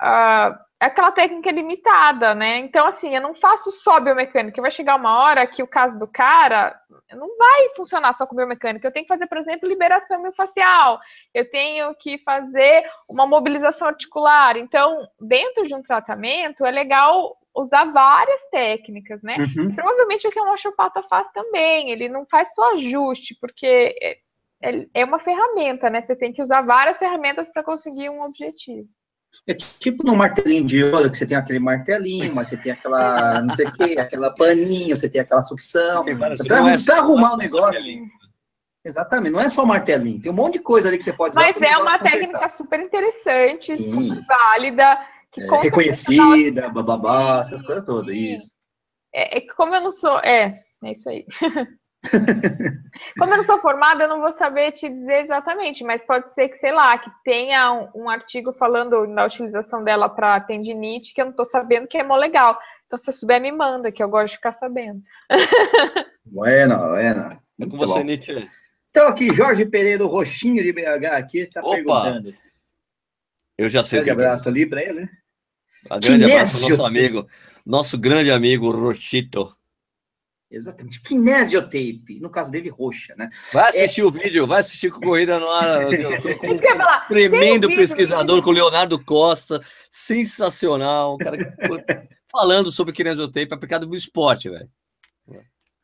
uh, 0.00 0.54
é 0.84 0.88
aquela 0.88 1.10
técnica 1.10 1.50
limitada, 1.50 2.34
né? 2.34 2.58
Então, 2.58 2.86
assim, 2.86 3.14
eu 3.14 3.22
não 3.22 3.34
faço 3.34 3.72
só 3.72 3.98
biomecânica. 3.98 4.60
Vai 4.60 4.70
chegar 4.70 4.96
uma 4.96 5.18
hora 5.18 5.46
que 5.46 5.62
o 5.62 5.66
caso 5.66 5.98
do 5.98 6.06
cara 6.06 6.78
não 7.10 7.38
vai 7.38 7.70
funcionar 7.74 8.12
só 8.12 8.26
com 8.26 8.36
biomecânica. 8.36 8.86
Eu 8.86 8.92
tenho 8.92 9.06
que 9.06 9.12
fazer, 9.12 9.26
por 9.26 9.38
exemplo, 9.38 9.66
liberação 9.66 10.20
miofascial. 10.20 11.00
Eu 11.32 11.50
tenho 11.50 11.94
que 11.94 12.18
fazer 12.18 12.84
uma 13.08 13.26
mobilização 13.26 13.88
articular. 13.88 14.58
Então, 14.58 15.08
dentro 15.18 15.66
de 15.66 15.74
um 15.74 15.82
tratamento, 15.82 16.66
é 16.66 16.70
legal 16.70 17.34
usar 17.54 17.84
várias 17.86 18.42
técnicas, 18.50 19.22
né? 19.22 19.36
Uhum. 19.38 19.74
Provavelmente 19.74 20.28
o 20.28 20.30
que 20.30 20.40
um 20.40 20.50
osteopata 20.50 21.02
faz 21.02 21.30
também. 21.30 21.92
Ele 21.92 22.10
não 22.10 22.26
faz 22.26 22.52
só 22.54 22.74
ajuste, 22.74 23.34
porque 23.40 23.96
é, 24.02 24.18
é, 24.62 24.86
é 24.92 25.04
uma 25.04 25.18
ferramenta, 25.18 25.88
né? 25.88 26.02
Você 26.02 26.14
tem 26.14 26.30
que 26.30 26.42
usar 26.42 26.60
várias 26.66 26.98
ferramentas 26.98 27.50
para 27.50 27.62
conseguir 27.62 28.10
um 28.10 28.22
objetivo. 28.22 28.86
É 29.46 29.54
tipo 29.54 30.04
no 30.04 30.16
martelinho 30.16 30.64
de 30.64 30.82
ouro, 30.84 31.10
que 31.10 31.18
você 31.18 31.26
tem 31.26 31.36
aquele 31.36 31.58
martelinho, 31.58 32.34
mas 32.34 32.48
você 32.48 32.56
tem 32.56 32.72
aquela, 32.72 33.42
não 33.42 33.54
sei 33.54 33.66
o 33.66 33.72
quê, 33.72 33.96
aquela 33.98 34.30
paninho, 34.34 34.96
você 34.96 35.08
tem 35.08 35.20
aquela 35.20 35.42
sucção. 35.42 36.04
Para 36.04 36.34
é 36.34 36.98
arrumar 36.98 37.34
o 37.34 37.36
negócio. 37.36 37.82
Exatamente, 38.84 39.32
não 39.32 39.40
é 39.40 39.48
só 39.48 39.64
martelinho, 39.64 40.20
tem 40.20 40.30
um 40.30 40.34
monte 40.34 40.54
de 40.54 40.58
coisa 40.58 40.88
ali 40.88 40.98
que 40.98 41.04
você 41.04 41.12
pode 41.12 41.34
usar. 41.34 41.40
Mas 41.40 41.62
é 41.62 41.76
uma 41.78 41.98
técnica 41.98 42.48
super 42.50 42.80
interessante, 42.80 43.78
Sim. 43.78 43.90
super 43.90 44.26
válida. 44.26 44.98
Que 45.32 45.40
é, 45.40 45.60
reconhecida, 45.62 46.68
bababá, 46.68 47.40
essas 47.40 47.62
coisas 47.62 47.82
todas, 47.82 48.14
isso. 48.14 48.54
É, 49.12 49.38
é 49.38 49.40
que 49.40 49.54
como 49.54 49.74
eu 49.74 49.80
não 49.80 49.92
sou. 49.92 50.18
É, 50.20 50.60
é 50.84 50.92
isso 50.92 51.08
aí. 51.08 51.24
Como 53.18 53.32
eu 53.32 53.36
não 53.38 53.44
sou 53.44 53.60
formada, 53.60 54.04
eu 54.04 54.08
não 54.08 54.20
vou 54.20 54.32
saber 54.32 54.72
te 54.72 54.88
dizer 54.88 55.22
exatamente, 55.22 55.82
mas 55.84 56.04
pode 56.04 56.30
ser 56.30 56.48
que, 56.48 56.58
sei 56.58 56.72
lá, 56.72 56.96
que 56.98 57.10
tenha 57.24 57.72
um, 57.72 58.02
um 58.02 58.10
artigo 58.10 58.52
falando 58.52 59.06
da 59.06 59.24
utilização 59.26 59.82
dela 59.82 60.08
para 60.08 60.40
tendinite 60.40 61.14
que 61.14 61.20
eu 61.20 61.26
não 61.26 61.30
estou 61.30 61.44
sabendo 61.44 61.88
que 61.88 61.98
é 61.98 62.02
mó 62.02 62.16
legal. 62.16 62.58
Então, 62.86 62.98
se 62.98 63.06
você 63.06 63.12
souber, 63.12 63.40
me 63.40 63.50
manda, 63.50 63.90
que 63.90 64.02
eu 64.02 64.08
gosto 64.08 64.30
de 64.30 64.36
ficar 64.36 64.52
sabendo. 64.52 65.02
Buena, 66.24 66.76
buena. 66.78 67.38
É 67.60 67.66
com 67.66 67.76
você, 67.76 68.02
Nietzsche. 68.02 68.48
Então, 68.90 69.08
aqui, 69.08 69.32
Jorge 69.34 69.66
Pereira, 69.66 70.04
o 70.04 70.08
roxinho 70.08 70.62
de 70.62 70.72
BH, 70.72 71.04
aqui, 71.12 71.38
está 71.40 71.62
perguntando. 71.62 72.34
Eu 73.58 73.68
já 73.68 73.84
sei. 73.84 74.00
Um 74.00 74.04
grande 74.04 74.22
abraço 74.22 74.48
ali 74.48 74.66
para 74.66 74.82
ele, 74.82 75.00
né? 75.00 75.08
Um 75.90 76.00
grande 76.00 76.24
abraço 76.24 76.68
nosso 76.68 76.84
amigo, 76.86 77.28
nosso 77.64 77.98
grande 77.98 78.30
amigo 78.30 78.70
Rochito. 78.70 79.54
Exatamente. 80.54 81.00
Kinesiotape, 81.00 82.20
no 82.20 82.30
caso 82.30 82.50
dele, 82.50 82.68
roxa, 82.68 83.14
né? 83.16 83.28
Vai 83.52 83.70
assistir 83.70 84.02
é... 84.02 84.04
o 84.04 84.10
vídeo, 84.10 84.46
vai 84.46 84.60
assistir 84.60 84.90
com 84.90 85.00
Corrida 85.00 85.40
no 85.40 85.50
Ar. 85.50 85.86
Com 86.38 86.58
tremendo 87.08 87.68
um 87.68 87.74
pesquisador, 87.74 88.42
com 88.42 88.50
o 88.50 88.52
Leonardo 88.52 89.02
Costa, 89.04 89.60
sensacional, 89.90 91.14
um 91.14 91.18
cara 91.18 91.36
falando 92.30 92.70
sobre 92.70 92.92
kinesiotape 92.92 93.52
aplicado 93.52 93.86
no 93.86 93.94
esporte, 93.94 94.48
velho. 94.48 94.68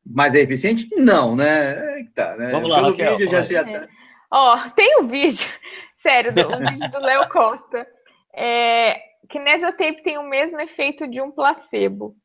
Mas 0.07 0.35
é 0.35 0.41
eficiente? 0.41 0.89
Não, 0.97 1.37
né? 1.37 2.01
É 2.01 2.05
tá, 2.15 2.37
né? 2.37 2.51
Vamos 2.51 2.71
lá, 2.71 2.77
Pelo 2.77 2.91
Raquel, 2.91 3.19
vídeo 3.19 3.31
já, 3.31 3.43
já 3.43 3.65
tá. 3.65 3.89
Ó, 4.31 4.59
tem 4.71 5.01
um 5.01 5.09
vídeo, 5.09 5.47
sério, 5.93 6.35
do, 6.35 6.47
um 6.47 6.61
vídeo 6.61 6.91
do 6.91 6.99
Léo 6.99 7.29
Costa. 7.29 7.87
É, 8.35 9.01
kinesiotape 9.29 10.03
tem 10.03 10.19
o 10.19 10.29
mesmo 10.29 10.61
efeito 10.61 11.09
de 11.09 11.21
um 11.21 11.31
placebo. 11.31 12.17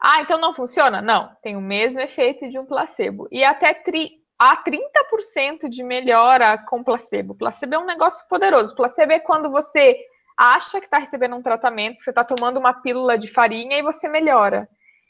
Ah, 0.00 0.22
então 0.22 0.40
não 0.40 0.54
funciona? 0.54 1.02
Não, 1.02 1.30
tem 1.42 1.56
o 1.56 1.60
mesmo 1.60 2.00
efeito 2.00 2.48
de 2.48 2.58
um 2.58 2.64
placebo. 2.64 3.26
E 3.30 3.42
até 3.42 3.74
tri, 3.74 4.12
há 4.38 4.56
30% 4.56 5.68
de 5.68 5.82
melhora 5.82 6.56
com 6.58 6.84
placebo. 6.84 7.36
Placebo 7.36 7.74
é 7.74 7.78
um 7.78 7.86
negócio 7.86 8.26
poderoso. 8.28 8.74
Placebo 8.74 9.12
é 9.12 9.18
quando 9.18 9.50
você 9.50 9.98
acha 10.36 10.78
que 10.78 10.86
está 10.86 10.98
recebendo 10.98 11.34
um 11.34 11.42
tratamento, 11.42 11.98
você 11.98 12.10
está 12.10 12.22
tomando 12.22 12.58
uma 12.58 12.72
pílula 12.72 13.18
de 13.18 13.26
farinha 13.26 13.76
e 13.76 13.82
você 13.82 14.08
melhora. 14.08 14.68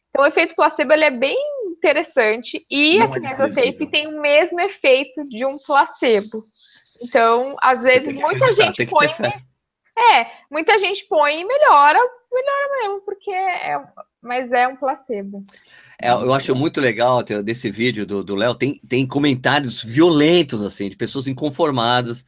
Então, 0.08 0.24
o 0.24 0.26
efeito 0.26 0.54
placebo 0.54 0.94
ele 0.94 1.04
é 1.04 1.10
bem 1.10 1.36
interessante 1.66 2.64
e 2.70 2.98
não 2.98 3.06
a 3.06 3.12
kinesiotape 3.12 3.84
é 3.84 3.86
tem 3.86 4.06
o 4.06 4.20
mesmo 4.20 4.58
efeito 4.58 5.22
de 5.24 5.44
um 5.44 5.56
placebo. 5.66 6.42
Então, 7.02 7.56
às 7.60 7.82
vezes, 7.82 8.12
muita 8.14 8.50
gente 8.52 8.86
põe. 8.86 9.06
É, 9.98 10.26
muita 10.50 10.78
gente 10.78 11.04
põe 11.08 11.40
e 11.40 11.44
melhora, 11.44 11.98
melhora 12.32 12.82
mesmo, 12.82 13.00
porque 13.00 13.30
é, 13.32 13.80
mas 14.22 14.50
é 14.52 14.68
um 14.68 14.76
placebo. 14.76 15.44
É, 16.00 16.10
eu 16.10 16.32
acho 16.32 16.54
muito 16.54 16.80
legal 16.80 17.22
desse 17.22 17.70
vídeo 17.70 18.06
do 18.06 18.34
Léo, 18.34 18.54
tem, 18.54 18.80
tem 18.88 19.06
comentários 19.06 19.82
violentos, 19.82 20.62
assim, 20.62 20.88
de 20.88 20.96
pessoas 20.96 21.26
inconformadas 21.26 22.24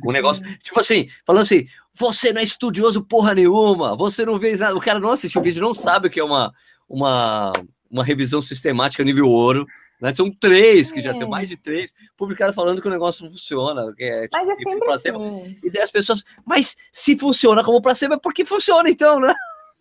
com 0.00 0.10
o 0.10 0.12
negócio. 0.12 0.44
tipo 0.62 0.78
assim, 0.78 1.08
falando 1.26 1.42
assim, 1.42 1.66
você 1.92 2.32
não 2.32 2.40
é 2.40 2.44
estudioso 2.44 3.02
porra 3.02 3.34
nenhuma, 3.34 3.96
você 3.96 4.24
não 4.24 4.38
vê 4.38 4.56
nada. 4.56 4.76
O 4.76 4.80
cara 4.80 5.00
não 5.00 5.10
assistiu 5.10 5.40
o 5.40 5.44
vídeo, 5.44 5.62
não 5.62 5.74
sabe 5.74 6.06
o 6.06 6.10
que 6.10 6.20
é 6.20 6.24
uma, 6.24 6.52
uma, 6.88 7.52
uma 7.90 8.04
revisão 8.04 8.40
sistemática 8.40 9.04
nível 9.04 9.28
ouro. 9.28 9.66
Né? 10.00 10.14
São 10.14 10.30
três, 10.30 10.90
que 10.90 11.00
já 11.00 11.12
tem 11.12 11.24
é. 11.24 11.28
mais 11.28 11.48
de 11.48 11.56
três, 11.56 11.94
publicaram 12.16 12.52
falando 12.52 12.80
que 12.80 12.88
o 12.88 12.90
negócio 12.90 13.24
não 13.24 13.30
funciona. 13.30 13.92
Que 13.94 14.04
é, 14.04 14.28
mas 14.32 14.48
é 14.48 14.54
tipo, 14.54 14.70
sempre 14.70 14.86
placebo. 14.86 15.22
Assim. 15.22 15.58
E 15.62 15.70
daí 15.70 15.82
as 15.82 15.90
pessoas, 15.90 16.24
mas 16.46 16.76
se 16.90 17.18
funciona 17.18 17.62
como 17.62 17.82
placebo, 17.82 18.14
é 18.14 18.18
porque 18.18 18.44
funciona 18.44 18.88
então, 18.88 19.20
né? 19.20 19.34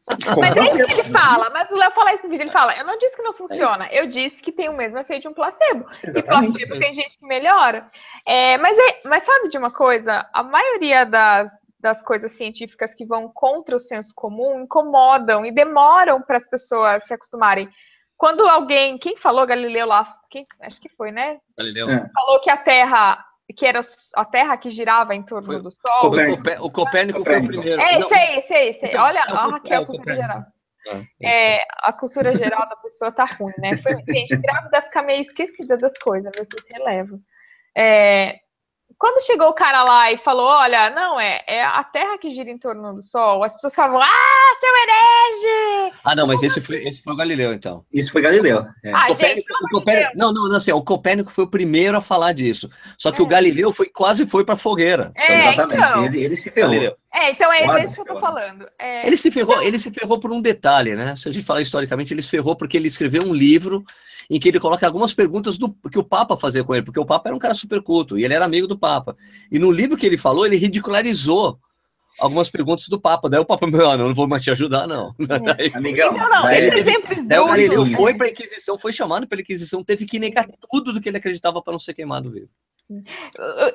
Mas 0.39 0.57
é 0.57 0.63
isso 0.63 0.85
que 0.85 0.91
ele 0.91 1.03
fala. 1.03 1.49
Mas 1.51 1.69
o 1.71 1.75
Léo 1.75 1.91
fala 1.91 2.13
isso 2.13 2.23
no 2.23 2.29
vídeo. 2.29 2.43
Ele 2.43 2.51
fala: 2.51 2.75
Eu 2.75 2.83
não 2.85 2.97
disse 2.97 3.15
que 3.15 3.21
não 3.21 3.33
funciona. 3.33 3.85
É 3.87 4.01
eu 4.01 4.07
disse 4.07 4.41
que 4.41 4.51
tem 4.51 4.67
o 4.67 4.75
mesmo 4.75 4.97
efeito 4.97 5.23
de 5.23 5.27
um 5.27 5.33
placebo. 5.33 5.85
Exatamente. 6.03 6.63
E 6.63 6.67
placebo 6.67 6.79
tem 6.79 6.93
gente 6.93 7.17
que 7.17 7.25
melhora. 7.25 7.87
É, 8.27 8.57
mas, 8.57 8.75
é, 8.75 9.07
mas 9.07 9.23
sabe 9.23 9.49
de 9.49 9.57
uma 9.57 9.71
coisa? 9.71 10.27
A 10.33 10.41
maioria 10.41 11.05
das, 11.05 11.51
das 11.79 12.01
coisas 12.01 12.31
científicas 12.31 12.95
que 12.95 13.05
vão 13.05 13.29
contra 13.33 13.75
o 13.75 13.79
senso 13.79 14.13
comum 14.15 14.63
incomodam 14.63 15.45
e 15.45 15.51
demoram 15.51 16.21
para 16.21 16.37
as 16.37 16.47
pessoas 16.47 17.03
se 17.03 17.13
acostumarem. 17.13 17.69
Quando 18.19 18.45
alguém, 18.45 18.97
quem 18.97 19.15
falou, 19.15 19.47
Galileu 19.47 19.87
lá, 19.87 20.13
quem, 20.29 20.45
acho 20.59 20.81
que 20.81 20.89
foi, 20.89 21.09
né? 21.09 21.39
Galileu. 21.57 21.89
É. 21.89 22.05
Falou 22.13 22.41
que 22.41 22.49
a 22.49 22.57
Terra, 22.57 23.25
que 23.55 23.65
era 23.65 23.79
a 24.13 24.25
Terra 24.25 24.57
que 24.57 24.69
girava 24.69 25.15
em 25.15 25.23
torno 25.23 25.45
foi, 25.45 25.61
do 25.61 25.71
Sol. 25.71 26.01
Copérnico. 26.01 26.65
O 26.65 26.69
Copérnico, 26.69 27.23
foi 27.23 27.39
o 27.39 27.47
primeiro. 27.47 27.79
É, 27.79 27.97
isso 27.97 28.13
aí, 28.13 28.39
isso 28.39 28.53
aí, 28.53 28.69
isso 28.71 28.85
aí. 28.85 28.95
Olha, 28.97 29.19
é, 29.19 29.31
a 29.31 29.47
Raquel, 29.47 29.83
é, 29.83 29.85
cultura 29.85 30.15
geral. 30.15 30.43
Ah, 30.89 31.01
é, 31.23 31.63
a 31.77 31.93
cultura 31.93 32.35
geral 32.35 32.67
da 32.67 32.75
pessoa 32.75 33.09
tá 33.09 33.23
ruim, 33.23 33.53
né? 33.59 33.77
Foi, 33.77 33.93
gente, 34.13 34.35
grávida 34.35 34.81
fica 34.81 35.01
meio 35.01 35.21
esquecida 35.21 35.77
das 35.77 35.97
coisas, 35.97 36.29
vocês 36.37 36.65
relevam. 36.73 37.21
É, 37.73 38.37
quando 38.99 39.25
chegou 39.25 39.47
o 39.47 39.53
cara 39.53 39.85
lá 39.87 40.11
e 40.11 40.17
falou, 40.17 40.45
olha, 40.45 40.89
não, 40.89 41.17
é, 41.17 41.39
é 41.47 41.63
a 41.63 41.81
Terra 41.85 42.17
que 42.17 42.29
gira 42.29 42.51
em 42.51 42.57
torno 42.57 42.93
do 42.93 43.01
Sol, 43.01 43.41
as 43.45 43.55
pessoas 43.55 43.73
falavam, 43.73 44.01
ah, 44.01 44.55
seu 44.59 44.69
herege! 44.75 45.95
Ah, 46.03 46.15
não, 46.15 46.27
mas 46.27 46.43
esse 46.43 46.59
foi, 46.59 46.85
esse 46.85 47.01
foi 47.01 47.13
o 47.13 47.15
Galileu, 47.15 47.53
então. 47.53 47.85
Isso 47.93 48.11
foi 48.11 48.21
Galileu. 48.21 48.65
É. 48.83 48.91
Ah, 48.91 49.07
Copérnico, 49.07 49.47
gente, 49.47 49.63
o 49.63 49.69
Copérnico, 49.69 50.17
não, 50.17 50.33
não, 50.33 50.49
não, 50.49 50.55
assim, 50.57 50.73
o 50.73 50.81
Copérnico 50.81 51.31
foi 51.31 51.45
o 51.45 51.49
primeiro 51.49 51.97
a 51.97 52.01
falar 52.01 52.33
disso. 52.33 52.69
Só 52.97 53.09
que 53.09 53.21
é. 53.21 53.23
o 53.23 53.27
Galileu 53.27 53.71
foi, 53.71 53.87
quase 53.87 54.27
foi 54.27 54.43
para 54.43 54.57
fogueira. 54.57 55.13
É, 55.15 55.37
Exatamente, 55.37 55.81
então, 55.81 56.05
ele, 56.05 56.21
ele, 56.21 56.35
se 56.35 56.51
ferrou. 56.51 56.69
Galileu. 56.69 56.95
É, 57.13 57.31
então 57.31 57.53
é 57.53 57.63
quase 57.63 57.85
isso 57.85 58.03
que 58.03 58.11
eu 58.11 58.15
tô 58.15 58.19
falando. 58.19 58.65
É... 58.77 59.07
Ele, 59.07 59.15
se 59.15 59.31
ferrou, 59.31 59.61
ele 59.61 59.79
se 59.79 59.91
ferrou 59.91 60.19
por 60.19 60.29
um 60.29 60.41
detalhe, 60.41 60.93
né? 60.93 61.15
Se 61.15 61.29
a 61.29 61.31
gente 61.31 61.45
falar 61.45 61.61
historicamente, 61.61 62.13
ele 62.13 62.21
se 62.21 62.29
ferrou 62.29 62.53
porque 62.53 62.75
ele 62.75 62.89
escreveu 62.89 63.23
um 63.25 63.33
livro 63.33 63.85
em 64.29 64.39
que 64.39 64.47
ele 64.47 64.59
coloca 64.59 64.85
algumas 64.85 65.13
perguntas 65.13 65.57
do 65.57 65.73
que 65.91 65.97
o 65.97 66.03
Papa 66.03 66.37
fazia 66.37 66.63
com 66.63 66.75
ele, 66.75 66.83
porque 66.83 66.99
o 66.99 67.05
Papa 67.05 67.29
era 67.29 67.35
um 67.35 67.39
cara 67.39 67.53
super 67.53 67.81
culto 67.81 68.17
e 68.17 68.23
ele 68.23 68.33
era 68.33 68.45
amigo 68.45 68.67
do 68.67 68.77
Papa. 68.77 69.17
E 69.51 69.57
no 69.57 69.71
livro 69.71 69.97
que 69.97 70.05
ele 70.05 70.17
falou, 70.17 70.45
ele 70.45 70.55
ridicularizou 70.55 71.57
algumas 72.19 72.49
perguntas 72.49 72.87
do 72.87 72.99
Papa. 72.99 73.29
Daí 73.29 73.39
o 73.39 73.45
Papa, 73.45 73.65
meu, 73.65 73.97
não, 73.97 74.09
não 74.09 74.13
vou 74.13 74.27
mais 74.27 74.43
te 74.43 74.51
ajudar, 74.51 74.85
não. 74.85 75.15
Daí, 75.17 75.71
Amigão, 75.73 76.13
não, 76.13 76.29
não, 76.29 76.43
daí, 76.43 76.69
exemplos 76.79 77.27
daí 77.27 77.39
o 77.39 77.47
Galileu 77.47 77.85
foi 77.87 78.13
para 78.13 78.27
a 78.27 78.29
Inquisição, 78.29 78.77
foi 78.77 78.91
chamado 78.91 79.27
pela 79.27 79.41
Inquisição, 79.41 79.83
teve 79.83 80.05
que 80.05 80.19
negar 80.19 80.47
tudo 80.69 80.93
do 80.93 81.01
que 81.01 81.09
ele 81.09 81.17
acreditava 81.17 81.61
para 81.61 81.71
não 81.71 81.79
ser 81.79 81.93
queimado 81.93 82.31
vivo. 82.31 82.49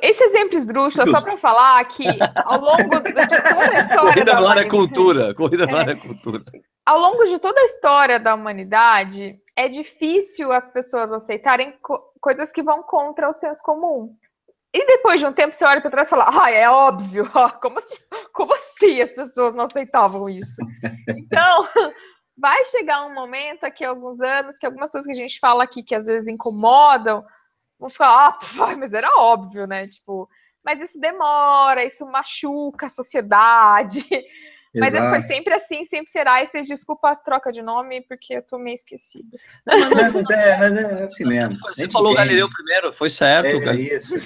Esse 0.03 0.25
exemplo 0.25 0.59
esdrúxulo, 0.59 1.09
só 1.09 1.23
para 1.23 1.37
falar 1.39 1.85
que 1.85 2.05
ao 2.35 2.61
longo 2.61 3.01
de 3.01 3.13
toda 3.13 3.23
a 3.23 3.81
história. 3.81 4.25
Corrida 4.25 4.49
ar 4.49 4.59
é 4.59 4.65
cultura. 4.65 5.35
Corrida 5.35 5.67
no 5.67 5.77
ar 5.77 5.89
é 5.89 5.95
cultura. 5.95 6.41
Ao 6.87 6.99
longo 6.99 7.25
de 7.25 7.39
toda 7.39 7.59
a 7.59 7.65
história 7.65 8.21
da 8.21 8.35
humanidade, 8.35 9.41
é 9.57 9.69
difícil 9.69 10.53
as 10.53 10.69
pessoas 10.69 11.13
aceitarem 11.13 11.73
co 11.83 11.99
coisas 12.21 12.51
que 12.51 12.63
vão 12.63 12.83
contra 12.83 13.29
o 13.29 13.35
senso 13.35 13.63
comum. 13.63 14.11
E 14.73 14.87
depois 14.87 15.21
de 15.21 15.27
um 15.27 15.33
tempo 15.33 15.55
você 15.55 15.65
olha 15.65 15.81
para 15.81 15.91
trás 15.91 16.09
e 16.09 16.11
fala, 16.11 16.29
ah, 16.29 16.51
é 16.51 16.69
óbvio, 16.69 17.31
como 17.63 17.79
assim, 17.79 17.97
como 18.33 18.53
assim 18.55 19.01
as 19.01 19.13
pessoas 19.13 19.55
não 19.55 19.65
aceitavam 19.65 20.29
isso? 20.29 20.61
Então, 21.17 21.69
vai 22.37 22.65
chegar 22.67 23.07
um 23.07 23.15
momento, 23.15 23.65
aqui 23.65 23.85
alguns 23.85 24.21
anos, 24.21 24.59
que 24.59 24.67
algumas 24.67 24.91
coisas 24.91 25.07
que 25.07 25.13
a 25.13 25.23
gente 25.23 25.39
fala 25.39 25.65
aqui 25.65 25.83
que 25.83 25.95
às 25.95 26.07
vezes 26.07 26.29
incomodam, 26.29 27.25
vão 27.79 27.91
falar, 27.91 28.39
ah, 28.61 28.77
mas 28.77 28.93
era 28.93 29.09
óbvio, 29.17 29.67
né? 29.67 29.87
Tipo, 29.87 30.29
mas 30.65 30.81
isso 30.81 30.99
demora, 30.99 31.85
isso 31.85 32.07
machuca 32.07 32.87
a 32.87 32.91
sociedade. 32.91 34.05
Mas 34.75 34.95
é, 34.95 35.11
foi 35.11 35.21
sempre 35.23 35.55
assim, 35.55 35.85
sempre 35.85 36.11
será. 36.11 36.43
E 36.43 36.49
vocês 36.49 36.67
desculpa 36.67 37.11
a 37.11 37.17
troca 37.17 37.53
de 37.53 37.63
nome, 37.63 38.01
porque 38.03 38.35
eu 38.35 38.43
tô 38.43 38.59
meio 38.59 38.75
esquecida. 38.75 39.39
Não, 39.65 40.13
mas, 40.13 40.31
é, 40.31 40.57
mas 40.59 40.77
é 40.77 41.05
assim 41.05 41.25
mesmo. 41.25 41.59
Você 41.61 41.89
falou 41.89 42.15
Galileu 42.15 42.49
primeiro, 42.51 42.93
foi 42.93 43.11
certo. 43.11 43.57
É, 43.63 43.69
é 43.69 43.75
isso. 43.77 44.17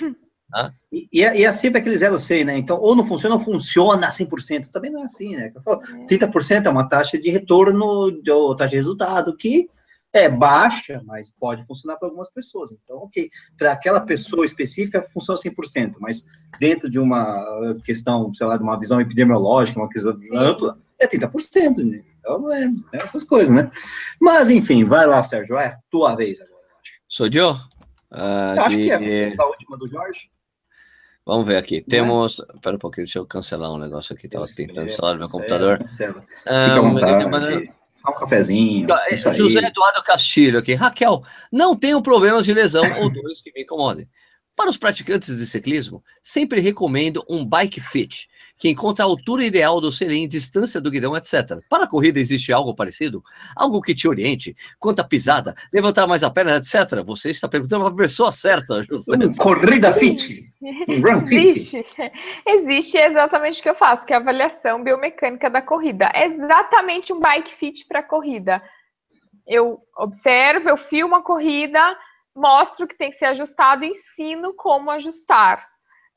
Ah? 0.55 0.71
E, 0.91 1.07
e, 1.13 1.23
é, 1.23 1.39
e 1.41 1.45
é 1.45 1.53
sempre 1.53 1.79
aquele 1.79 1.97
0,100, 1.97 2.45
né? 2.45 2.57
Então, 2.57 2.79
ou 2.81 2.97
não 2.97 3.05
funciona 3.05 3.35
ou 3.35 3.41
funciona 3.41 4.09
100%. 4.09 4.69
Também 4.69 4.91
não 4.91 5.03
é 5.03 5.05
assim, 5.05 5.37
né? 5.37 5.53
30% 6.09 6.67
é 6.67 6.71
uma 6.71 6.89
taxa 6.89 7.19
de 7.19 7.29
retorno, 7.29 8.11
ou 8.27 8.57
taxa 8.57 8.71
de 8.71 8.77
resultado, 8.77 9.37
que 9.37 9.69
é 10.13 10.29
baixa, 10.29 11.03
mas 11.05 11.31
pode 11.31 11.67
funcionar 11.67 11.97
para 11.97 12.09
algumas 12.09 12.31
pessoas. 12.31 12.73
Então, 12.73 12.99
ok, 12.99 13.31
para 13.59 13.73
aquela 13.73 14.01
pessoa 14.01 14.45
específica 14.45 15.03
funciona 15.13 15.39
100%, 15.39 15.97
mas 16.01 16.27
dentro 16.59 16.91
de 16.91 16.99
uma 16.99 17.75
questão, 17.85 18.33
sei 18.33 18.47
lá, 18.47 18.57
de 18.57 18.63
uma 18.63 18.79
visão 18.79 19.01
epidemiológica, 19.01 19.81
uma 19.81 19.89
questão 19.89 20.17
ampla, 20.33 20.79
é 20.99 21.07
30%, 21.07 21.85
né? 21.85 22.03
Então, 22.19 22.51
é, 22.53 22.65
é, 22.65 22.99
essas 22.99 23.25
coisas, 23.25 23.55
né? 23.55 23.71
Mas, 24.21 24.51
enfim, 24.51 24.85
vai 24.85 25.07
lá, 25.07 25.23
Sérgio, 25.23 25.59
é 25.59 25.79
tua 25.91 26.15
vez 26.15 26.41
agora, 26.41 26.63
eu 26.63 26.77
acho. 26.81 27.01
Sou 27.09 27.27
eu? 27.33 27.53
Uh, 28.11 28.61
acho 28.61 28.77
que 28.77 28.91
é 28.91 29.35
a 29.39 29.47
última 29.47 29.77
do 29.77 29.87
Jorge. 29.87 30.31
Vamos 31.27 31.47
ver 31.47 31.59
aqui. 31.59 31.83
Temos. 31.83 32.39
Espera 32.55 32.77
um 32.77 32.79
pouquinho, 32.79 33.05
deixa 33.05 33.19
eu 33.19 33.27
cancelar 33.27 33.71
um 33.71 33.77
negócio 33.77 34.15
aqui. 34.15 34.25
Estava 34.25 34.47
tentando 34.47 34.87
instalar 34.87 35.13
no 35.13 35.21
meu 35.21 35.29
computador. 35.29 35.79
Cancela. 35.79 36.25
Ah, 36.47 36.81
Fica 36.95 37.67
à 37.67 37.78
vontade 38.09 38.17
um 38.17 38.21
cafezinho. 38.21 38.89
José 39.33 39.61
Eduardo 39.61 40.03
Castilho 40.03 40.59
aqui. 40.59 40.75
Raquel, 40.75 41.23
não 41.53 41.77
tenho 41.77 42.03
problemas 42.03 42.45
de 42.45 42.55
lesão 42.55 42.83
ou 43.01 43.11
dores 43.11 43.41
que 43.41 43.53
me 43.55 43.63
incomodem. 43.63 44.09
Para 44.59 44.71
os 44.71 44.77
praticantes 44.77 45.39
de 45.39 45.47
ciclismo, 45.47 46.03
sempre 46.21 46.61
recomendo 46.61 47.25
um 47.31 47.47
bike 47.47 47.81
fit, 47.81 48.29
que 48.59 48.69
encontra 48.69 49.05
a 49.05 49.07
altura 49.07 49.45
ideal 49.45 49.81
do 49.81 49.93
selim, 49.93 50.27
distância 50.27 50.81
do 50.81 50.91
guidão, 50.91 51.17
etc. 51.17 51.61
Para 51.71 51.85
a 51.85 51.87
corrida 51.87 52.19
existe 52.19 52.53
algo 52.53 52.75
parecido? 52.75 53.23
Algo 53.55 53.81
que 53.81 53.95
te 53.95 54.09
oriente? 54.09 54.57
Quanto 54.81 54.99
a 54.99 55.05
pisada, 55.05 55.55
levantar 55.73 56.09
mais 56.09 56.25
a 56.25 56.31
perna, 56.31 56.57
etc. 56.57 57.05
Você 57.07 57.31
está 57.31 57.49
perguntando 57.49 57.85
para 57.85 57.95
a 57.95 57.97
pessoa 57.97 58.33
certa, 58.33 58.83
José. 58.91 59.13
Um 59.15 59.33
corrida 59.35 59.93
fit. 59.93 60.45
Um 60.89 61.01
run 61.01 61.25
fit. 61.25 61.47
Existe. 61.47 61.87
existe 62.45 62.99
exatamente 62.99 63.61
o 63.61 63.63
que 63.63 63.71
eu 63.71 63.77
faço, 63.77 64.05
que 64.05 64.13
é 64.13 64.17
a 64.17 64.19
avaliação 64.19 64.83
biomecânica 64.83 65.49
da 65.49 65.63
corrida. 65.63 66.11
É 66.13 66.27
exatamente 66.27 67.13
um 67.13 67.21
bike 67.21 67.55
fit 67.55 67.87
para 67.87 68.01
a 68.01 68.03
corrida. 68.03 68.61
Eu 69.47 69.79
observo, 69.97 70.69
eu 70.69 70.77
filmo 70.77 71.15
a 71.15 71.23
corrida, 71.23 71.97
mostro 72.39 72.87
que 72.87 72.97
tem 72.97 73.11
que 73.11 73.19
ser 73.19 73.27
ajustado, 73.27 73.85
ensino 73.85 74.55
como 74.55 74.91
ajustar. 74.91 75.67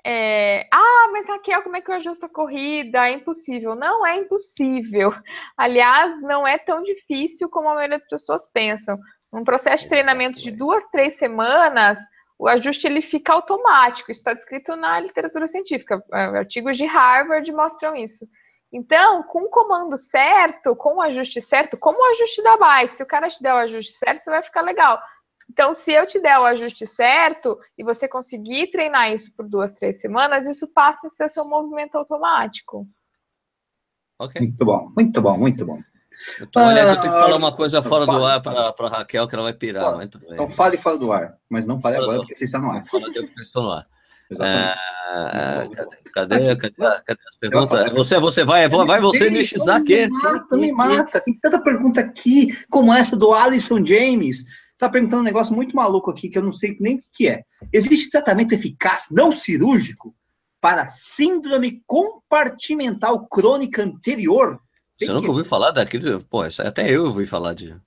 É, 0.06 0.68
ah, 0.74 1.10
mas 1.12 1.28
Raquel, 1.28 1.62
como 1.62 1.78
é 1.78 1.82
que 1.82 1.92
eu 1.92 1.96
ajusto 1.96 2.26
a 2.26 2.30
corrida? 2.30 3.08
É 3.08 3.12
impossível. 3.12 3.76
Não 3.76 4.06
é 4.06 4.18
impossível. 4.18 5.14
Aliás, 5.58 6.20
não 6.22 6.48
é 6.48 6.58
tão 6.58 6.82
difícil 6.82 7.50
como 7.50 7.70
a 7.70 7.76
maioria 7.76 7.98
das 7.98 8.08
pessoas 8.08 8.48
pensam. 8.48 8.98
Um 9.34 9.44
processo 9.44 9.84
de 9.84 9.90
treinamento 9.90 10.40
de 10.40 10.52
duas, 10.52 10.86
três 10.88 11.18
semanas, 11.18 12.00
o 12.38 12.48
ajuste 12.48 12.88
ele 12.88 13.02
fica 13.02 13.34
automático. 13.34 14.12
Isso 14.12 14.20
está 14.20 14.34
descrito 14.34 14.76
na 14.76 15.00
literatura 15.00 15.48
científica. 15.48 16.04
É, 16.12 16.40
artigos 16.40 16.78
de 16.78 16.86
Harvard 16.86 17.52
mostram 17.52 17.96
isso. 17.96 18.26
Então, 18.74 19.22
com 19.24 19.44
o 19.44 19.50
comando 19.50 19.98
certo, 19.98 20.76
com 20.76 20.96
o 20.96 21.02
ajuste 21.02 21.42
certo, 21.42 21.78
como 21.78 22.00
o 22.00 22.12
ajuste 22.14 22.42
da 22.42 22.56
bike, 22.56 22.96
se 22.96 23.04
o 23.04 23.08
cara 23.08 23.28
te 23.28 23.44
der 23.44 23.54
o 23.54 23.58
ajuste 23.58 23.94
certo, 23.94 24.24
você 24.24 24.30
vai 24.30 24.42
ficar 24.42 24.62
legal. 24.62 24.98
Então, 25.52 25.74
se 25.74 25.92
eu 25.92 26.08
te 26.08 26.18
der 26.18 26.40
o 26.40 26.46
ajuste 26.46 26.88
certo 26.88 27.58
e 27.78 27.84
você 27.84 28.08
conseguir 28.08 28.72
treinar 28.72 29.12
isso 29.12 29.30
por 29.36 29.46
duas, 29.46 29.74
três 29.74 30.00
semanas, 30.00 30.48
isso 30.48 30.66
passa 30.66 31.08
a 31.08 31.10
ser 31.10 31.30
seu 31.30 31.44
movimento 31.44 31.96
automático. 31.96 32.88
Ok. 34.18 34.40
Muito 34.40 34.64
bom, 34.64 34.90
muito 34.96 35.22
bom, 35.22 35.38
muito 35.38 35.66
bom. 35.66 35.80
Então, 36.40 36.70
aliás, 36.70 36.90
eu 36.90 37.02
tenho 37.02 37.14
que 37.14 37.20
falar 37.20 37.36
uma 37.36 37.54
coisa 37.54 37.84
fora 37.84 38.06
do 38.06 38.26
ar 38.26 38.42
para 38.42 38.74
a 38.78 38.90
Raquel, 38.90 39.28
que 39.28 39.36
ela 39.36 39.44
vai 39.44 39.54
pirar. 39.54 39.84
Fala. 39.84 40.04
Então 40.06 40.48
fale 40.48 40.78
fora 40.78 40.98
do 40.98 41.12
ar, 41.12 41.38
mas 41.50 41.68
não 41.68 41.82
fale 41.82 41.98
agora, 41.98 42.20
porque 42.20 42.36
você 42.36 42.46
está 42.46 42.60
no 42.60 42.72
ar. 42.72 42.86
Fala 42.88 43.08
eu 43.14 43.26
estou 43.42 43.64
no 43.64 43.72
ar. 43.72 43.86
Exatamente. 44.30 44.80
É, 45.14 45.70
cadê, 45.76 45.96
cadê, 46.14 46.56
cadê, 46.56 46.76
cadê 47.04 47.20
as 47.28 47.38
perguntas? 47.38 47.92
Você, 47.92 48.20
você 48.20 48.44
vai, 48.46 48.70
vai 48.70 49.02
você 49.02 49.30
nixizar 49.30 49.82
aqui. 49.82 50.08
Me 50.08 50.10
mata, 50.10 50.58
me 50.58 50.72
mata. 50.72 51.20
Tem 51.20 51.38
tanta 51.38 51.60
pergunta 51.62 52.00
aqui, 52.00 52.58
como 52.70 52.94
essa 52.94 53.18
do 53.18 53.34
Alisson 53.34 53.86
James 53.86 54.46
está 54.82 54.90
perguntando 54.90 55.22
um 55.22 55.26
negócio 55.26 55.56
muito 55.56 55.76
maluco 55.76 56.10
aqui, 56.10 56.28
que 56.28 56.40
eu 56.40 56.44
não 56.44 56.52
sei 56.52 56.76
nem 56.80 56.96
o 56.96 57.04
que 57.14 57.28
é. 57.28 57.44
Existe 57.72 58.10
tratamento 58.10 58.54
eficaz 58.54 59.10
não 59.12 59.32
cirúrgico 59.32 60.16
para 60.60 60.88
síndrome 60.88 61.84
compartimental 61.86 63.28
crônica 63.28 63.84
anterior? 63.84 64.60
Tem 64.98 65.08
você 65.08 65.14
nunca 65.14 65.30
ouviu 65.30 65.46
falar 65.46 65.72
daquele? 65.72 66.20
Pô, 66.22 66.44
isso 66.46 66.64
até 66.64 66.90
eu 66.90 67.06
ouvi 67.06 67.28
falar 67.28 67.54
de. 67.54 67.80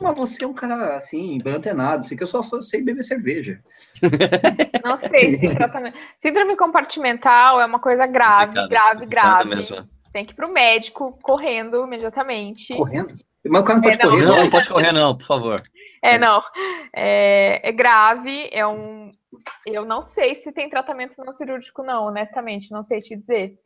Mas 0.00 0.16
você 0.16 0.44
é 0.44 0.46
um 0.46 0.52
cara, 0.52 0.96
assim, 0.96 1.38
bem 1.42 1.54
antenado, 1.54 2.00
assim, 2.00 2.16
que 2.16 2.22
eu 2.22 2.26
só, 2.26 2.42
só 2.42 2.60
sei 2.60 2.82
beber 2.82 3.02
cerveja. 3.02 3.60
Não 4.84 4.98
sei, 4.98 5.38
tratamento. 5.56 5.96
Síndrome 6.18 6.54
compartimental 6.56 7.60
é 7.60 7.66
uma 7.66 7.80
coisa 7.80 8.06
grave, 8.06 8.52
grave, 8.68 9.06
grave. 9.06 9.48
Mesmo. 9.48 9.88
Tem 10.12 10.24
que 10.24 10.32
ir 10.32 10.36
para 10.36 10.46
o 10.46 10.52
médico 10.52 11.18
correndo 11.22 11.84
imediatamente. 11.84 12.74
Correndo? 12.76 13.14
Mas 13.48 13.60
o 13.62 13.64
cara 13.64 13.78
não 13.78 13.82
pode 13.82 13.96
é, 13.96 14.02
correr, 14.02 14.24
não. 14.24 14.34
Não, 14.34 14.42
não 14.42 14.50
pode 14.50 14.68
correr, 14.68 14.92
não, 14.92 15.16
por 15.16 15.26
favor. 15.26 15.62
É, 16.06 16.14
é, 16.14 16.18
não. 16.18 16.42
É, 16.94 17.68
é, 17.68 17.72
grave, 17.72 18.48
é 18.52 18.66
um. 18.66 19.10
Eu 19.66 19.84
não 19.84 20.02
sei 20.02 20.36
se 20.36 20.52
tem 20.52 20.70
tratamento 20.70 21.16
não 21.18 21.32
cirúrgico, 21.32 21.82
não, 21.82 22.06
honestamente, 22.06 22.70
não 22.70 22.82
sei 22.82 23.00
te 23.00 23.16
dizer. 23.16 23.58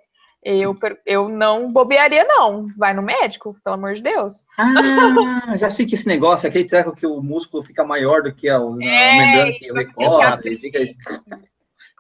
Eu, 0.43 0.75
eu 1.05 1.29
não 1.29 1.71
bobearia, 1.71 2.25
não. 2.25 2.67
Vai 2.77 2.95
no 2.95 3.03
médico, 3.03 3.55
pelo 3.63 3.77
amor 3.77 3.93
de 3.93 4.03
Deus. 4.03 4.47
Ah, 4.57 5.55
já 5.57 5.69
sei 5.69 5.85
que 5.85 5.95
esse 5.95 6.09
negócio, 6.09 6.49
aquele 6.49 6.65
treco 6.65 6.97
que 6.97 7.07
o 7.07 7.21
músculo 7.21 7.63
fica 7.63 7.85
maior 7.85 8.23
do 8.23 8.35
que 8.35 8.49
a, 8.49 8.55
é, 8.55 8.57
a 8.57 8.61
membrana 8.61 9.53
que 9.59 9.71
recorre, 9.71 10.57
fica 10.57 10.83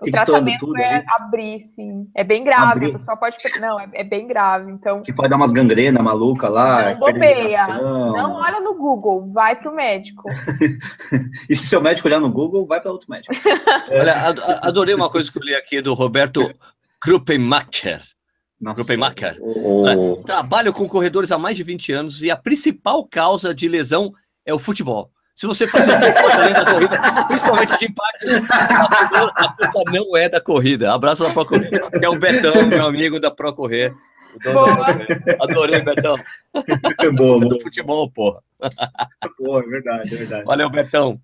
o 0.01 0.11
tratamento 0.11 0.61
tudo 0.61 0.79
é 0.79 0.97
ali. 0.97 1.05
abrir, 1.19 1.65
sim. 1.65 2.09
É 2.15 2.25
bem 2.25 2.43
grave, 2.43 2.87
abrir. 2.87 3.03
só 3.05 3.15
pode. 3.17 3.37
Não, 3.61 3.79
é, 3.79 3.89
é, 3.95 4.05
bem 4.05 4.27
grave. 4.27 4.73
Então. 4.73 5.03
Que 5.03 5.13
pode 5.13 5.29
dar 5.29 5.37
umas 5.37 5.53
gangrenas 5.53 6.03
maluca 6.03 6.49
lá. 6.49 6.93
Não 6.93 7.01
bobeia. 7.01 7.67
Não 7.67 8.35
olha 8.35 8.61
no 8.61 8.75
Google, 8.75 9.31
vai 9.33 9.57
pro 9.57 9.75
médico. 9.75 10.29
e 11.49 11.55
se 11.55 11.67
seu 11.67 11.81
médico 11.81 12.09
olhar 12.09 12.21
no 12.21 12.31
Google, 12.31 12.67
vai 12.67 12.81
para 12.81 12.91
outro 12.91 13.11
médico. 13.11 13.35
Olha, 13.91 14.15
adorei 14.63 14.95
uma 14.95 15.11
coisa 15.11 15.31
que 15.31 15.39
eu 15.39 15.43
li 15.43 15.55
aqui 15.55 15.81
do 15.81 15.95
Roberto 15.95 16.51
Kruppenmacher. 17.01 18.01
Kruppenmacher. 18.75 19.39
Oh. 19.41 20.23
Trabalho 20.25 20.73
com 20.73 20.89
corredores 20.89 21.33
há 21.33 21.39
mais 21.39 21.57
de 21.57 21.63
20 21.63 21.93
anos 21.93 22.23
e 22.23 22.31
a 22.31 22.37
principal 22.37 23.05
causa 23.07 23.55
de 23.55 23.69
lesão 23.69 24.13
é 24.45 24.53
o 24.53 24.59
futebol. 24.59 25.11
Se 25.41 25.47
você 25.47 25.66
faz 25.66 25.88
um 25.88 25.93
esporte 25.93 26.36
além 26.36 26.53
da 26.53 26.66
corrida, 26.66 27.24
principalmente 27.26 27.78
de 27.78 27.86
impacto, 27.86 28.26
a 29.36 29.55
culpa 29.55 29.91
não 29.91 30.14
é 30.14 30.28
da 30.28 30.38
corrida. 30.38 30.93
Abraço 30.93 31.22
da 31.22 31.32
Procorrer. 31.32 31.70
É 32.03 32.07
o 32.11 32.18
Betão, 32.18 32.66
meu 32.66 32.84
amigo 32.84 33.18
da 33.18 33.30
Procorrer. 33.30 33.95
Adorei, 35.41 35.80
Betão. 35.80 36.16
É 37.01 37.11
boa, 37.11 37.41
Do 37.41 37.59
futebol, 37.59 38.11
porra. 38.11 38.43
Boa, 39.38 39.62
é 39.62 39.66
verdade, 39.66 40.14
é 40.14 40.18
verdade. 40.18 40.45
Valeu, 40.45 40.68
Betão. 40.68 41.18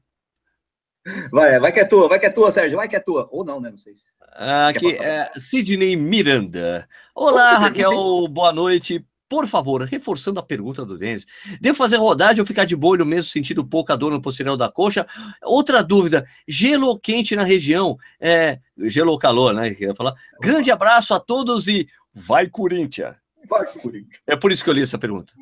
Vai, 1.30 1.60
vai 1.60 1.70
que 1.70 1.80
é 1.80 1.84
tua, 1.84 2.08
vai 2.08 2.18
que 2.18 2.24
é 2.24 2.30
tua, 2.30 2.50
Sérgio, 2.50 2.78
vai 2.78 2.88
que 2.88 2.96
é 2.96 3.00
tua. 3.00 3.28
Ou 3.30 3.44
não, 3.44 3.60
né? 3.60 3.68
Não 3.68 3.76
sei 3.76 3.94
se. 3.94 4.14
Aqui 4.32 4.96
é 4.98 5.30
Sidney 5.36 5.94
Miranda. 5.94 6.88
Olá, 7.14 7.58
Raquel, 7.58 8.26
boa 8.28 8.50
noite. 8.50 9.04
Por 9.28 9.46
favor, 9.46 9.82
reforçando 9.82 10.38
a 10.38 10.42
pergunta 10.42 10.84
do 10.84 10.96
Denis, 10.96 11.26
devo 11.60 11.76
fazer 11.76 11.96
rodagem 11.96 12.40
ou 12.40 12.46
ficar 12.46 12.64
de 12.64 12.76
boa 12.76 12.96
no 12.96 13.04
mesmo 13.04 13.28
sentido, 13.28 13.66
pouca 13.66 13.96
dor 13.96 14.12
no 14.12 14.22
posterior 14.22 14.56
da 14.56 14.70
coxa? 14.70 15.06
Outra 15.42 15.82
dúvida, 15.82 16.24
gelo 16.46 16.86
ou 16.86 16.98
quente 16.98 17.34
na 17.34 17.42
região? 17.42 17.98
É, 18.20 18.60
gelo 18.78 19.10
ou 19.10 19.18
calor, 19.18 19.52
né? 19.52 19.74
Eu 19.80 19.94
falar. 19.94 20.14
Grande 20.40 20.70
abraço 20.70 21.12
a 21.12 21.18
todos 21.18 21.66
e 21.66 21.88
vai 22.14 22.46
Corinthians! 22.48 23.16
Vai 23.48 23.66
Corinthians! 23.66 24.22
É 24.26 24.36
por 24.36 24.52
isso 24.52 24.62
que 24.62 24.70
eu 24.70 24.74
li 24.74 24.82
essa 24.82 24.98
pergunta. 24.98 25.32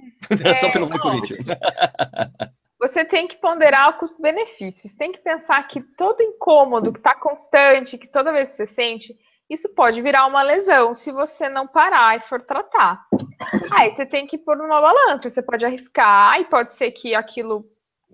É, 0.44 0.56
Só 0.56 0.70
pelo 0.70 0.86
vai 0.86 0.98
Corinthians. 0.98 1.46
Você 2.80 3.04
tem 3.04 3.28
que 3.28 3.36
ponderar 3.36 3.90
o 3.90 3.98
custo-benefício. 3.98 4.88
Você 4.88 4.96
tem 4.96 5.12
que 5.12 5.18
pensar 5.18 5.66
que 5.68 5.80
todo 5.80 6.22
incômodo 6.22 6.92
que 6.92 6.98
está 6.98 7.14
constante, 7.14 7.98
que 7.98 8.08
toda 8.08 8.32
vez 8.32 8.50
que 8.50 8.56
você 8.56 8.66
sente, 8.66 9.16
isso 9.48 9.68
pode 9.74 10.00
virar 10.00 10.26
uma 10.26 10.42
lesão 10.42 10.94
se 10.94 11.12
você 11.12 11.48
não 11.48 11.66
parar 11.66 12.16
e 12.16 12.20
for 12.20 12.40
tratar. 12.40 13.04
Aí 13.72 13.94
você 13.94 14.06
tem 14.06 14.26
que 14.26 14.38
pôr 14.38 14.56
numa 14.56 14.80
balança, 14.80 15.28
você 15.28 15.42
pode 15.42 15.64
arriscar 15.64 16.40
e 16.40 16.44
pode 16.44 16.72
ser 16.72 16.90
que 16.90 17.14
aquilo 17.14 17.64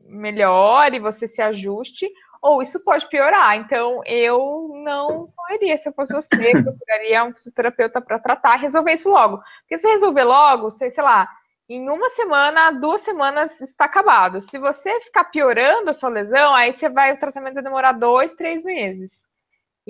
melhore, 0.08 0.98
você 0.98 1.28
se 1.28 1.40
ajuste, 1.40 2.10
ou 2.42 2.62
isso 2.62 2.82
pode 2.84 3.06
piorar. 3.08 3.56
Então, 3.56 4.00
eu 4.04 4.70
não 4.82 5.28
correria 5.36 5.76
se 5.76 5.88
eu 5.88 5.92
fosse 5.92 6.12
você, 6.12 6.50
procuraria 6.62 7.24
um 7.24 7.32
fisioterapeuta 7.32 8.00
para 8.00 8.18
tratar, 8.18 8.56
resolver 8.56 8.92
isso 8.92 9.08
logo. 9.08 9.40
Porque 9.60 9.78
se 9.78 9.86
resolver 9.88 10.24
logo, 10.24 10.70
sei, 10.70 10.90
sei 10.90 11.04
lá, 11.04 11.28
em 11.68 11.88
uma 11.88 12.08
semana, 12.10 12.72
duas 12.72 13.02
semanas 13.02 13.60
está 13.60 13.84
acabado. 13.84 14.40
Se 14.40 14.58
você 14.58 15.00
ficar 15.00 15.24
piorando 15.24 15.90
a 15.90 15.94
sua 15.94 16.08
lesão, 16.08 16.54
aí 16.54 16.74
você 16.74 16.88
vai, 16.88 17.12
o 17.12 17.18
tratamento 17.18 17.54
vai 17.54 17.62
demorar 17.62 17.92
dois, 17.92 18.34
três 18.34 18.64
meses. 18.64 19.24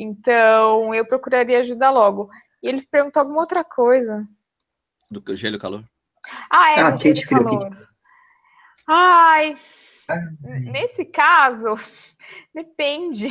Então, 0.01 0.95
eu 0.95 1.05
procuraria 1.05 1.61
ajudar 1.61 1.91
logo. 1.91 2.31
E 2.63 2.69
ele 2.69 2.83
perguntou 2.83 3.21
alguma 3.21 3.41
outra 3.41 3.63
coisa. 3.63 4.27
Do 5.11 5.23
gelo 5.37 5.57
e 5.57 5.59
calor? 5.59 5.85
Ah, 6.51 6.71
é, 6.73 6.81
ah, 6.81 6.97
quente, 6.97 7.27
frio, 7.27 7.45
calor. 7.45 7.71
Quente. 7.71 7.89
Ai, 8.89 9.57
nesse 10.45 11.05
caso, 11.05 11.75
depende. 12.55 13.29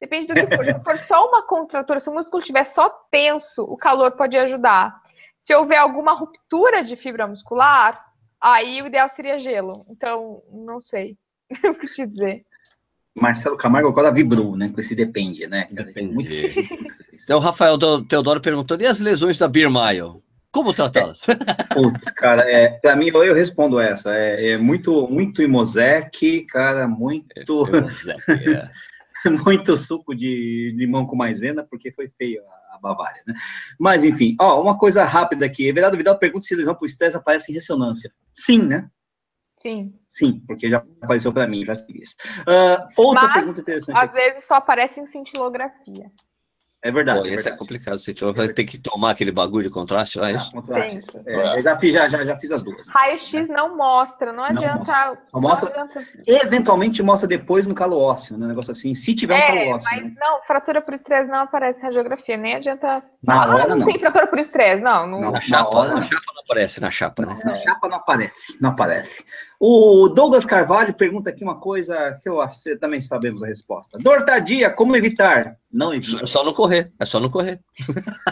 Depende 0.00 0.28
do 0.28 0.34
que 0.34 0.56
for. 0.56 0.64
Se 0.64 0.84
for 0.84 0.98
só 0.98 1.28
uma 1.28 1.46
contratura, 1.46 1.98
se 1.98 2.08
o 2.08 2.14
músculo 2.14 2.40
estiver 2.40 2.64
só 2.64 2.88
tenso, 3.10 3.62
o 3.64 3.76
calor 3.76 4.12
pode 4.12 4.38
ajudar. 4.38 4.94
Se 5.40 5.54
houver 5.54 5.78
alguma 5.78 6.12
ruptura 6.12 6.84
de 6.84 6.94
fibra 6.94 7.26
muscular, 7.26 8.00
aí 8.40 8.80
o 8.80 8.86
ideal 8.86 9.08
seria 9.08 9.38
gelo. 9.38 9.72
Então, 9.90 10.42
não 10.50 10.80
sei 10.80 11.16
o 11.64 11.74
que 11.74 11.88
te 11.88 12.06
dizer. 12.06 12.46
Marcelo 13.14 13.56
Camargo 13.56 13.88
agora 13.88 14.10
vibrou, 14.10 14.56
né? 14.56 14.70
Com 14.70 14.80
esse 14.80 14.94
depende, 14.94 15.46
né? 15.46 15.68
Depende. 15.70 16.14
Muito 16.14 16.32
então, 16.32 17.38
o 17.38 17.40
Rafael 17.40 17.78
Teodoro 18.08 18.40
perguntou: 18.40 18.78
e 18.80 18.86
as 18.86 19.00
lesões 19.00 19.38
da 19.38 19.48
Beer 19.48 19.70
Mile? 19.70 20.22
Como 20.50 20.74
tratá-las? 20.74 21.20
Putz, 21.72 22.10
cara, 22.10 22.42
é, 22.42 22.68
pra 22.68 22.94
mim, 22.94 23.08
eu 23.08 23.34
respondo 23.34 23.80
essa. 23.80 24.14
É, 24.14 24.50
é 24.50 24.58
muito, 24.58 25.08
muito 25.08 25.42
Imosec, 25.42 26.42
cara, 26.42 26.86
muito. 26.86 27.66
É, 28.28 28.50
é. 28.50 28.68
muito 29.44 29.76
suco 29.76 30.14
de 30.14 30.74
limão 30.76 31.06
com 31.06 31.16
maisena, 31.16 31.66
porque 31.68 31.90
foi 31.90 32.10
feio 32.18 32.42
a, 32.42 32.76
a 32.76 32.78
Bavária, 32.78 33.22
né? 33.26 33.34
Mas, 33.78 34.04
enfim, 34.04 34.36
ó, 34.38 34.60
uma 34.60 34.76
coisa 34.76 35.04
rápida 35.04 35.46
aqui. 35.46 35.66
Everardo 35.66 35.96
Vidal 35.96 36.18
pergunta 36.18 36.44
se 36.44 36.54
lesão 36.54 36.74
por 36.74 36.84
estresse 36.84 37.16
aparece 37.16 37.50
em 37.50 37.54
ressonância. 37.54 38.12
Sim, 38.34 38.62
né? 38.62 38.90
Sim. 39.62 39.94
Sim, 40.10 40.42
porque 40.44 40.68
já 40.68 40.78
apareceu 41.00 41.32
para 41.32 41.46
mim, 41.46 41.64
já 41.64 41.76
fiz. 41.76 42.16
Uh, 42.40 42.84
outra 42.96 43.28
Mas, 43.28 43.32
pergunta 43.34 43.60
interessante. 43.60 43.96
Às 43.96 44.02
aqui. 44.02 44.14
vezes 44.16 44.44
só 44.44 44.54
aparece 44.56 44.98
em 44.98 45.06
cintilografia. 45.06 46.10
É 46.84 46.90
verdade. 46.90 47.20
Pô, 47.20 47.26
é 47.26 47.28
esse 47.28 47.44
verdade. 47.44 47.54
é 47.54 47.58
complicado. 47.58 47.98
Você 47.98 48.12
vai 48.32 48.48
ter 48.48 48.64
que 48.64 48.76
tomar 48.76 49.12
aquele 49.12 49.30
bagulho 49.30 49.68
de 49.68 49.72
contraste 49.72 50.18
lá, 50.18 50.32
é 50.32 50.34
isso? 50.34 50.48
Ah, 50.48 50.56
contraste. 50.56 51.00
É, 51.26 51.58
eu 51.58 51.62
já 51.62 51.78
fiz, 51.78 51.94
já, 51.94 52.08
já, 52.08 52.24
já 52.24 52.36
fiz 52.36 52.50
as 52.50 52.60
duas. 52.60 52.88
Raio-X 52.88 53.48
não 53.48 53.76
mostra, 53.76 54.32
não 54.32 54.42
adianta. 54.42 54.92
Não 55.32 55.40
mostra. 55.40 55.70
Só 55.70 55.78
mostra, 55.78 56.02
adianta. 56.02 56.04
Eventualmente 56.26 57.00
mostra 57.00 57.28
depois 57.28 57.68
no 57.68 57.74
calo 57.74 57.96
ósseo, 57.96 58.36
né? 58.36 58.46
Um 58.46 58.48
negócio 58.48 58.72
assim, 58.72 58.94
se 58.94 59.14
tiver 59.14 59.38
é, 59.38 59.44
um 59.44 59.46
calo 59.46 59.76
ósseo. 59.76 59.90
Mas 59.92 60.04
né? 60.04 60.14
não, 60.18 60.42
fratura 60.42 60.82
por 60.82 60.94
estresse 60.94 61.30
não 61.30 61.38
aparece 61.38 61.82
radiografia, 61.82 62.36
nem 62.36 62.56
adianta. 62.56 63.00
Na 63.22 63.44
ah, 63.44 63.48
hora, 63.48 63.68
não, 63.68 63.76
não. 63.76 63.86
tem 63.86 64.00
fratura 64.00 64.26
por 64.26 64.40
estresse, 64.40 64.82
não. 64.82 65.06
não... 65.06 65.20
Na, 65.20 65.30
na 65.30 65.40
chapa, 65.40 65.76
hora, 65.76 65.88
na 65.90 66.00
não. 66.00 66.02
chapa 66.02 66.31
não 66.31 66.31
aparece, 66.52 66.80
na 66.80 66.90
chapa, 66.90 67.26
né? 67.26 67.38
Na 67.44 67.56
chapa 67.56 67.88
não 67.88 67.96
aparece, 67.96 68.58
não 68.60 68.70
aparece. 68.70 69.24
O 69.58 70.08
Douglas 70.08 70.44
Carvalho 70.44 70.94
pergunta 70.94 71.30
aqui 71.30 71.42
uma 71.42 71.58
coisa 71.58 72.18
que 72.22 72.28
eu 72.28 72.40
acho 72.40 72.58
que 72.58 72.62
você 72.62 72.76
também 72.76 73.00
sabemos 73.00 73.42
a 73.42 73.46
resposta. 73.46 73.98
Dor 74.00 74.24
tardia, 74.24 74.70
como 74.70 74.96
evitar? 74.96 75.56
Não 75.72 75.92
evite. 75.92 76.22
É 76.22 76.26
só 76.26 76.44
não 76.44 76.52
correr, 76.52 76.92
é 76.98 77.04
só 77.04 77.18
não 77.18 77.30
correr. 77.30 77.60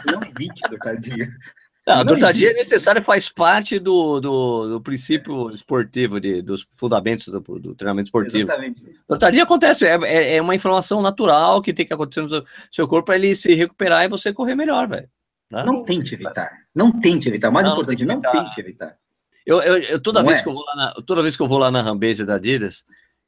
Não 0.07 0.23
evite 0.23 0.61
dor 0.69 0.79
tardia. 0.79 1.29
Não, 1.87 1.95
a 1.95 1.97
Não 1.99 2.05
dor 2.05 2.19
tardia 2.19 2.51
é 2.51 2.53
necessária, 2.53 3.01
faz 3.01 3.31
parte 3.31 3.79
do, 3.79 4.21
do, 4.21 4.69
do 4.69 4.81
princípio 4.83 5.51
esportivo, 5.51 6.21
de, 6.21 6.43
dos 6.43 6.61
fundamentos 6.77 7.29
do, 7.29 7.41
do 7.41 7.75
treinamento 7.75 8.09
esportivo. 8.09 8.45
Exatamente. 8.45 8.85
Dor 9.09 9.17
tardia 9.17 9.45
acontece, 9.45 9.87
é, 9.87 9.99
é, 10.03 10.37
é 10.37 10.43
uma 10.43 10.55
inflamação 10.55 11.01
natural 11.01 11.63
que 11.63 11.73
tem 11.73 11.87
que 11.87 11.95
acontecer 11.95 12.21
no 12.21 12.45
seu 12.71 12.87
corpo 12.87 13.07
para 13.07 13.17
ele 13.17 13.35
se 13.35 13.55
recuperar 13.55 14.05
e 14.05 14.09
você 14.09 14.31
correr 14.31 14.55
melhor, 14.55 14.87
velho. 14.87 15.09
Né? 15.51 15.65
Não 15.65 15.83
tente 15.85 16.15
evitar. 16.15 16.51
Não 16.75 16.93
tente 17.01 17.29
evitar. 17.29 17.49
O 17.49 17.53
mais 17.53 17.67
Não, 17.67 17.75
não 17.75 17.83
importante, 17.83 18.05
não 18.05 18.15
evitar. 18.15 18.31
tente 18.33 18.61
evitar. 18.61 18.97
Eu, 19.45 19.61
eu, 19.63 19.79
eu- 19.79 20.01
toda, 20.03 20.21
Não 20.21 20.29
vez 20.29 20.41
é? 20.41 20.43
que 20.43 20.49
eu 20.49 20.53
vou 20.53 20.65
lá 20.65 20.77
na, 20.77 20.93
toda 21.05 21.23
vez 21.23 21.37
que 21.37 21.43
eu 21.43 21.49
vou 21.49 21.59
lá 21.59 21.71
na 21.71 21.83
Rambase 21.83 22.25
da 22.25 22.35
Adidas, 22.37 22.85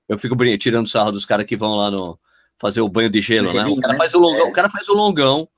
eu 0.08 0.18
fico 0.18 0.36
tirando 0.58 0.88
sarro 0.88 1.10
dos 1.10 1.24
caras 1.24 1.44
que 1.46 1.56
vão 1.56 1.74
lá 1.74 1.90
no 1.90 2.18
fazer 2.58 2.80
o 2.80 2.88
banho 2.88 3.10
de 3.10 3.20
gelo, 3.20 3.52
né? 3.52 3.64
O 3.66 3.80
cara, 3.80 3.94
né? 3.94 3.98
faz 3.98 4.14
o 4.14 4.20
longão, 4.20 4.46
É. 4.46 4.48
o 4.48 4.52
cara 4.52 4.70
faz 4.70 4.88
o 4.88 4.94
longão, 4.94 5.48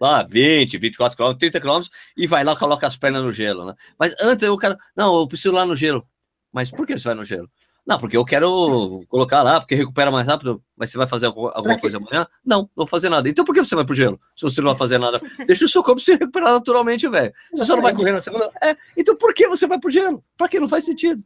lá 0.00 0.22
20, 0.22 0.78
24 0.78 1.16
km, 1.16 1.36
30 1.36 1.58
km, 1.60 1.80
e 2.16 2.26
vai 2.28 2.44
lá, 2.44 2.54
coloca 2.54 2.86
as 2.86 2.96
pernas 2.96 3.22
no 3.24 3.32
gelo, 3.32 3.64
né? 3.64 3.74
Mas 3.98 4.14
antes 4.20 4.46
o 4.48 4.56
cara, 4.56 4.78
não, 4.94 5.18
eu 5.18 5.26
preciso 5.26 5.52
ir 5.52 5.56
lá 5.56 5.66
no 5.66 5.74
gelo. 5.74 6.06
Mas 6.52 6.70
por 6.70 6.86
que 6.86 6.96
você 6.96 7.08
vai 7.08 7.14
no 7.14 7.24
gelo? 7.24 7.50
Não, 7.86 7.98
porque 7.98 8.16
eu 8.16 8.24
quero 8.24 9.04
colocar 9.08 9.42
lá, 9.42 9.60
porque 9.60 9.74
recupera 9.74 10.10
mais 10.10 10.26
rápido. 10.26 10.62
Mas 10.76 10.90
você 10.90 10.98
vai 10.98 11.06
fazer 11.06 11.26
alguma 11.26 11.78
coisa 11.78 11.98
amanhã? 11.98 12.26
Não, 12.44 12.60
não 12.60 12.70
vou 12.74 12.86
fazer 12.86 13.08
nada. 13.08 13.28
Então 13.28 13.44
por 13.44 13.54
que 13.54 13.62
você 13.62 13.74
vai 13.74 13.84
pro 13.84 13.94
gelo? 13.94 14.18
Se 14.34 14.42
você 14.42 14.60
não 14.60 14.70
vai 14.70 14.78
fazer 14.78 14.98
nada, 14.98 15.20
deixa 15.46 15.66
o 15.66 15.68
seu 15.68 15.82
corpo 15.82 16.00
se 16.00 16.12
recuperar 16.12 16.52
naturalmente, 16.52 17.06
velho. 17.08 17.32
Você 17.52 17.64
só 17.64 17.76
não 17.76 17.82
vai 17.82 17.94
correr 17.94 18.12
na 18.12 18.20
segunda. 18.20 18.50
É, 18.62 18.74
então 18.96 19.14
por 19.16 19.34
que 19.34 19.46
você 19.46 19.66
vai 19.66 19.78
pro 19.78 19.90
gelo? 19.90 20.24
Pra 20.36 20.48
que 20.48 20.58
não 20.58 20.68
faz 20.68 20.84
sentido? 20.84 21.22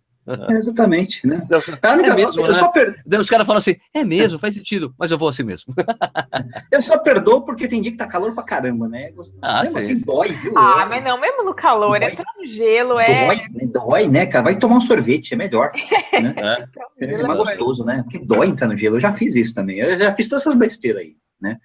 É, 0.50 0.52
exatamente, 0.54 1.26
né? 1.26 1.42
Única- 1.94 2.12
É 2.12 2.14
mesmo, 2.14 2.40
eu, 2.42 2.48
né? 2.48 2.52
só 2.58 2.68
per- 2.70 3.02
os 3.18 3.30
caras 3.30 3.46
falam 3.46 3.58
assim: 3.58 3.76
é 3.94 4.04
mesmo, 4.04 4.38
faz 4.38 4.54
sentido, 4.54 4.94
mas 4.98 5.10
eu 5.10 5.16
vou 5.18 5.28
assim 5.28 5.42
mesmo. 5.42 5.72
eu 6.70 6.82
só 6.82 6.98
perdoo 6.98 7.42
porque 7.44 7.66
tem 7.66 7.80
dia 7.80 7.90
que 7.92 7.96
tá 7.98 8.06
calor 8.06 8.34
pra 8.34 8.42
caramba, 8.42 8.88
né? 8.88 9.10
Ah, 9.40 9.62
mesmo 9.62 9.72
sim, 9.80 9.92
assim, 9.92 9.96
sim. 9.96 10.04
dói, 10.04 10.28
viu? 10.34 10.52
Ah, 10.56 10.82
É, 10.82 10.86
mas 10.86 11.04
não, 11.04 11.18
mesmo 11.20 11.44
no 11.44 11.54
calor, 11.54 11.98
Dói. 11.98 12.10
entrar 12.10 12.24
no 12.38 12.46
gelo 12.46 12.98
é. 12.98 13.26
Dói, 13.26 13.36
né? 13.36 13.66
Dói, 13.72 14.08
né, 14.08 14.26
cara? 14.26 14.44
Vai 14.44 14.58
tomar 14.58 14.76
um 14.76 14.80
sorvete, 14.80 15.34
é 15.34 15.36
melhor. 15.36 15.72
Né? 16.18 16.34
É. 16.36 17.04
É 17.04 17.16
mais 17.22 17.26
dói. 17.38 17.46
gostoso, 17.46 17.84
né? 17.84 18.02
Porque 18.02 18.18
dói 18.18 18.48
entrar 18.48 18.66
no 18.66 18.76
gelo. 18.76 18.96
Eu 18.96 19.00
já 19.00 19.12
fiz 19.12 19.36
isso 19.36 19.54
também. 19.54 19.78
Eu 19.78 19.98
já 19.98 20.12
fiz 20.14 20.28
todas 20.28 20.42
essas 20.44 20.56
besteiras 20.58 21.02
aí, 21.02 21.08
né? 21.40 21.56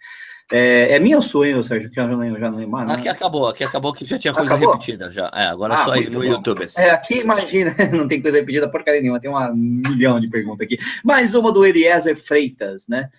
É, 0.52 0.94
é 0.96 1.00
minha 1.00 1.16
ou 1.18 1.22
sua, 1.24 1.48
hein, 1.48 1.64
Sérgio? 1.64 1.90
Que 1.90 2.00
eu 2.00 2.04
já 2.04 2.10
não 2.10 2.20
lembro, 2.20 2.40
já 2.40 2.50
não 2.52 2.58
lembro 2.58 2.72
mais, 2.72 2.88
né? 2.88 2.94
Aqui 2.96 3.08
acabou, 3.10 3.48
aqui 3.48 3.64
acabou 3.64 3.94
que 3.94 4.06
já 4.06 4.20
tinha 4.20 4.34
coisa 4.34 4.54
Acabou? 4.54 4.74
repetida 4.74 5.10
já. 5.12 5.32
É, 5.34 5.46
agora 5.46 5.74
é 5.74 5.78
Ah, 5.78 5.84
só 5.86 5.96
ir 5.96 6.02
muito 6.02 6.14
no 6.14 6.20
bom. 6.20 6.26
YouTube. 6.26 6.68
É, 6.78 6.90
aqui, 6.92 7.20
imagina, 7.20 7.74
não 7.92 8.08
tem 8.08 8.22
coisa 8.22 8.38
repetida 8.38 8.70
porcaria 8.70 9.02
nenhuma, 9.02 9.20
tem 9.20 9.30
uma 9.32 9.52
milhão 9.54 10.20
de 10.20 10.30
perguntas 10.30 10.66
aqui. 10.66 10.78
Mais 11.04 11.34
uma 11.34 11.52
do 11.52 11.66
Eliezer 11.66 12.16
Freitas, 12.16 12.88
né? 12.88 13.10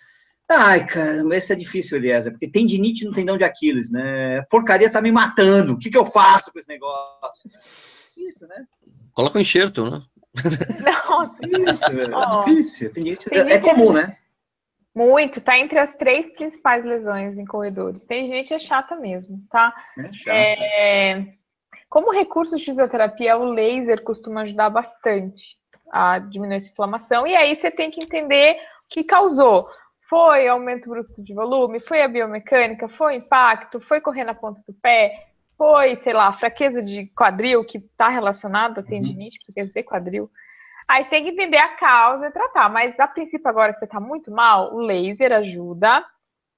Ai, 0.49 0.87
cara, 0.87 1.23
esse 1.35 1.53
é 1.53 1.57
difícil, 1.57 1.97
Eliezer, 1.97 2.31
porque 2.31 2.47
tendinite 2.47 3.05
no 3.07 3.13
tendão 3.13 3.39
de 3.39 3.45
Aquiles, 3.45 3.91
né? 3.91 4.43
Porcaria 4.51 4.91
tá 4.91 5.01
me 5.01 5.11
matando, 5.11 5.73
o 5.73 5.79
que 5.79 5.91
que 5.91 5.97
eu 5.99 6.05
faço 6.07 6.53
com 6.53 6.59
esse 6.59 6.69
negócio? 6.69 7.51
Isso, 8.19 8.47
né? 8.47 8.65
Coloca 9.15 9.39
um 9.39 9.41
enxerto, 9.41 9.91
né? 9.91 10.01
Nossa, 11.09 11.35
Isso, 11.43 11.87
é 11.87 12.45
difícil. 12.45 12.91
Tendinite, 12.93 13.27
é, 13.29 13.31
Tendinite 13.31 13.53
é 13.57 13.59
comum, 13.61 13.93
né? 13.93 14.17
Muito, 14.95 15.41
tá 15.41 15.59
entre 15.59 15.79
as 15.79 15.93
três 15.95 16.33
principais 16.35 16.85
lesões 16.85 17.37
em 17.37 17.45
corredores. 17.45 18.05
Tem 18.05 18.27
gente 18.27 18.55
é 18.55 18.59
chata 18.59 18.95
mesmo, 18.95 19.43
tá? 19.51 19.75
É 19.99 20.13
chato. 20.13 20.35
É, 20.35 21.27
como 21.89 22.13
recurso 22.13 22.57
de 22.57 22.65
fisioterapia, 22.65 23.37
o 23.37 23.45
laser 23.45 24.03
costuma 24.05 24.43
ajudar 24.43 24.71
bastante 24.71 25.57
a 25.93 26.19
diminuir 26.19 26.57
essa 26.57 26.71
inflamação. 26.71 27.27
E 27.27 27.37
aí 27.37 27.55
você 27.57 27.71
tem 27.71 27.91
que 27.91 28.03
entender 28.03 28.57
o 28.57 28.95
que 28.95 29.05
causou. 29.05 29.65
Foi 30.09 30.47
aumento 30.47 30.89
brusco 30.89 31.23
de 31.23 31.35
volume? 31.35 31.81
Foi 31.81 32.03
a 32.03 32.09
biomecânica? 32.09 32.89
Foi 32.89 33.17
impacto? 33.17 33.81
Foi 33.81 34.01
correr 34.01 34.25
na 34.25 34.35
ponta 34.35 34.61
do 34.67 34.75
pé? 34.75 35.29
Foi, 35.57 35.97
sei 35.97 36.13
lá, 36.13 36.33
fraqueza 36.33 36.83
de 36.83 37.07
quadril, 37.07 37.65
que 37.65 37.79
está 37.79 38.09
relacionado 38.09 38.81
à 38.81 38.83
tendinite, 38.83 39.39
fraqueza 39.45 39.73
de 39.73 39.83
quadril. 39.83 40.29
Aí 40.89 41.05
você 41.05 41.11
tem 41.11 41.25
que 41.25 41.31
entender 41.31 41.57
a 41.59 41.77
causa 41.77 42.27
e 42.27 42.31
tratar. 42.31 42.69
Mas 42.69 42.99
a 43.01 43.07
princípio, 43.07 43.49
agora 43.49 43.73
que 43.73 43.79
você 43.79 43.85
está 43.87 44.01
muito 44.01 44.31
mal, 44.31 44.75
o 44.75 44.81
laser 44.81 45.33
ajuda. 45.33 46.05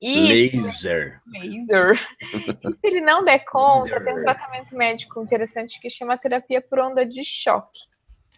E 0.01 0.51
Laser. 0.53 1.21
laser. 1.33 1.99
E 2.23 2.71
se 2.73 2.79
ele 2.85 3.01
não 3.01 3.25
der 3.25 3.43
conta, 3.47 3.93
Laser. 3.95 4.05
tem 4.05 4.15
um 4.15 4.23
tratamento 4.23 4.77
médico 4.77 5.23
interessante 5.23 5.81
que 5.81 5.89
chama 5.89 6.19
terapia 6.19 6.61
por 6.61 6.79
onda 6.81 7.07
de 7.07 7.25
choque. 7.25 7.79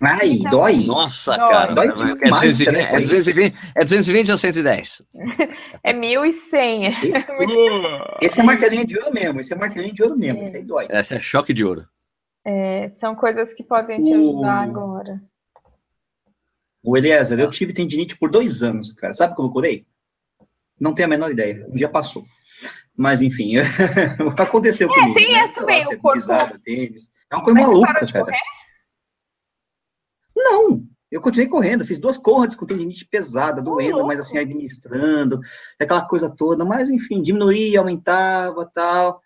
Ai, 0.01 0.28
Então, 0.34 0.51
dói. 0.53 0.76
Nossa, 0.86 1.36
Dói. 1.36 1.49
cara. 1.49 1.74
Dói 1.74 1.86
é, 1.89 2.14
demais, 2.14 2.59
220, 2.59 2.70
né, 2.72 2.82
é, 2.82 2.86
com 2.91 2.97
isso. 2.99 3.07
220, 3.09 3.57
é 3.74 3.84
220 3.84 4.30
a 4.32 4.39
110. 4.39 5.03
É 5.82 5.93
1.100. 5.93 6.93
Esse 8.22 8.41
é 8.41 8.45
martelinho 8.45 8.86
de 8.86 8.97
ouro 8.97 9.12
mesmo, 9.12 9.41
esse 9.41 9.53
é 9.53 9.57
martelinho 9.57 9.93
de 9.95 10.03
ouro 10.05 10.16
mesmo, 10.16 10.39
É. 10.39 10.43
esse 10.43 10.57
aí 10.59 10.62
dói. 10.62 10.86
Essa 10.89 11.16
é 11.16 11.18
choque 11.18 11.53
de 11.53 11.64
ouro. 11.64 11.84
É, 12.45 12.89
são 12.91 13.16
coisas 13.16 13.53
que 13.53 13.64
podem 13.64 14.01
te 14.01 14.14
O- 14.14 14.28
ajudar 14.30 14.62
agora. 14.62 15.20
O 16.89 16.97
Eliezer, 16.97 17.39
eu 17.39 17.51
tive 17.51 17.74
tendinite 17.74 18.16
por 18.16 18.30
dois 18.30 18.62
anos, 18.62 18.93
cara. 18.93 19.12
Sabe 19.12 19.36
como 19.36 19.49
eu 19.49 19.53
curei? 19.53 19.86
Não 20.80 20.95
tenho 20.95 21.05
a 21.07 21.11
menor 21.11 21.30
ideia. 21.30 21.66
Um 21.68 21.74
dia 21.74 21.86
passou. 21.86 22.24
Mas, 22.97 23.20
enfim, 23.20 23.57
aconteceu 24.39 24.89
comigo. 24.89 25.12
tem 25.14 25.32
né? 25.34 25.49
também, 25.49 25.80
lá, 25.84 25.86
o 25.89 26.01
corpo- 26.01 26.12
pisada, 26.12 26.59
tênis. 26.64 27.11
É 27.30 27.36
uma 27.36 27.45
coisa 27.45 27.59
Mas 27.61 27.68
maluca, 27.68 27.93
cara. 28.07 28.24
correr? 28.24 28.39
Não, 30.34 30.82
eu 31.11 31.20
continuei 31.20 31.47
correndo, 31.51 31.84
fiz 31.84 31.99
duas 31.99 32.16
corridas 32.16 32.57
com 32.57 32.64
tendinite 32.64 33.07
pesada, 33.07 33.61
doendo, 33.61 34.07
mas 34.07 34.20
assim, 34.20 34.39
administrando, 34.39 35.41
aquela 35.78 36.07
coisa 36.09 36.34
toda, 36.34 36.64
mas 36.64 36.89
enfim, 36.89 37.22
diminuía, 37.22 37.80
aumentava, 37.80 38.64
tal. 38.72 39.20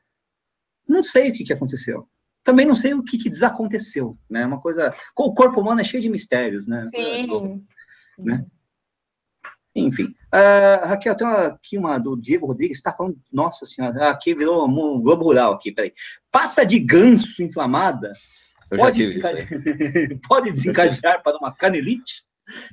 Não 0.89 1.01
sei 1.03 1.31
o 1.31 1.33
que, 1.33 1.45
que 1.45 1.53
aconteceu. 1.53 2.09
Também 2.45 2.66
não 2.66 2.74
sei 2.74 2.95
o 2.95 3.03
que, 3.03 3.18
que 3.18 3.28
desaconteceu, 3.28 4.18
né? 4.28 4.45
Uma 4.45 4.61
coisa. 4.61 4.93
O 5.16 5.32
corpo 5.32 5.61
humano 5.61 5.80
é 5.80 5.84
cheio 5.84 6.03
de 6.03 6.09
mistérios, 6.09 6.66
né? 6.66 6.82
Sim. 6.84 7.64
Né? 8.18 8.45
Enfim. 9.74 10.14
Ah, 10.30 10.82
Raquel, 10.84 11.16
tem 11.16 11.26
uma, 11.26 11.47
aqui 11.47 11.78
uma 11.78 11.99
do 11.99 12.16
Diego 12.16 12.47
Rodrigues, 12.47 12.78
está 12.78 12.93
falando. 12.93 13.16
Nossa 13.32 13.64
senhora, 13.64 14.11
aqui 14.11 14.34
virou 14.34 14.66
um 14.68 15.01
globo 15.01 15.24
rural 15.24 15.55
aqui, 15.55 15.72
peraí. 15.72 15.93
Pata 16.30 16.66
de 16.66 16.78
ganso 16.78 17.43
inflamada 17.43 18.12
Eu 18.70 18.78
já 18.78 18.84
pode, 18.84 18.99
desencadear, 18.99 19.49
pode 20.28 20.53
desencadear 20.53 21.22
para 21.22 21.38
uma 21.38 21.53
canelite? 21.53 22.24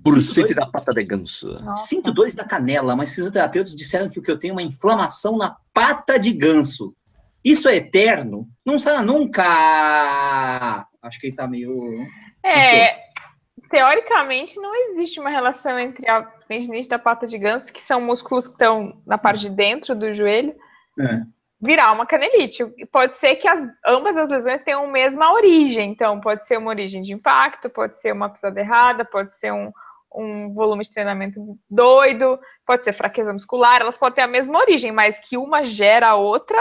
Bursite 0.03 0.47
Sinto 0.47 0.55
da 0.55 0.65
pata 0.65 0.91
de 0.91 1.03
ganso. 1.03 1.47
Nossa. 1.47 1.85
Sinto 1.85 2.11
dores 2.11 2.35
na 2.35 2.43
canela, 2.43 2.95
mas 2.95 3.13
fisioterapeutas 3.13 3.75
disseram 3.75 4.09
que 4.09 4.19
o 4.19 4.21
que 4.21 4.31
eu 4.31 4.37
tenho 4.37 4.51
é 4.51 4.55
uma 4.55 4.63
inflamação 4.63 5.37
na 5.37 5.55
pata 5.73 6.19
de 6.19 6.33
ganso. 6.33 6.93
Isso 7.43 7.69
é 7.69 7.77
eterno? 7.77 8.47
Não 8.65 8.77
será 8.77 9.01
nunca. 9.01 10.87
Acho 11.01 11.19
que 11.19 11.27
ele 11.27 11.35
tá 11.35 11.47
meio. 11.47 12.05
É, 12.43 12.85
teoricamente, 13.69 14.59
não 14.59 14.75
existe 14.89 15.19
uma 15.19 15.29
relação 15.29 15.77
entre 15.79 16.09
a 16.09 16.23
tendinite 16.47 16.89
da 16.89 16.99
pata 16.99 17.25
de 17.25 17.37
ganso, 17.37 17.71
que 17.71 17.81
são 17.81 18.01
músculos 18.01 18.47
que 18.47 18.53
estão 18.53 19.01
na 19.05 19.17
parte 19.17 19.41
de 19.41 19.49
dentro 19.51 19.95
do 19.95 20.13
joelho, 20.13 20.53
é. 20.99 21.21
virar 21.61 21.91
uma 21.91 22.05
canelite. 22.05 22.65
Pode 22.91 23.15
ser 23.15 23.35
que 23.35 23.47
as, 23.47 23.61
ambas 23.85 24.17
as 24.17 24.29
lesões 24.29 24.63
tenham 24.63 24.85
a 24.85 24.91
mesma 24.91 25.31
origem. 25.31 25.91
Então, 25.91 26.19
pode 26.19 26.45
ser 26.45 26.57
uma 26.57 26.69
origem 26.71 27.01
de 27.01 27.13
impacto, 27.13 27.69
pode 27.69 27.97
ser 27.97 28.11
uma 28.11 28.29
pisada 28.29 28.59
errada, 28.59 29.05
pode 29.05 29.31
ser 29.31 29.53
um, 29.53 29.71
um 30.13 30.53
volume 30.53 30.83
de 30.83 30.93
treinamento 30.93 31.39
doido, 31.69 32.39
pode 32.65 32.83
ser 32.83 32.93
fraqueza 32.93 33.31
muscular, 33.31 33.81
elas 33.81 33.97
podem 33.97 34.15
ter 34.15 34.21
a 34.21 34.27
mesma 34.27 34.59
origem, 34.59 34.91
mas 34.91 35.19
que 35.19 35.37
uma 35.37 35.63
gera 35.63 36.09
a 36.09 36.15
outra, 36.15 36.57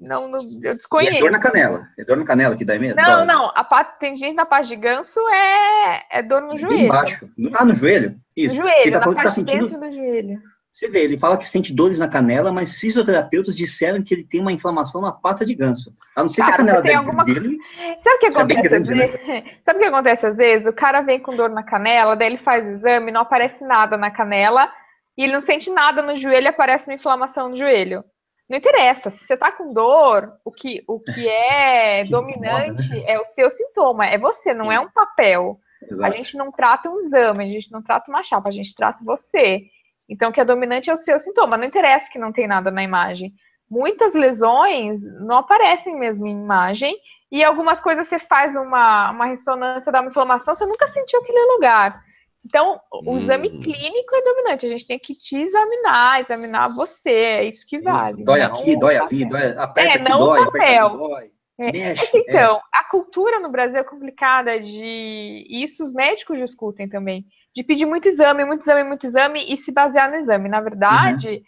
Não, 0.00 0.28
não, 0.28 0.40
eu 0.62 0.74
desconheço. 0.74 1.12
E 1.12 1.18
é 1.18 1.20
dor 1.20 1.30
na 1.30 1.40
canela. 1.40 1.88
É 1.98 2.04
dor 2.04 2.16
na 2.16 2.24
canela 2.24 2.56
que 2.56 2.64
dá 2.64 2.78
mesmo? 2.78 2.96
Não, 2.96 3.18
dói. 3.18 3.26
não. 3.26 3.52
A 3.54 3.62
parte, 3.62 3.98
tem 3.98 4.16
gente 4.16 4.34
na 4.34 4.46
parte 4.46 4.68
de 4.68 4.76
ganso 4.76 5.20
é, 5.28 6.06
é 6.10 6.22
dor 6.22 6.40
no 6.40 6.56
joelho. 6.56 6.84
Embaixo. 6.84 7.28
Ah, 7.54 7.64
no 7.64 7.74
joelho? 7.74 8.16
Isso. 8.34 8.56
No 8.56 8.62
joelho, 8.62 8.92
tá 8.92 8.98
na 8.98 9.04
parte 9.04 9.22
tá 9.22 9.30
sentindo... 9.30 9.68
dentro 9.68 9.80
do 9.80 9.92
joelho. 9.92 10.40
Você 10.70 10.88
vê, 10.88 11.02
ele 11.02 11.18
fala 11.18 11.36
que 11.36 11.48
sente 11.48 11.74
dores 11.74 11.98
na 11.98 12.08
canela, 12.08 12.52
mas 12.52 12.78
fisioterapeutas 12.78 13.56
disseram 13.56 14.02
que 14.02 14.14
ele 14.14 14.24
tem 14.24 14.40
uma 14.40 14.52
inflamação 14.52 15.02
na 15.02 15.10
pata 15.10 15.44
de 15.44 15.52
ganso. 15.52 15.92
A 16.14 16.22
não 16.22 16.28
ser 16.28 16.42
Cara, 16.42 16.54
que 16.54 16.54
a 16.54 16.64
canela 16.64 16.82
dele, 16.82 16.94
alguma... 16.94 17.24
dele. 17.24 17.58
Sabe 18.02 18.16
o 18.16 18.18
que 18.20 18.26
acontece 18.26 18.68
grande, 18.68 18.94
né? 18.94 19.06
vezes? 19.08 19.60
Sabe 19.66 19.78
o 19.78 19.82
que 19.82 19.88
acontece 19.88 20.26
às 20.26 20.36
vezes? 20.36 20.68
O 20.68 20.72
cara 20.72 21.00
vem 21.00 21.18
com 21.18 21.34
dor 21.34 21.50
na 21.50 21.64
canela, 21.64 22.14
daí 22.14 22.28
ele 22.28 22.38
faz 22.38 22.64
o 22.64 22.70
exame, 22.70 23.10
não 23.10 23.22
aparece 23.22 23.64
nada 23.64 23.96
na 23.96 24.12
canela, 24.12 24.70
e 25.18 25.24
ele 25.24 25.32
não 25.32 25.40
sente 25.40 25.68
nada 25.70 26.02
no 26.02 26.16
joelho, 26.16 26.48
aparece 26.48 26.88
uma 26.88 26.94
inflamação 26.94 27.48
no 27.48 27.56
joelho. 27.56 28.04
Não 28.50 28.58
interessa, 28.58 29.10
se 29.10 29.24
você 29.24 29.36
tá 29.36 29.52
com 29.52 29.72
dor, 29.72 30.28
o 30.44 30.50
que, 30.50 30.82
o 30.88 30.98
que 30.98 31.28
é 31.30 32.02
que 32.02 32.10
dominante 32.10 32.88
moda, 32.88 32.94
né? 32.96 33.04
é 33.06 33.20
o 33.20 33.24
seu 33.24 33.48
sintoma, 33.48 34.06
é 34.06 34.18
você, 34.18 34.52
não 34.52 34.66
Sim. 34.66 34.74
é 34.74 34.80
um 34.80 34.90
papel. 34.90 35.60
Exato. 35.80 36.04
A 36.04 36.10
gente 36.10 36.36
não 36.36 36.50
trata 36.50 36.90
um 36.90 36.98
exame, 36.98 37.44
a 37.44 37.48
gente 37.48 37.70
não 37.70 37.80
trata 37.80 38.10
uma 38.10 38.24
chapa, 38.24 38.48
a 38.48 38.52
gente 38.52 38.74
trata 38.74 39.04
você. 39.04 39.62
Então, 40.10 40.30
o 40.30 40.32
que 40.32 40.40
é 40.40 40.44
dominante 40.44 40.90
é 40.90 40.92
o 40.92 40.96
seu 40.96 41.18
sintoma. 41.20 41.56
Não 41.56 41.64
interessa 41.64 42.10
que 42.10 42.18
não 42.18 42.32
tem 42.32 42.48
nada 42.48 42.70
na 42.72 42.82
imagem. 42.82 43.32
Muitas 43.70 44.14
lesões 44.14 45.00
não 45.20 45.38
aparecem 45.38 45.96
mesmo 45.96 46.26
em 46.26 46.32
imagem, 46.32 46.96
e 47.30 47.44
algumas 47.44 47.80
coisas 47.80 48.08
você 48.08 48.18
faz 48.18 48.56
uma, 48.56 49.12
uma 49.12 49.26
ressonância 49.26 49.92
da 49.92 50.04
inflamação, 50.04 50.56
você 50.56 50.66
nunca 50.66 50.88
sentiu 50.88 51.20
aquele 51.20 51.52
lugar. 51.54 52.02
Então, 52.44 52.80
o 52.92 53.12
hum. 53.12 53.18
exame 53.18 53.50
clínico 53.50 54.14
é 54.14 54.22
dominante. 54.22 54.66
A 54.66 54.68
gente 54.68 54.86
tem 54.86 54.98
que 54.98 55.14
te 55.14 55.36
examinar, 55.36 56.20
examinar 56.20 56.74
você. 56.74 57.10
É 57.10 57.44
isso 57.44 57.66
que 57.68 57.80
vale. 57.80 58.16
Isso. 58.16 58.24
Dói 58.24 58.42
aqui, 58.42 58.78
dói 58.78 58.96
ali, 58.96 59.24
dói, 59.28 59.54
aperta 59.56 59.98
é, 59.98 60.08
não 60.08 60.18
dói, 60.18 60.40
o 60.40 60.44
papel. 60.46 60.86
Aperta 60.86 61.08
dói. 61.08 61.30
É. 61.58 61.72
Mexe, 61.72 62.10
então, 62.14 62.56
é. 62.56 62.60
a 62.72 62.84
cultura 62.84 63.38
no 63.38 63.50
Brasil 63.50 63.76
é 63.76 63.84
complicada 63.84 64.58
de. 64.58 65.46
Isso 65.50 65.82
os 65.82 65.92
médicos 65.92 66.38
discutem 66.38 66.88
também 66.88 67.26
de 67.54 67.62
pedir 67.62 67.84
muito 67.84 68.08
exame, 68.08 68.44
muito 68.44 68.62
exame, 68.62 68.84
muito 68.84 69.06
exame 69.06 69.52
e 69.52 69.56
se 69.56 69.70
basear 69.70 70.10
no 70.10 70.16
exame. 70.16 70.48
Na 70.48 70.60
verdade, 70.60 71.42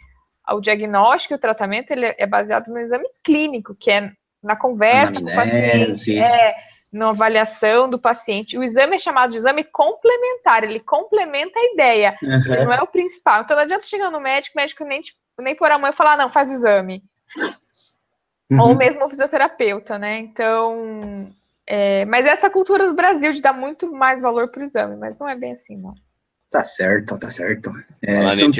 uhum. 0.51 0.57
o 0.59 0.61
diagnóstico 0.61 1.33
e 1.33 1.37
o 1.37 1.41
tratamento 1.41 1.91
ele 1.93 2.15
é 2.19 2.27
baseado 2.27 2.69
no 2.69 2.79
exame 2.79 3.07
clínico, 3.25 3.75
que 3.81 3.91
é 3.91 4.13
na 4.43 4.57
conversa 4.57 5.15
com 5.15 5.31
o 5.31 5.35
paciente, 5.35 6.19
é, 6.19 6.55
na 6.93 7.09
avaliação 7.09 7.89
do 7.89 7.99
paciente. 7.99 8.59
O 8.59 8.63
exame 8.63 8.97
é 8.97 8.99
chamado 8.99 9.31
de 9.31 9.39
exame 9.39 9.65
complementar, 9.65 10.63
ele 10.63 10.79
complementa 10.81 11.59
a 11.59 11.73
ideia, 11.73 12.17
uhum. 12.23 12.55
ele 12.55 12.65
não 12.65 12.73
é 12.73 12.83
o 12.83 12.87
principal. 12.87 13.43
Então 13.43 13.57
não 13.57 13.63
adianta 13.63 13.87
chegar 13.87 14.11
no 14.11 14.21
médico, 14.21 14.59
o 14.59 14.61
médico 14.61 14.85
nem, 14.85 15.01
nem 15.41 15.55
pôr 15.55 15.71
a 15.71 15.79
mão 15.79 15.91
e 15.91 15.95
falar, 15.95 16.19
não, 16.19 16.29
faz 16.29 16.51
o 16.51 16.53
exame. 16.53 17.03
Uhum. 18.51 18.61
Ou 18.61 18.77
mesmo 18.77 19.07
o 19.07 19.09
fisioterapeuta, 19.09 19.99
né? 19.99 20.19
Então, 20.19 21.33
é, 21.67 22.05
mas 22.05 22.27
essa 22.27 22.51
cultura 22.51 22.87
do 22.87 22.95
Brasil 22.95 23.33
de 23.33 23.41
dar 23.41 23.55
muito 23.55 23.91
mais 23.91 24.21
valor 24.21 24.51
para 24.51 24.61
o 24.61 24.65
exame, 24.65 24.97
mas 24.99 25.19
não 25.19 25.29
é 25.29 25.35
bem 25.35 25.53
assim, 25.53 25.79
não. 25.79 25.95
Tá 26.51 26.63
certo, 26.63 27.19
tá 27.19 27.31
certo. 27.31 27.73
É, 28.03 28.21
Olá, 28.21 28.35
são... 28.35 28.51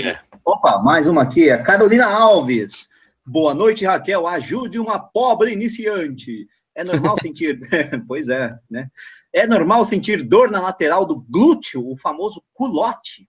Opa, 0.45 0.79
mais 0.79 1.07
uma 1.07 1.23
aqui, 1.23 1.51
a 1.51 1.63
Carolina 1.63 2.07
Alves. 2.07 2.91
Boa 3.25 3.55
noite, 3.55 3.85
Raquel. 3.85 4.27
Ajude 4.27 4.81
uma 4.81 4.99
pobre 4.99 5.53
iniciante. 5.53 6.49
É 6.75 6.85
normal 6.85 7.17
sentir. 7.21 7.59
pois 8.09 8.29
é, 8.29 8.55
né? 8.71 8.89
É 9.33 9.47
normal 9.47 9.85
sentir 9.85 10.23
dor 10.23 10.51
na 10.51 10.61
lateral 10.61 11.07
do 11.07 11.21
glúteo, 11.21 11.91
o 11.91 11.97
famoso 11.97 12.43
culote. 12.53 13.29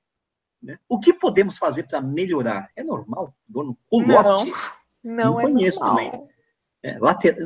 Né? 0.61 0.77
O 0.87 0.99
que 0.99 1.13
podemos 1.13 1.57
fazer 1.57 1.83
para 1.83 2.01
melhorar? 2.01 2.69
É 2.75 2.83
normal 2.83 3.33
dor 3.47 3.65
no 3.65 3.77
culote? 3.89 4.51
Não, 5.03 5.15
não, 5.15 5.23
não 5.33 5.41
é 5.41 5.43
conheço 5.43 5.79
normal. 5.83 6.11
também. 6.11 6.29
É, 6.83 6.97
lateral. 6.99 7.39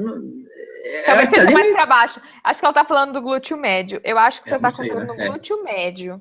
É, 0.84 1.02
Talvez 1.04 1.30
seja 1.30 1.52
mais 1.52 1.72
para 1.72 1.86
baixo. 1.86 2.22
Acho 2.44 2.60
que 2.60 2.66
ela 2.66 2.72
está 2.72 2.86
falando 2.86 3.14
do 3.14 3.22
glúteo 3.22 3.58
médio. 3.58 4.00
Eu 4.04 4.18
acho 4.18 4.42
que 4.42 4.50
é, 4.50 4.52
você 4.52 4.58
está 4.58 4.72
com 4.72 4.88
dor 4.88 5.06
no 5.06 5.22
é. 5.22 5.28
glúteo 5.28 5.64
médio. 5.64 6.20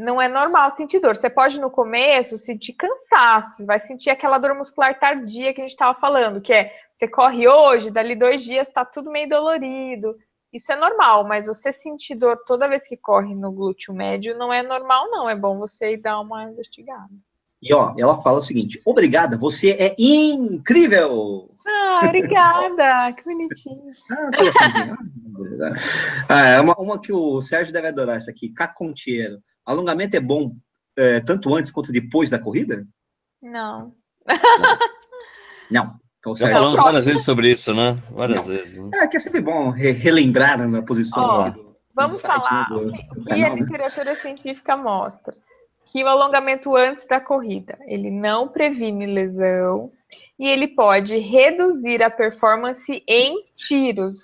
Não 0.00 0.20
é 0.20 0.28
normal 0.28 0.70
sentir 0.70 0.98
dor. 0.98 1.14
Você 1.14 1.28
pode, 1.28 1.60
no 1.60 1.70
começo, 1.70 2.38
sentir 2.38 2.72
cansaço. 2.72 3.66
vai 3.66 3.78
sentir 3.78 4.08
aquela 4.08 4.38
dor 4.38 4.56
muscular 4.56 4.98
tardia 4.98 5.52
que 5.52 5.60
a 5.60 5.64
gente 5.64 5.72
estava 5.72 5.98
falando, 6.00 6.40
que 6.40 6.54
é 6.54 6.72
você 6.90 7.06
corre 7.06 7.46
hoje, 7.46 7.90
dali 7.90 8.16
dois 8.16 8.42
dias 8.42 8.66
está 8.66 8.82
tudo 8.82 9.10
meio 9.10 9.28
dolorido. 9.28 10.16
Isso 10.50 10.72
é 10.72 10.76
normal, 10.76 11.28
mas 11.28 11.46
você 11.46 11.70
sentir 11.70 12.14
dor 12.14 12.38
toda 12.46 12.66
vez 12.66 12.88
que 12.88 12.96
corre 12.96 13.34
no 13.34 13.52
glúteo 13.52 13.92
médio 13.92 14.38
não 14.38 14.50
é 14.50 14.62
normal, 14.62 15.10
não. 15.10 15.28
É 15.28 15.36
bom 15.36 15.58
você 15.58 15.92
ir 15.92 15.98
dar 15.98 16.18
uma 16.20 16.44
investigada. 16.44 17.10
E 17.62 17.74
ó, 17.74 17.94
ela 17.98 18.22
fala 18.22 18.38
o 18.38 18.42
seguinte: 18.42 18.80
obrigada, 18.86 19.36
você 19.36 19.72
é 19.72 19.94
incrível! 19.98 21.44
Ah, 21.68 22.00
obrigada, 22.06 23.12
que 23.14 23.22
bonitinho. 23.22 23.92
Ah, 25.60 25.74
ah, 26.26 26.46
é 26.46 26.60
uma, 26.60 26.74
uma, 26.78 26.98
que 26.98 27.12
o 27.12 27.42
Sérgio 27.42 27.70
deve 27.70 27.88
adorar, 27.88 28.16
essa 28.16 28.30
aqui, 28.30 28.48
cacontiero. 28.48 29.42
Alongamento 29.64 30.16
é 30.16 30.20
bom 30.20 30.50
é, 30.96 31.20
tanto 31.20 31.54
antes 31.54 31.70
quanto 31.70 31.92
depois 31.92 32.30
da 32.30 32.38
corrida? 32.38 32.86
Não. 33.42 33.92
Não. 35.70 35.94
Então, 36.18 36.36
Já 36.36 36.50
falamos 36.50 36.78
várias 36.78 37.06
vezes 37.06 37.24
sobre 37.24 37.52
isso, 37.52 37.72
né? 37.72 37.98
Várias 38.10 38.46
Não. 38.46 38.54
vezes. 38.54 38.76
Né? 38.76 38.90
É 38.94 39.06
que 39.06 39.16
é 39.16 39.20
sempre 39.20 39.40
bom 39.40 39.70
re 39.70 39.92
relembrar 39.92 40.68
na 40.68 40.82
posição. 40.82 41.50
do, 41.50 41.76
vamos 41.94 42.16
do 42.16 42.20
site, 42.20 42.46
falar 42.46 42.68
né, 42.70 42.76
do, 42.76 43.20
do 43.20 43.24
que 43.24 43.32
a 43.32 43.54
literatura 43.54 44.14
científica 44.14 44.76
mostra 44.76 45.34
que 45.90 46.04
o 46.04 46.08
alongamento 46.08 46.76
antes 46.76 47.06
da 47.06 47.20
corrida, 47.20 47.76
ele 47.86 48.10
não 48.10 48.46
previne 48.48 49.06
lesão 49.06 49.90
e 50.38 50.46
ele 50.46 50.68
pode 50.68 51.18
reduzir 51.18 52.02
a 52.02 52.10
performance 52.10 53.02
em 53.08 53.44
tiros, 53.56 54.20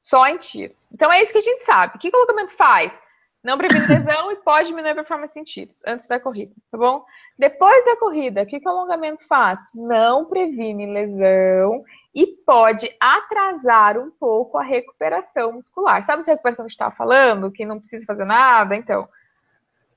só 0.00 0.26
em 0.26 0.38
tiros. 0.38 0.90
Então 0.92 1.12
é 1.12 1.22
isso 1.22 1.32
que 1.32 1.38
a 1.38 1.42
gente 1.42 1.64
sabe. 1.64 1.96
O 1.96 1.98
que 1.98 2.08
o 2.08 2.16
alongamento 2.16 2.56
faz? 2.56 2.98
Não 3.46 3.56
previne 3.56 3.86
lesão 3.86 4.32
e 4.32 4.36
pode 4.36 4.66
diminuir 4.66 4.90
a 4.90 4.94
performance 4.96 5.38
em 5.38 5.44
tiros 5.44 5.80
antes 5.86 6.08
da 6.08 6.18
corrida, 6.18 6.52
tá 6.68 6.76
bom? 6.76 7.00
Depois 7.38 7.84
da 7.84 7.96
corrida, 7.96 8.42
o 8.42 8.46
que 8.46 8.58
o 8.58 8.68
alongamento 8.68 9.24
faz? 9.28 9.56
Não 9.86 10.26
previne 10.26 10.92
lesão 10.92 11.84
e 12.12 12.26
pode 12.44 12.92
atrasar 12.98 13.98
um 13.98 14.10
pouco 14.10 14.58
a 14.58 14.64
recuperação 14.64 15.52
muscular. 15.52 16.02
Sabe 16.02 16.22
essa 16.22 16.32
recuperação 16.32 16.64
que 16.64 16.66
a 16.66 16.70
gente 16.70 16.72
estava 16.72 16.96
falando, 16.96 17.52
que 17.52 17.64
não 17.64 17.76
precisa 17.76 18.04
fazer 18.04 18.24
nada? 18.24 18.74
Então, 18.74 19.08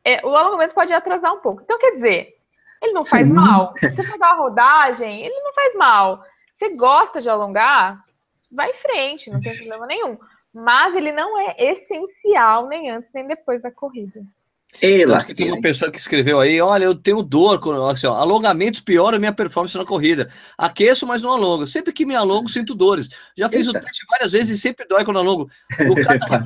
é, 0.06 0.24
o 0.24 0.38
alongamento 0.38 0.76
pode 0.76 0.94
atrasar 0.94 1.34
um 1.34 1.40
pouco. 1.40 1.64
Então, 1.64 1.80
quer 1.80 1.94
dizer, 1.94 2.38
ele 2.80 2.94
não 2.94 3.04
faz 3.04 3.28
mal. 3.34 3.72
Se 3.80 3.90
você 3.90 4.04
for 4.04 4.20
dar 4.20 4.34
a 4.34 4.38
rodagem, 4.38 5.26
ele 5.26 5.40
não 5.40 5.54
faz 5.54 5.74
mal. 5.74 6.12
Você 6.54 6.78
gosta 6.78 7.20
de 7.20 7.28
alongar, 7.28 8.00
vai 8.56 8.70
em 8.70 8.74
frente, 8.74 9.30
não 9.30 9.42
tem 9.42 9.56
problema 9.56 9.86
nenhum. 9.86 10.18
Mas 10.56 10.96
ele 10.96 11.12
não 11.12 11.40
é 11.40 11.56
essencial 11.58 12.68
nem 12.68 12.90
antes 12.90 13.12
nem 13.14 13.28
depois 13.28 13.62
da 13.62 13.72
corrida. 13.72 14.22
Ela, 14.82 15.18
tem 15.36 15.52
uma 15.52 15.62
pessoa 15.62 15.92
que 15.92 15.98
escreveu 15.98 16.40
aí, 16.40 16.62
olha, 16.62 16.86
eu 16.86 16.94
tenho 16.94 17.24
dor, 17.24 17.60
com, 17.60 17.72
assim, 17.88 18.06
ó, 18.06 18.14
alongamentos 18.14 18.80
pioram 18.80 19.18
a 19.18 19.20
minha 19.20 19.34
performance 19.34 19.76
na 19.76 19.84
corrida. 19.84 20.30
Aqueço, 20.56 21.08
mas 21.08 21.24
não 21.24 21.32
alongo. 21.32 21.66
Sempre 21.66 21.92
que 21.92 22.06
me 22.06 22.16
alongo, 22.16 22.48
sinto 22.48 22.76
dores. 22.76 23.10
Já 23.36 23.50
fiz 23.50 23.68
Eita. 23.68 23.80
o 23.80 23.82
teste 23.82 24.06
várias 24.08 24.32
vezes 24.32 24.58
e 24.58 24.62
sempre 24.62 24.88
dói 24.88 25.04
quando 25.04 25.18
alongo. 25.18 25.50
O 25.90 25.96
cara 26.06 26.46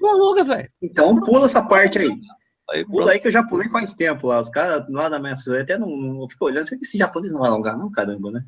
não 0.00 0.10
alonga, 0.10 0.44
velho. 0.44 0.68
Então 0.82 1.20
pula 1.20 1.46
essa 1.46 1.62
parte 1.62 1.98
aí. 1.98 2.10
Aí, 2.70 2.84
Pula 2.86 3.12
aí 3.12 3.20
que 3.20 3.28
eu 3.28 3.32
já 3.32 3.42
pulei 3.42 3.68
faz 3.68 3.94
tempo 3.94 4.26
lá. 4.26 4.40
Os 4.40 4.48
caras 4.48 4.84
lá 4.88 5.08
da 5.08 5.18
minha 5.18 5.36
cidade 5.36 5.62
até 5.62 5.78
não, 5.78 5.88
não 5.88 6.28
ficam 6.28 6.48
olhando. 6.48 6.66
Esse 6.80 6.98
japonês 6.98 7.32
não 7.32 7.40
vai 7.40 7.50
alongar, 7.50 7.76
não? 7.76 7.90
Caramba, 7.90 8.30
né? 8.32 8.42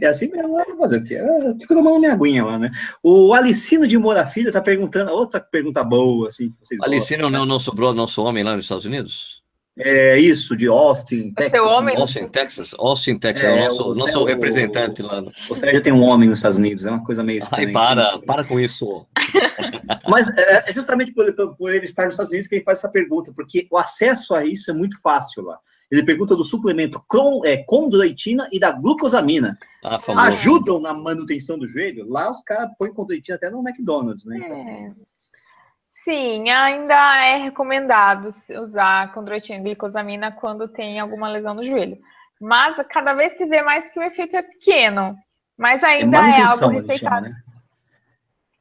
É 0.00 0.06
assim 0.06 0.30
mesmo, 0.30 0.48
vou 0.48 0.76
fazer 0.76 0.98
o 0.98 1.04
quê? 1.04 1.14
Eu 1.14 1.58
fico 1.58 1.74
tomando 1.74 1.98
minha 1.98 2.12
aguinha 2.12 2.44
lá, 2.44 2.58
né? 2.58 2.70
O 3.02 3.32
Alicino 3.32 3.86
de 3.86 3.98
Moura 3.98 4.26
Filho 4.26 4.52
tá 4.52 4.60
perguntando, 4.60 5.12
outra 5.12 5.40
pergunta 5.40 5.82
boa, 5.82 6.28
assim. 6.28 6.52
Vocês 6.60 6.80
Alicino 6.82 7.30
não, 7.30 7.46
não 7.46 7.58
sobrou 7.58 7.94
nosso 7.94 8.22
homem 8.22 8.42
lá 8.42 8.54
nos 8.54 8.64
Estados 8.64 8.84
Unidos? 8.84 9.42
É 9.78 10.18
isso, 10.18 10.54
de 10.54 10.68
Austin, 10.68 11.32
Texas. 11.32 11.50
Seu 11.50 11.66
homem? 11.66 11.96
Austin, 11.96 12.28
Texas. 12.28 12.74
Austin, 12.78 13.16
Texas. 13.16 13.44
É, 13.44 13.48
é 13.48 13.54
o 13.54 13.68
nosso, 13.68 13.84
o 13.84 13.94
nosso 13.94 14.24
representante 14.24 15.00
o, 15.00 15.06
lá. 15.06 15.22
O 15.48 15.54
Sérgio 15.54 15.82
tem 15.82 15.92
um 15.92 16.02
homem 16.02 16.28
nos 16.28 16.40
Estados 16.40 16.58
Unidos, 16.58 16.84
é 16.84 16.90
uma 16.90 17.02
coisa 17.02 17.24
meio 17.24 17.38
estranha. 17.38 17.68
Ai, 17.68 17.72
para, 17.72 18.18
para 18.18 18.44
com 18.44 18.60
isso. 18.60 19.06
Mas 20.06 20.28
é, 20.36 20.64
é 20.68 20.72
justamente 20.72 21.14
por, 21.14 21.32
por, 21.56 21.74
ele 21.74 21.84
estar 21.84 22.04
nos 22.04 22.14
Estados 22.14 22.30
Unidos 22.30 22.48
que 22.48 22.56
ele 22.56 22.64
faz 22.64 22.78
essa 22.78 22.92
pergunta, 22.92 23.32
porque 23.34 23.66
o 23.70 23.78
acesso 23.78 24.34
a 24.34 24.44
isso 24.44 24.70
é 24.70 24.74
muito 24.74 25.00
fácil 25.00 25.42
lá. 25.44 25.58
Ele 25.92 26.02
pergunta 26.02 26.34
do 26.34 26.42
suplemento 26.42 27.04
é, 27.44 27.58
condroitina 27.58 28.48
e 28.50 28.58
da 28.58 28.70
glucosamina. 28.72 29.58
Ah, 29.84 29.98
Ajudam 30.24 30.80
na 30.80 30.94
manutenção 30.94 31.58
do 31.58 31.66
joelho? 31.68 32.08
Lá 32.08 32.30
os 32.30 32.40
caras 32.40 32.70
põem 32.78 32.94
condroitina 32.94 33.36
até 33.36 33.50
no 33.50 33.60
McDonald's, 33.60 34.24
né? 34.24 34.38
Então... 34.38 34.56
É. 34.56 34.92
Sim, 35.90 36.48
ainda 36.48 36.94
é 37.22 37.36
recomendado 37.36 38.30
usar 38.60 39.12
condroitina 39.12 39.60
e 39.60 39.62
glucosamina 39.62 40.32
quando 40.32 40.66
tem 40.66 40.98
alguma 40.98 41.28
lesão 41.28 41.52
no 41.52 41.62
joelho. 41.62 41.98
Mas 42.40 42.74
cada 42.88 43.12
vez 43.12 43.34
se 43.34 43.44
vê 43.44 43.62
mais 43.62 43.92
que 43.92 44.00
o 44.00 44.02
efeito 44.02 44.34
é 44.34 44.42
pequeno. 44.42 45.14
Mas 45.58 45.84
ainda 45.84 46.16
é, 46.16 46.40
é 46.40 46.42
algo 46.42 46.68
receitado. 46.68 47.26
Chama, 47.26 47.28
né? 47.28 47.42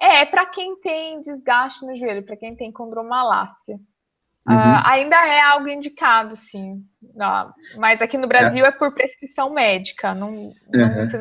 É, 0.01 0.25
para 0.25 0.47
quem 0.47 0.81
tem 0.81 1.21
desgaste 1.21 1.85
no 1.85 1.95
joelho, 1.95 2.25
para 2.25 2.35
quem 2.35 2.55
tem 2.57 2.73
condromalácia. 2.73 3.79
Uhum. 4.49 4.55
Uh, 4.55 4.81
ainda 4.85 5.15
é 5.15 5.39
algo 5.39 5.69
indicado, 5.69 6.35
sim. 6.35 6.71
Uh, 7.15 7.51
mas 7.77 8.01
aqui 8.01 8.17
no 8.17 8.27
Brasil 8.27 8.65
é, 8.65 8.69
é 8.69 8.71
por 8.71 8.91
prescrição 8.91 9.53
médica. 9.53 10.15
Não, 10.15 10.29
uhum. 10.29 10.53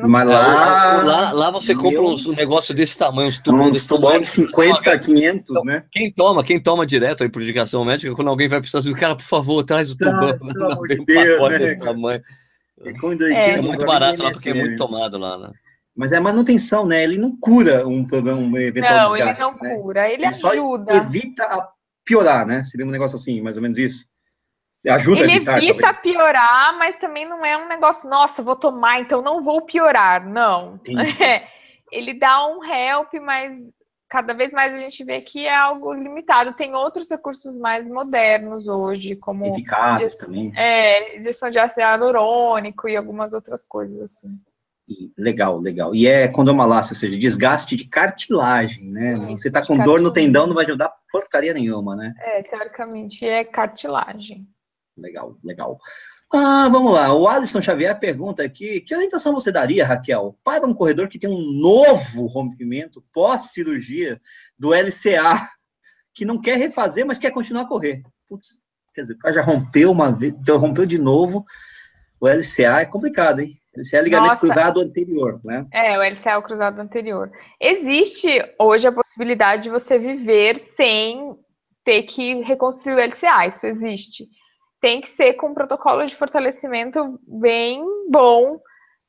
não 0.01 0.09
mas 0.09 0.27
lá, 0.27 1.03
lá, 1.03 1.31
lá 1.31 1.51
você 1.51 1.73
meu... 1.75 1.83
compra 1.83 2.01
uns 2.01 2.25
negócios 2.35 2.75
desse 2.75 2.97
tamanho, 2.97 3.29
uns 3.29 3.37
tubos. 3.37 3.67
Uns 3.67 4.21
de 4.21 4.25
50, 4.25 4.99
500, 4.99 5.51
então, 5.51 5.63
né? 5.63 5.83
Quem 5.91 6.11
toma, 6.11 6.43
quem 6.43 6.59
toma 6.59 6.85
direto 6.85 7.21
aí 7.21 7.29
por 7.29 7.43
indicação 7.43 7.85
médica, 7.85 8.15
quando 8.15 8.29
alguém 8.29 8.47
vai 8.47 8.59
precisar, 8.59 8.81
diz, 8.81 8.99
cara, 8.99 9.15
por 9.15 9.25
favor, 9.25 9.63
traz 9.63 9.91
o 9.91 9.97
tubão. 9.97 10.35
Não, 10.41 10.81
vem 10.87 11.01
um 11.01 11.05
pacote 11.05 11.51
né? 11.51 11.59
desse 11.59 11.77
tamanho. 11.77 12.21
É, 12.83 13.51
é 13.51 13.61
muito 13.61 13.85
barato 13.85 14.23
lá, 14.23 14.31
porque 14.31 14.49
é 14.49 14.53
muito 14.55 14.77
tomado 14.77 15.19
lá, 15.19 15.37
né? 15.37 15.51
Mas 15.95 16.11
é 16.11 16.19
manutenção, 16.19 16.87
né? 16.87 17.03
Ele 17.03 17.17
não 17.17 17.37
cura 17.39 17.87
um 17.87 18.03
problema, 18.03 18.39
um 18.39 18.57
eventual 18.57 19.03
não, 19.03 19.13
desgaste. 19.13 19.41
Não, 19.41 19.49
ele 19.49 19.59
não 19.61 19.69
né? 19.69 19.75
cura, 19.75 20.07
ele, 20.07 20.15
ele 20.15 20.25
ajuda. 20.25 20.93
evita 20.95 21.43
a 21.43 21.69
piorar, 22.05 22.45
né? 22.45 22.63
Seria 22.63 22.85
um 22.85 22.91
negócio 22.91 23.15
assim, 23.15 23.41
mais 23.41 23.57
ou 23.57 23.61
menos 23.61 23.77
isso. 23.77 24.05
Ajuda 24.89 25.21
ele 25.21 25.31
a 25.31 25.35
evitar, 25.35 25.57
evita 25.57 25.81
talvez. 25.81 26.01
piorar, 26.01 26.77
mas 26.77 26.95
também 26.95 27.27
não 27.27 27.45
é 27.45 27.55
um 27.55 27.67
negócio, 27.67 28.09
nossa, 28.09 28.41
vou 28.41 28.55
tomar, 28.55 28.99
então 28.99 29.21
não 29.21 29.39
vou 29.41 29.61
piorar. 29.61 30.27
Não. 30.27 30.79
É, 31.21 31.47
ele 31.91 32.13
dá 32.13 32.47
um 32.47 32.63
help, 32.63 33.13
mas 33.21 33.61
cada 34.09 34.33
vez 34.33 34.51
mais 34.53 34.75
a 34.75 34.79
gente 34.79 35.03
vê 35.03 35.21
que 35.21 35.45
é 35.45 35.55
algo 35.55 35.93
limitado. 35.93 36.53
Tem 36.53 36.73
outros 36.73 37.09
recursos 37.09 37.57
mais 37.57 37.87
modernos 37.89 38.67
hoje, 38.67 39.15
como. 39.15 39.45
Eficazes 39.45 40.15
também. 40.15 40.51
É, 40.55 41.21
gestão 41.21 41.49
de 41.49 41.59
ácido 41.59 41.81
hialurônico 41.81 42.89
e 42.89 42.97
algumas 42.97 43.33
outras 43.33 43.63
coisas 43.63 44.01
assim. 44.01 44.39
Legal, 45.17 45.59
legal. 45.59 45.95
E 45.95 46.07
é 46.07 46.27
condomalácia, 46.27 46.93
ou 46.93 46.97
seja, 46.97 47.17
desgaste 47.17 47.75
de 47.75 47.87
cartilagem, 47.87 48.89
né? 48.91 49.17
Você 49.31 49.51
tá 49.51 49.65
com 49.65 49.77
dor 49.77 50.01
no 50.01 50.11
tendão, 50.11 50.47
não 50.47 50.55
vai 50.55 50.65
ajudar 50.65 50.93
porcaria 51.11 51.53
nenhuma, 51.53 51.95
né? 51.95 52.13
É, 52.19 52.41
teoricamente 52.41 53.27
é 53.27 53.43
cartilagem. 53.43 54.47
Legal, 54.97 55.37
legal. 55.43 55.79
Ah, 56.33 56.69
vamos 56.69 56.93
lá. 56.93 57.13
O 57.13 57.27
Alisson 57.27 57.61
Xavier 57.61 57.99
pergunta 57.99 58.41
aqui: 58.41 58.79
que 58.81 58.95
orientação 58.95 59.33
você 59.33 59.51
daria, 59.51 59.85
Raquel, 59.85 60.37
para 60.43 60.65
um 60.65 60.73
corredor 60.73 61.09
que 61.09 61.19
tem 61.19 61.29
um 61.29 61.59
novo 61.59 62.25
rompimento 62.25 63.03
pós-cirurgia 63.13 64.17
do 64.57 64.73
LCA, 64.73 65.49
que 66.13 66.23
não 66.23 66.39
quer 66.39 66.57
refazer, 66.57 67.05
mas 67.05 67.19
quer 67.19 67.31
continuar 67.31 67.63
a 67.63 67.67
correr? 67.67 68.01
Putz, 68.29 68.63
quer 68.93 69.01
dizer, 69.01 69.15
o 69.15 69.17
cara 69.17 69.33
já 69.33 69.41
rompeu 69.41 69.91
uma 69.91 70.11
vez, 70.11 70.33
então 70.33 70.57
rompeu 70.57 70.85
de 70.85 70.97
novo. 70.97 71.45
O 72.21 72.27
LCA 72.27 72.81
é 72.81 72.85
complicado, 72.85 73.39
hein? 73.39 73.49
LCA 73.75 73.97
é 73.97 74.01
ligamento 74.01 74.33
Nossa. 74.33 74.41
cruzado 74.41 74.79
anterior, 74.79 75.41
né? 75.43 75.65
É, 75.73 75.97
o 75.97 76.03
LCA 76.03 76.31
é 76.31 76.37
o 76.37 76.43
cruzado 76.43 76.79
anterior. 76.79 77.31
Existe 77.59 78.29
hoje 78.59 78.87
a 78.87 78.91
possibilidade 78.91 79.63
de 79.63 79.71
você 79.71 79.97
viver 79.97 80.57
sem 80.57 81.35
ter 81.83 82.03
que 82.03 82.41
reconstruir 82.43 82.93
o 82.93 82.99
LCA, 82.99 83.47
isso 83.47 83.65
existe. 83.65 84.27
Tem 84.79 85.01
que 85.01 85.09
ser 85.09 85.33
com 85.33 85.47
um 85.47 85.53
protocolo 85.55 86.05
de 86.05 86.15
fortalecimento 86.15 87.19
bem 87.27 87.83
bom, 88.11 88.61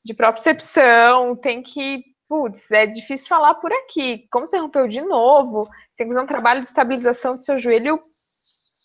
de 0.03 0.15
propriocepção, 0.15 1.35
tem 1.35 1.61
que. 1.61 2.03
Putz, 2.27 2.71
é 2.71 2.87
difícil 2.87 3.27
falar 3.27 3.53
por 3.55 3.71
aqui. 3.71 4.27
Como 4.31 4.47
você 4.47 4.57
rompeu 4.57 4.87
de 4.87 5.01
novo, 5.01 5.69
tem 5.95 6.07
que 6.07 6.13
fazer 6.13 6.23
um 6.23 6.27
trabalho 6.27 6.61
de 6.61 6.67
estabilização 6.67 7.35
do 7.35 7.41
seu 7.43 7.59
joelho 7.59 7.99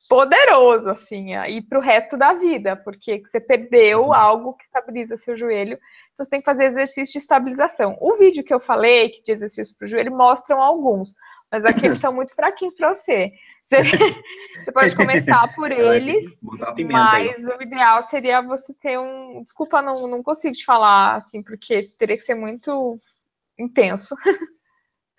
poderoso, 0.09 0.91
assim, 0.91 1.35
e 1.35 1.61
para 1.63 1.79
o 1.79 1.83
resto 1.83 2.17
da 2.17 2.33
vida, 2.33 2.77
porque 2.77 3.23
você 3.25 3.41
perdeu 3.41 4.05
uhum. 4.05 4.15
algo 4.15 4.55
que 4.55 4.65
estabiliza 4.65 5.17
seu 5.17 5.37
joelho, 5.37 5.79
então 6.13 6.25
você 6.25 6.31
tem 6.31 6.41
que 6.41 6.47
fazer 6.47 6.65
exercício 6.65 7.13
de 7.13 7.19
estabilização. 7.19 7.97
O 8.01 8.17
vídeo 8.17 8.43
que 8.43 8.53
eu 8.53 8.59
falei, 8.59 9.11
que 9.11 9.23
de 9.23 9.33
exercício 9.33 9.77
para 9.77 9.87
o 9.87 9.89
joelho, 9.89 10.17
mostram 10.17 10.63
alguns, 10.63 11.15
mas 11.53 11.65
aqueles 11.65 11.99
são 12.01 12.13
muito 12.13 12.35
fraquinhos 12.35 12.75
para 12.75 12.95
você. 12.95 13.29
você. 13.59 13.83
Você 14.59 14.73
pode 14.73 14.97
começar 14.97 15.55
por 15.55 15.71
eles, 15.71 16.41
mas 16.91 17.47
o 17.47 17.63
ideal 17.63 18.03
seria 18.03 18.43
você 18.43 18.75
ter 18.75 18.99
um. 18.99 19.41
Desculpa, 19.41 19.81
não, 19.81 20.09
não 20.09 20.21
consigo 20.21 20.53
te 20.53 20.65
falar 20.65 21.15
assim, 21.15 21.45
porque 21.45 21.87
teria 21.97 22.17
que 22.17 22.25
ser 22.25 22.35
muito 22.35 22.97
intenso. 23.57 24.17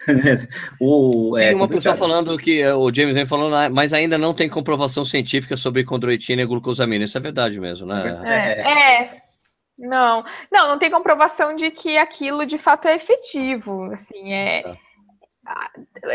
o, 0.80 1.38
é, 1.38 1.48
tem 1.48 1.56
uma 1.56 1.68
pessoa 1.68 1.96
falando 1.96 2.38
que 2.38 2.62
é, 2.62 2.74
o 2.74 2.94
James 2.94 3.16
vem 3.16 3.26
falando, 3.26 3.56
ah, 3.56 3.70
mas 3.70 3.94
ainda 3.94 4.18
não 4.18 4.34
tem 4.34 4.50
comprovação 4.50 5.04
científica 5.04 5.58
sobre 5.58 5.84
condroitina 5.84 6.42
e 6.42 6.46
glucosamina. 6.46 7.06
Isso 7.06 7.18
é 7.18 7.22
verdade 7.22 7.60
mesmo, 7.60 7.88
né? 7.88 8.22
É, 8.26 9.04
é, 9.04 9.22
não, 9.80 10.24
não, 10.52 10.70
não 10.70 10.80
tem 10.80 10.90
comprovação 10.90 11.56
de 11.56 11.70
que 11.72 11.98
aquilo 11.98 12.46
de 12.46 12.58
fato 12.58 12.88
é 12.88 12.96
efetivo. 12.96 13.84
Assim, 13.92 14.34
é. 14.34 14.60
é 14.62 14.78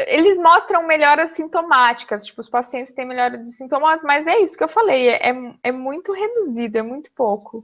eles 0.07 0.39
mostram 0.39 0.87
melhoras 0.87 1.31
sintomáticas, 1.31 2.25
tipo, 2.25 2.41
os 2.41 2.49
pacientes 2.49 2.95
têm 2.95 3.07
melhora 3.07 3.37
de 3.37 3.51
sintomas, 3.51 4.03
mas 4.03 4.27
é 4.27 4.39
isso 4.39 4.57
que 4.57 4.63
eu 4.63 4.69
falei, 4.69 5.09
é, 5.09 5.33
é 5.63 5.73
muito 5.73 6.13
reduzido, 6.13 6.79
é 6.79 6.83
muito 6.83 7.11
pouco. 7.17 7.59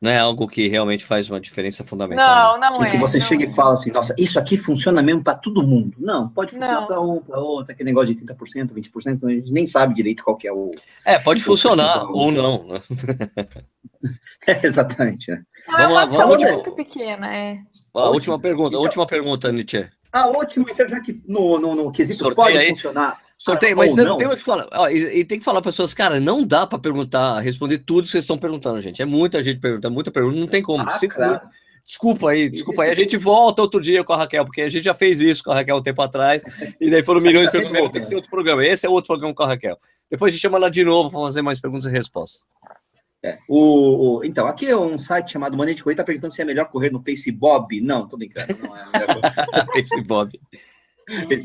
Não 0.00 0.10
é 0.10 0.18
algo 0.18 0.46
que 0.46 0.68
realmente 0.68 1.04
faz 1.04 1.30
uma 1.30 1.40
diferença 1.40 1.82
fundamental. 1.84 2.54
Não, 2.54 2.60
né? 2.60 2.70
não 2.70 2.80
que, 2.80 2.86
é. 2.86 2.90
Que 2.90 2.98
você 2.98 3.18
não 3.18 3.26
chega 3.26 3.44
é. 3.44 3.46
e 3.46 3.54
fala 3.54 3.72
assim, 3.72 3.90
nossa, 3.90 4.14
isso 4.18 4.38
aqui 4.38 4.56
funciona 4.56 5.02
mesmo 5.02 5.22
para 5.22 5.34
todo 5.34 5.66
mundo. 5.66 5.96
Não, 5.98 6.28
pode 6.28 6.52
funcionar 6.52 6.86
para 6.86 7.00
um, 7.00 7.20
para 7.20 7.38
outro, 7.38 7.72
aquele 7.72 7.90
negócio 7.90 8.14
de 8.14 8.22
30%, 8.22 8.74
20%, 8.74 9.24
a 9.24 9.30
gente 9.30 9.52
nem 9.52 9.64
sabe 9.64 9.94
direito 9.94 10.22
qual 10.22 10.36
que 10.36 10.46
é 10.46 10.52
o... 10.52 10.72
É, 11.06 11.18
pode 11.18 11.40
o 11.40 11.44
funcionar 11.44 12.04
ou 12.10 12.30
não. 12.30 12.66
Né? 12.66 12.82
é, 14.46 14.66
exatamente. 14.66 15.30
Né? 15.30 15.42
Vamos 15.66 15.82
é 15.82 15.86
lá, 15.86 16.04
vamos 16.04 16.42
muito 16.42 16.72
pequena, 16.72 17.34
é. 17.34 17.58
A 17.94 18.08
última 18.10 18.38
pergunta, 18.38 18.68
então, 18.70 18.82
última 18.82 19.06
pergunta, 19.06 19.52
Nietzsche. 19.52 19.88
A 20.12 20.26
última, 20.26 20.70
então, 20.70 20.88
já 20.88 21.00
que 21.00 21.22
no, 21.26 21.58
no, 21.58 21.74
no 21.74 21.90
quesito 21.90 22.20
Sorteio 22.20 22.46
pode 22.46 22.58
aí. 22.58 22.68
funcionar. 22.68 23.23
Sorteio, 23.38 23.76
mas 23.76 23.94
não. 23.96 24.16
tem 24.16 24.28
que 24.28 24.36
falar. 24.38 24.68
Ó, 24.72 24.88
e, 24.88 25.20
e, 25.20 25.24
tem 25.24 25.38
que 25.38 25.44
falar 25.44 25.60
para 25.60 25.70
pessoas, 25.70 25.92
cara, 25.92 26.18
não 26.20 26.46
dá 26.46 26.66
para 26.66 26.78
perguntar, 26.78 27.40
responder 27.40 27.78
tudo 27.78 28.04
que 28.04 28.10
vocês 28.10 28.24
estão 28.24 28.38
perguntando, 28.38 28.80
gente. 28.80 29.02
É 29.02 29.04
muita 29.04 29.42
gente 29.42 29.60
perguntando, 29.60 29.92
muita 29.92 30.10
pergunta, 30.10 30.38
não 30.38 30.46
tem 30.46 30.62
como. 30.62 30.82
Ah, 30.82 30.98
claro. 31.08 31.40
Desculpa 31.84 32.30
aí, 32.30 32.48
desculpa 32.48 32.82
aí. 32.82 32.90
A 32.90 32.94
gente 32.94 33.18
volta 33.18 33.60
outro 33.60 33.80
dia 33.80 34.02
com 34.02 34.14
a 34.14 34.16
Raquel, 34.16 34.46
porque 34.46 34.62
a 34.62 34.68
gente 34.70 34.84
já 34.84 34.94
fez 34.94 35.20
isso 35.20 35.44
com 35.44 35.50
a 35.50 35.56
Raquel 35.56 35.76
um 35.76 35.82
tempo 35.82 36.00
atrás, 36.00 36.42
e 36.80 36.90
daí 36.90 37.02
foram 37.02 37.20
milhões 37.20 37.46
de 37.46 37.52
perguntas. 37.52 37.92
Tem 37.92 38.00
que 38.00 38.06
ser 38.06 38.14
outro 38.14 38.30
programa. 38.30 38.64
Esse 38.64 38.86
é 38.86 38.88
outro 38.88 39.08
programa 39.08 39.34
com 39.34 39.42
a 39.42 39.48
Raquel. 39.48 39.78
Depois 40.10 40.30
a 40.30 40.32
gente 40.32 40.40
chama 40.40 40.56
ela 40.56 40.70
de 40.70 40.82
novo 40.82 41.10
para 41.10 41.20
fazer 41.20 41.42
mais 41.42 41.60
perguntas 41.60 41.86
e 41.86 41.94
respostas. 41.94 42.46
É, 43.22 43.34
o, 43.50 44.18
o, 44.18 44.24
então, 44.24 44.46
aqui 44.46 44.66
é 44.66 44.76
um 44.76 44.96
site 44.96 45.32
chamado 45.32 45.56
Maneira 45.56 45.76
de 45.76 45.82
Correr, 45.82 45.94
está 45.94 46.04
perguntando 46.04 46.32
se 46.32 46.40
é 46.40 46.44
melhor 46.44 46.66
correr 46.66 46.90
no 46.90 47.02
Pace 47.02 47.30
Bob. 47.32 47.80
Não, 47.82 48.08
tô 48.08 48.16
brincando, 48.16 48.56
não 48.62 48.76
é 48.76 48.84
Pace 49.72 50.00
Bob. 50.02 50.40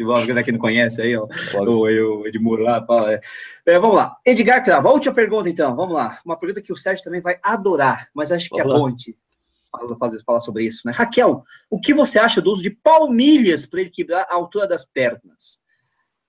Bob, 0.05 0.26
quem 0.26 0.43
que 0.43 0.51
não 0.51 0.60
conhece 0.60 1.01
aí, 1.01 1.16
ó, 1.16 1.28
o, 1.57 2.22
o 2.22 2.28
Edmuro 2.28 2.64
lá, 2.64 2.86
fala, 2.86 3.14
é. 3.14 3.22
É, 3.66 3.80
vamos 3.80 3.95
lá. 3.95 4.16
Edgar 4.26 4.64
Cravo, 4.64 4.89
última 4.89 5.14
pergunta 5.14 5.49
então, 5.49 5.76
vamos 5.76 5.95
lá. 5.95 6.20
Uma 6.26 6.38
pergunta 6.38 6.62
que 6.62 6.74
o 6.74 6.78
Sérgio 6.78 7.03
também 7.03 7.22
vai 7.22 7.39
adorar, 7.43 8.07
mas 8.16 8.32
acho 8.32 8.49
que 8.49 8.64
vamos 8.64 8.76
é 8.76 8.78
bom 8.78 9.93
a 9.93 9.97
fazer, 9.97 10.24
falar 10.24 10.39
sobre 10.39 10.64
isso, 10.64 10.82
né? 10.86 10.91
Raquel, 10.93 11.43
o 11.70 11.80
que 11.80 11.93
você 11.93 12.20
acha 12.20 12.41
do 12.41 12.51
uso 12.51 12.64
de 12.64 12.72
palmilhas 12.72 13.66
para 13.66 13.82
equilibrar 13.82 14.26
a 14.30 14.36
altura 14.36 14.68
das 14.68 14.86
pernas? 14.86 15.62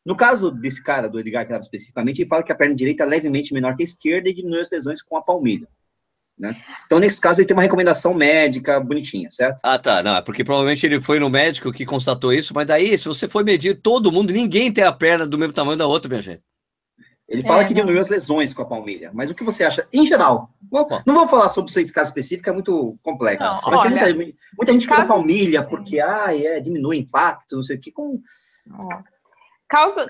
No 0.05 0.17
caso 0.17 0.51
desse 0.51 0.83
cara, 0.83 1.09
do 1.09 1.21
Edgar 1.21 1.47
Cravo 1.47 1.63
especificamente, 1.63 2.21
ele 2.21 2.29
fala 2.29 2.43
que 2.43 2.53
a 2.53 2.55
perna 2.55 2.75
direita 2.75 3.05
é 3.05 3.07
levemente 3.07 3.53
menor 3.53 3.77
que 3.77 3.83
a 3.83 3.85
esquerda 3.85 4.29
e 4.29 4.35
diminui 4.35 4.61
as 4.61 4.71
lesões 4.71 5.03
com 5.03 5.17
a 5.17 5.23
palmilha. 5.23 5.69
Né? 6.41 6.57
Então, 6.87 6.99
nesse 6.99 7.21
caso, 7.21 7.41
ele 7.41 7.47
tem 7.47 7.55
uma 7.55 7.63
recomendação 7.63 8.15
médica 8.15 8.81
bonitinha, 8.81 9.31
certo? 9.31 9.61
Ah, 9.63 9.79
tá. 9.79 10.03
Não, 10.03 10.17
é 10.17 10.23
porque 10.23 10.43
provavelmente 10.43 10.87
ele 10.87 10.99
foi 10.99 11.21
no 11.21 11.29
médico 11.29 11.71
que 11.71 11.85
constatou 11.85 12.33
isso, 12.33 12.55
mas 12.55 12.67
daí, 12.67 12.97
se 12.97 13.07
você 13.07 13.29
for 13.29 13.45
medir 13.45 13.79
todo 13.83 14.11
mundo, 14.11 14.33
ninguém 14.33 14.73
tem 14.73 14.83
a 14.83 14.93
perna 14.93 15.27
do 15.27 15.37
mesmo 15.37 15.53
tamanho 15.53 15.77
da 15.77 15.87
outra, 15.87 16.09
minha 16.09 16.23
gente. 16.23 16.43
Ele 17.29 17.43
fala 17.43 17.63
é, 17.63 17.65
que 17.65 17.75
diminuiu 17.75 18.01
as 18.01 18.09
lesões 18.09 18.55
com 18.55 18.63
a 18.63 18.67
palmilha, 18.67 19.11
mas 19.13 19.31
o 19.31 19.35
que 19.35 19.45
você 19.45 19.63
acha, 19.63 19.87
em 19.93 20.05
geral? 20.05 20.51
Bom, 20.63 20.89
não 21.07 21.15
vou 21.15 21.29
falar 21.29 21.49
sobre 21.49 21.71
esse 21.71 21.93
caso 21.93 22.09
específico, 22.09 22.49
é 22.49 22.53
muito 22.53 22.99
complexo. 23.03 23.47
Não, 23.47 23.61
mas 23.67 23.81
olha, 23.81 24.05
tem 24.05 24.15
muita, 24.15 24.39
muita 24.57 24.73
gente 24.73 24.87
que 24.87 24.93
usa 24.93 25.05
palmilha 25.07 25.63
porque 25.63 26.01
ah, 26.01 26.37
é, 26.37 26.59
diminui 26.59 26.97
o 26.97 27.01
impacto, 27.01 27.55
não 27.55 27.63
sei 27.63 27.77
o 27.77 27.81
que, 27.81 27.93
com. 27.93 28.19
Caso, 29.71 30.01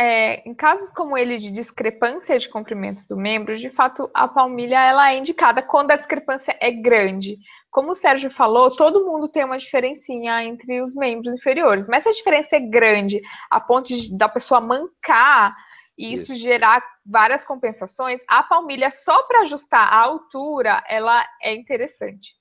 é, 0.00 0.48
em 0.48 0.54
casos 0.54 0.90
como 0.90 1.18
ele 1.18 1.36
de 1.36 1.50
discrepância 1.50 2.38
de 2.38 2.48
comprimento 2.48 3.06
do 3.06 3.18
membro, 3.18 3.54
de 3.58 3.68
fato, 3.68 4.10
a 4.14 4.26
palmilha 4.26 4.82
ela 4.82 5.12
é 5.12 5.18
indicada 5.18 5.60
quando 5.60 5.90
a 5.90 5.96
discrepância 5.96 6.56
é 6.58 6.70
grande. 6.70 7.36
Como 7.70 7.90
o 7.90 7.94
Sérgio 7.94 8.30
falou, 8.30 8.74
todo 8.74 9.04
mundo 9.04 9.28
tem 9.28 9.44
uma 9.44 9.58
diferencinha 9.58 10.42
entre 10.42 10.80
os 10.80 10.94
membros 10.94 11.34
inferiores, 11.34 11.86
mas 11.86 12.04
se 12.04 12.08
a 12.08 12.12
diferença 12.12 12.56
é 12.56 12.60
grande, 12.60 13.20
a 13.50 13.60
ponto 13.60 13.88
de, 13.88 14.16
da 14.16 14.26
pessoa 14.26 14.58
mancar, 14.58 15.52
e 15.98 16.14
isso, 16.14 16.32
isso 16.32 16.42
gerar 16.42 16.82
várias 17.04 17.44
compensações, 17.44 18.22
a 18.26 18.42
palmilha 18.42 18.90
só 18.90 19.22
para 19.24 19.42
ajustar 19.42 19.86
a 19.86 19.98
altura, 19.98 20.80
ela 20.88 21.22
é 21.42 21.54
interessante. 21.54 22.32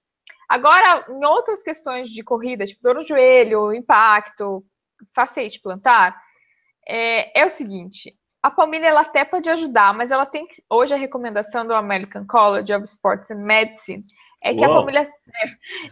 Agora, 0.47 1.05
em 1.09 1.25
outras 1.25 1.61
questões 1.61 2.09
de 2.09 2.23
corrida, 2.23 2.65
tipo 2.65 2.81
dor 2.81 2.95
no 2.95 3.05
joelho, 3.05 3.73
impacto, 3.73 4.63
facete 5.13 5.59
plantar, 5.59 6.22
é, 6.87 7.41
é 7.41 7.45
o 7.45 7.49
seguinte: 7.49 8.15
a 8.41 8.51
palmilha 8.51 8.87
ela 8.87 9.01
até 9.01 9.23
pode 9.23 9.49
ajudar, 9.49 9.93
mas 9.93 10.11
ela 10.11 10.25
tem 10.25 10.45
que. 10.45 10.61
Hoje 10.69 10.93
a 10.93 10.97
recomendação 10.97 11.65
do 11.65 11.73
American 11.73 12.25
College 12.27 12.73
of 12.73 12.83
Sports 12.83 13.31
and 13.31 13.41
Medicine 13.45 14.01
é 14.43 14.53
que, 14.53 14.63
a 14.63 14.67
palmilha, 14.67 15.07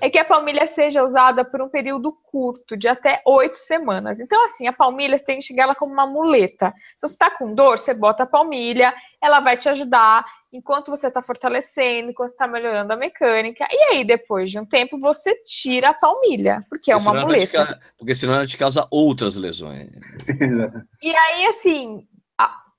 é 0.01 0.09
que 0.09 0.19
a 0.19 0.25
palmilha 0.25 0.67
seja 0.67 1.03
usada 1.03 1.45
por 1.45 1.61
um 1.61 1.69
período 1.69 2.11
curto, 2.31 2.75
de 2.75 2.87
até 2.87 3.21
oito 3.25 3.57
semanas. 3.57 4.19
Então, 4.19 4.43
assim, 4.43 4.67
a 4.67 4.73
palmilha 4.73 5.17
você 5.17 5.23
tem 5.23 5.39
que 5.39 5.45
chegar 5.45 5.63
ela 5.63 5.75
como 5.75 5.93
uma 5.93 6.05
muleta. 6.05 6.73
Então, 6.97 7.07
se 7.07 7.15
está 7.15 7.31
com 7.31 7.55
dor, 7.55 7.79
você 7.79 7.93
bota 7.93 8.23
a 8.23 8.25
palmilha, 8.25 8.93
ela 9.23 9.39
vai 9.39 9.55
te 9.55 9.69
ajudar 9.69 10.25
enquanto 10.51 10.89
você 10.89 11.07
está 11.07 11.23
fortalecendo, 11.23 12.09
enquanto 12.09 12.31
está 12.31 12.45
melhorando 12.45 12.91
a 12.91 12.97
mecânica. 12.97 13.65
E 13.71 13.77
aí, 13.93 14.03
depois 14.03 14.51
de 14.51 14.59
um 14.59 14.65
tempo, 14.65 14.99
você 14.99 15.33
tira 15.45 15.91
a 15.91 15.93
palmilha, 15.93 16.65
porque 16.69 16.91
é 16.91 16.97
uma 16.97 17.13
muleta. 17.13 17.79
porque 17.97 18.13
senão 18.13 18.33
ela 18.33 18.45
te 18.45 18.57
causa 18.57 18.85
outras 18.91 19.37
lesões. 19.37 19.89
e 21.01 21.15
aí, 21.15 21.45
assim, 21.47 22.05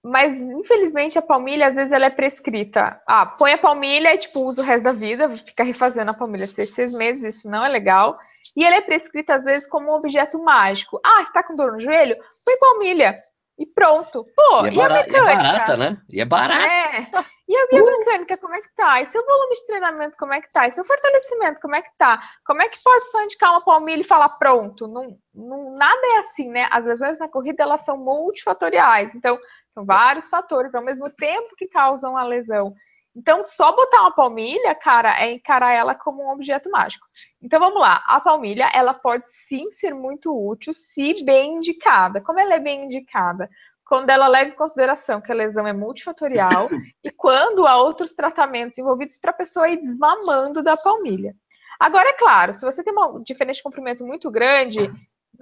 mas 0.02 0.40
infelizmente 0.40 1.18
a 1.18 1.22
palmilha 1.22 1.68
às 1.68 1.74
vezes 1.74 1.92
ela 1.92 2.06
é 2.06 2.10
prescrita. 2.10 3.00
Ah, 3.06 3.26
põe 3.26 3.52
a 3.52 3.58
palmilha 3.58 4.14
e 4.14 4.18
tipo 4.18 4.44
usa 4.44 4.62
o 4.62 4.64
resto 4.64 4.84
da 4.84 4.92
vida, 4.92 5.28
fica 5.38 5.62
refazendo 5.62 6.10
a 6.10 6.14
palmilha 6.14 6.46
seis, 6.46 6.74
seis 6.74 6.92
meses, 6.92 7.36
isso 7.36 7.48
não 7.48 7.64
é 7.64 7.68
legal. 7.68 8.16
E 8.56 8.64
ela 8.64 8.76
é 8.76 8.80
prescrita 8.80 9.34
às 9.34 9.44
vezes 9.44 9.68
como 9.68 9.90
um 9.90 9.96
objeto 9.96 10.42
mágico. 10.42 11.00
Ah, 11.04 11.22
está 11.22 11.42
com 11.42 11.54
dor 11.54 11.72
no 11.72 11.80
joelho? 11.80 12.16
Põe 12.44 12.58
palmilha 12.58 13.16
e 13.58 13.66
pronto. 13.66 14.26
Pô, 14.34 14.66
e, 14.66 14.70
é, 14.70 14.72
e 14.74 14.80
a 14.80 14.88
mecânica? 14.88 15.12
E 15.12 15.20
é 15.20 15.34
barata, 15.36 15.76
né? 15.76 15.96
E 16.08 16.20
é 16.20 16.24
barata. 16.24 16.66
É. 16.66 17.08
E 17.48 17.56
a 17.56 17.66
biomecânica, 17.66 18.34
como 18.40 18.54
é 18.54 18.62
que 18.62 18.74
tá? 18.74 19.02
E 19.02 19.06
seu 19.06 19.22
volume 19.26 19.54
de 19.54 19.66
treinamento, 19.66 20.16
como 20.16 20.32
é 20.32 20.40
que 20.40 20.50
tá? 20.50 20.66
E 20.66 20.72
seu 20.72 20.84
fortalecimento, 20.84 21.60
como 21.60 21.74
é 21.74 21.82
que 21.82 21.90
tá? 21.98 22.18
Como 22.46 22.62
é 22.62 22.66
que 22.66 22.82
pode 22.82 23.10
só 23.10 23.22
indicar 23.22 23.50
uma 23.50 23.62
palmilha 23.62 24.00
e 24.00 24.04
falar 24.04 24.30
pronto? 24.38 24.88
Não, 24.88 25.18
não, 25.34 25.76
nada 25.76 26.00
é 26.14 26.18
assim, 26.20 26.48
né? 26.48 26.66
As 26.70 26.82
lesões 26.84 27.18
na 27.18 27.28
corrida, 27.28 27.62
elas 27.62 27.84
são 27.84 27.98
multifatoriais. 27.98 29.14
Então, 29.14 29.38
são 29.72 29.86
vários 29.86 30.28
fatores 30.28 30.74
ao 30.74 30.84
mesmo 30.84 31.08
tempo 31.10 31.56
que 31.56 31.66
causam 31.66 32.14
a 32.14 32.22
lesão. 32.22 32.74
Então, 33.16 33.42
só 33.42 33.74
botar 33.74 34.02
uma 34.02 34.14
palmilha, 34.14 34.74
cara, 34.74 35.18
é 35.18 35.32
encarar 35.32 35.72
ela 35.72 35.94
como 35.94 36.22
um 36.22 36.30
objeto 36.30 36.70
mágico. 36.70 37.06
Então, 37.42 37.58
vamos 37.58 37.80
lá. 37.80 38.04
A 38.06 38.20
palmilha, 38.20 38.70
ela 38.74 38.92
pode 38.92 39.26
sim 39.28 39.70
ser 39.70 39.94
muito 39.94 40.30
útil 40.30 40.74
se 40.74 41.24
bem 41.24 41.56
indicada. 41.56 42.20
Como 42.20 42.38
ela 42.38 42.54
é 42.54 42.60
bem 42.60 42.84
indicada? 42.84 43.48
Quando 43.86 44.10
ela 44.10 44.28
leva 44.28 44.50
em 44.50 44.56
consideração 44.56 45.22
que 45.22 45.32
a 45.32 45.34
lesão 45.34 45.66
é 45.66 45.72
multifatorial 45.72 46.68
e 47.02 47.10
quando 47.10 47.66
há 47.66 47.76
outros 47.76 48.12
tratamentos 48.12 48.76
envolvidos 48.76 49.16
para 49.16 49.30
a 49.30 49.34
pessoa 49.34 49.70
ir 49.70 49.80
desmamando 49.80 50.62
da 50.62 50.76
palmilha. 50.76 51.34
Agora, 51.80 52.10
é 52.10 52.12
claro, 52.12 52.52
se 52.52 52.64
você 52.64 52.84
tem 52.84 52.92
uma 52.92 53.20
diferença 53.22 53.56
de 53.56 53.62
comprimento 53.62 54.04
muito 54.06 54.30
grande, 54.30 54.90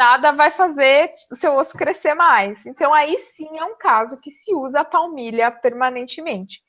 nada 0.01 0.32
vai 0.32 0.51
fazer 0.51 1.12
o 1.30 1.36
seu 1.36 1.55
osso 1.55 1.76
crescer 1.76 2.14
mais. 2.14 2.64
Então, 2.64 2.94
aí 2.94 3.18
sim 3.18 3.59
é 3.59 3.64
um 3.64 3.76
caso 3.76 4.16
que 4.16 4.30
se 4.30 4.55
usa 4.55 4.80
a 4.80 4.84
palmilha 4.84 5.51
permanentemente. 5.51 6.62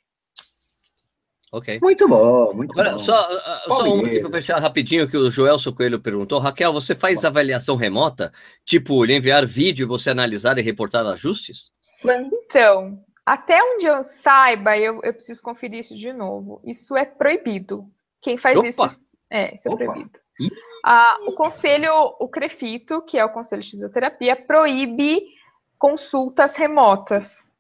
Ok. 1.49 1.79
Muito 1.82 2.07
bom, 2.07 2.53
muito 2.53 2.71
Agora, 2.73 2.91
bom. 2.91 2.97
Só, 2.97 3.13
uh, 3.13 3.73
só 3.73 3.84
um 3.84 4.05
aqui 4.05 4.19
para 4.19 4.32
fechar 4.32 4.59
rapidinho 4.59 5.07
que 5.07 5.17
o 5.17 5.32
Joelson 5.32 5.73
Coelho 5.73 5.99
perguntou. 5.99 6.39
Raquel, 6.39 6.73
você 6.73 6.93
faz 6.93 7.23
avaliação 7.23 7.77
remota? 7.77 8.34
Tipo, 8.65 9.03
lhe 9.03 9.15
enviar 9.15 9.45
vídeo 9.45 9.84
e 9.84 9.88
você 9.88 10.09
analisar 10.09 10.57
e 10.57 10.61
reportar 10.61 11.05
ajustes? 11.05 11.71
Então, 12.03 13.01
até 13.25 13.61
onde 13.61 13.86
eu 13.86 14.03
saiba, 14.03 14.77
eu, 14.77 14.99
eu 15.03 15.13
preciso 15.13 15.41
conferir 15.41 15.79
isso 15.79 15.95
de 15.95 16.11
novo. 16.11 16.61
Isso 16.65 16.97
é 16.97 17.05
proibido. 17.05 17.86
Quem 18.21 18.38
faz 18.38 18.57
Opa. 18.57 18.67
isso 18.67 19.01
é, 19.29 19.53
isso 19.55 19.67
é 19.67 19.71
Opa. 19.71 19.86
proibido. 19.86 20.19
Ah, 20.83 21.17
o 21.27 21.33
conselho, 21.33 21.93
o 22.19 22.27
CREFITO, 22.27 23.01
que 23.03 23.17
é 23.17 23.25
o 23.25 23.31
Conselho 23.31 23.61
de 23.61 23.69
Fisioterapia, 23.69 24.35
proíbe 24.35 25.21
consultas 25.77 26.55
remotas. 26.55 27.51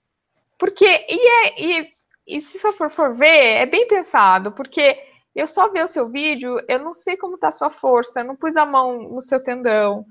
Porque, 0.57 0.85
e, 0.85 1.27
é, 1.27 1.61
e, 1.61 1.85
e 2.27 2.41
se 2.41 2.59
for, 2.59 2.89
for 2.89 3.15
ver, 3.15 3.27
é 3.27 3.65
bem 3.65 3.87
pensado, 3.87 4.51
porque 4.51 4.99
eu 5.35 5.47
só 5.47 5.67
ver 5.69 5.83
o 5.83 5.87
seu 5.87 6.07
vídeo, 6.07 6.59
eu 6.67 6.79
não 6.79 6.93
sei 6.93 7.17
como 7.17 7.35
está 7.35 7.47
a 7.47 7.51
sua 7.51 7.69
força, 7.69 8.23
não 8.23 8.35
pus 8.35 8.55
a 8.57 8.65
mão 8.65 9.09
no 9.09 9.21
seu 9.21 9.41
tendão, 9.43 10.05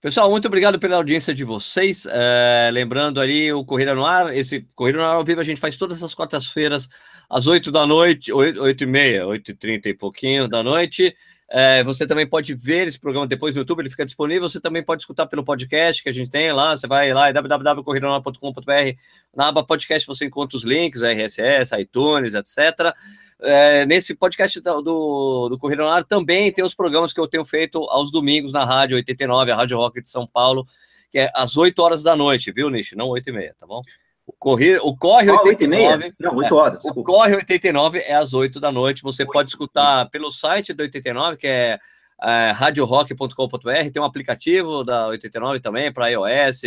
Pessoal, 0.00 0.30
muito 0.30 0.46
obrigado 0.46 0.78
pela 0.78 0.96
audiência 0.96 1.34
de 1.34 1.42
vocês. 1.42 2.06
É, 2.08 2.70
lembrando 2.72 3.20
ali 3.20 3.52
o 3.52 3.64
Corrida 3.64 3.94
no 3.94 4.06
Ar, 4.06 4.34
esse 4.34 4.60
Corrida 4.74 4.98
no 4.98 5.04
Ar 5.04 5.16
ao 5.16 5.24
vivo 5.24 5.40
a 5.40 5.44
gente 5.44 5.60
faz 5.60 5.76
todas 5.76 6.02
as 6.02 6.14
quartas-feiras, 6.14 6.88
às 7.28 7.46
8 7.46 7.72
da 7.72 7.86
noite, 7.86 8.32
8, 8.32 8.60
8 8.60 8.84
e 8.84 8.86
meia, 8.86 9.26
8 9.26 9.50
e 9.50 9.54
30 9.54 9.88
e 9.88 9.94
pouquinho 9.94 10.46
da 10.46 10.62
noite. 10.62 11.16
É, 11.48 11.84
você 11.84 12.06
também 12.06 12.26
pode 12.26 12.54
ver 12.54 12.88
esse 12.88 12.98
programa 12.98 13.26
depois 13.26 13.54
no 13.54 13.60
YouTube, 13.60 13.80
ele 13.80 13.90
fica 13.90 14.04
disponível. 14.04 14.48
Você 14.48 14.60
também 14.60 14.82
pode 14.82 15.02
escutar 15.02 15.26
pelo 15.26 15.44
podcast 15.44 16.02
que 16.02 16.08
a 16.08 16.12
gente 16.12 16.28
tem 16.30 16.52
lá. 16.52 16.76
Você 16.76 16.86
vai 16.86 17.12
lá, 17.12 17.30
www.corridonor.com.br. 17.30 18.98
Na 19.34 19.48
aba 19.48 19.64
podcast 19.64 20.06
você 20.06 20.26
encontra 20.26 20.56
os 20.56 20.64
links, 20.64 21.02
RSS, 21.02 21.72
iTunes, 21.80 22.34
etc. 22.34 22.92
É, 23.40 23.86
nesse 23.86 24.14
podcast 24.14 24.60
do, 24.60 25.48
do 25.48 25.58
Corrida 25.58 26.02
também 26.04 26.50
tem 26.50 26.64
os 26.64 26.74
programas 26.74 27.12
que 27.12 27.20
eu 27.20 27.28
tenho 27.28 27.44
feito 27.44 27.78
aos 27.90 28.10
domingos 28.10 28.52
na 28.52 28.64
Rádio 28.64 28.96
89, 28.96 29.52
a 29.52 29.56
Rádio 29.56 29.76
Rock 29.76 30.02
de 30.02 30.08
São 30.08 30.26
Paulo, 30.26 30.66
que 31.10 31.18
é 31.18 31.30
às 31.34 31.56
8 31.56 31.78
horas 31.80 32.02
da 32.02 32.16
noite, 32.16 32.50
viu, 32.50 32.70
Nish? 32.70 32.92
Não 32.96 33.08
8 33.08 33.28
e 33.28 33.32
meia, 33.32 33.54
tá 33.56 33.66
bom? 33.66 33.82
O, 34.26 34.32
corri, 34.32 34.76
o 34.78 34.96
Corre 34.96 35.30
89. 35.30 36.12
Não, 36.18 36.34
8 36.34 36.54
horas. 36.54 36.84
É, 36.84 36.88
o 36.88 37.04
Corre 37.04 37.36
89 37.36 38.00
é 38.00 38.14
às 38.14 38.34
8 38.34 38.58
da 38.58 38.72
noite. 38.72 39.02
Você 39.02 39.22
8, 39.22 39.32
pode 39.32 39.50
escutar 39.50 40.00
8. 40.00 40.10
pelo 40.10 40.30
site 40.30 40.72
do 40.72 40.82
89, 40.82 41.36
que 41.36 41.46
é 41.46 41.78
é, 42.22 42.50
radiorock.com.br, 42.52 43.90
tem 43.92 44.00
um 44.00 44.04
aplicativo 44.04 44.82
da 44.82 45.08
89 45.08 45.60
também 45.60 45.92
para 45.92 46.08
iOS, 46.08 46.64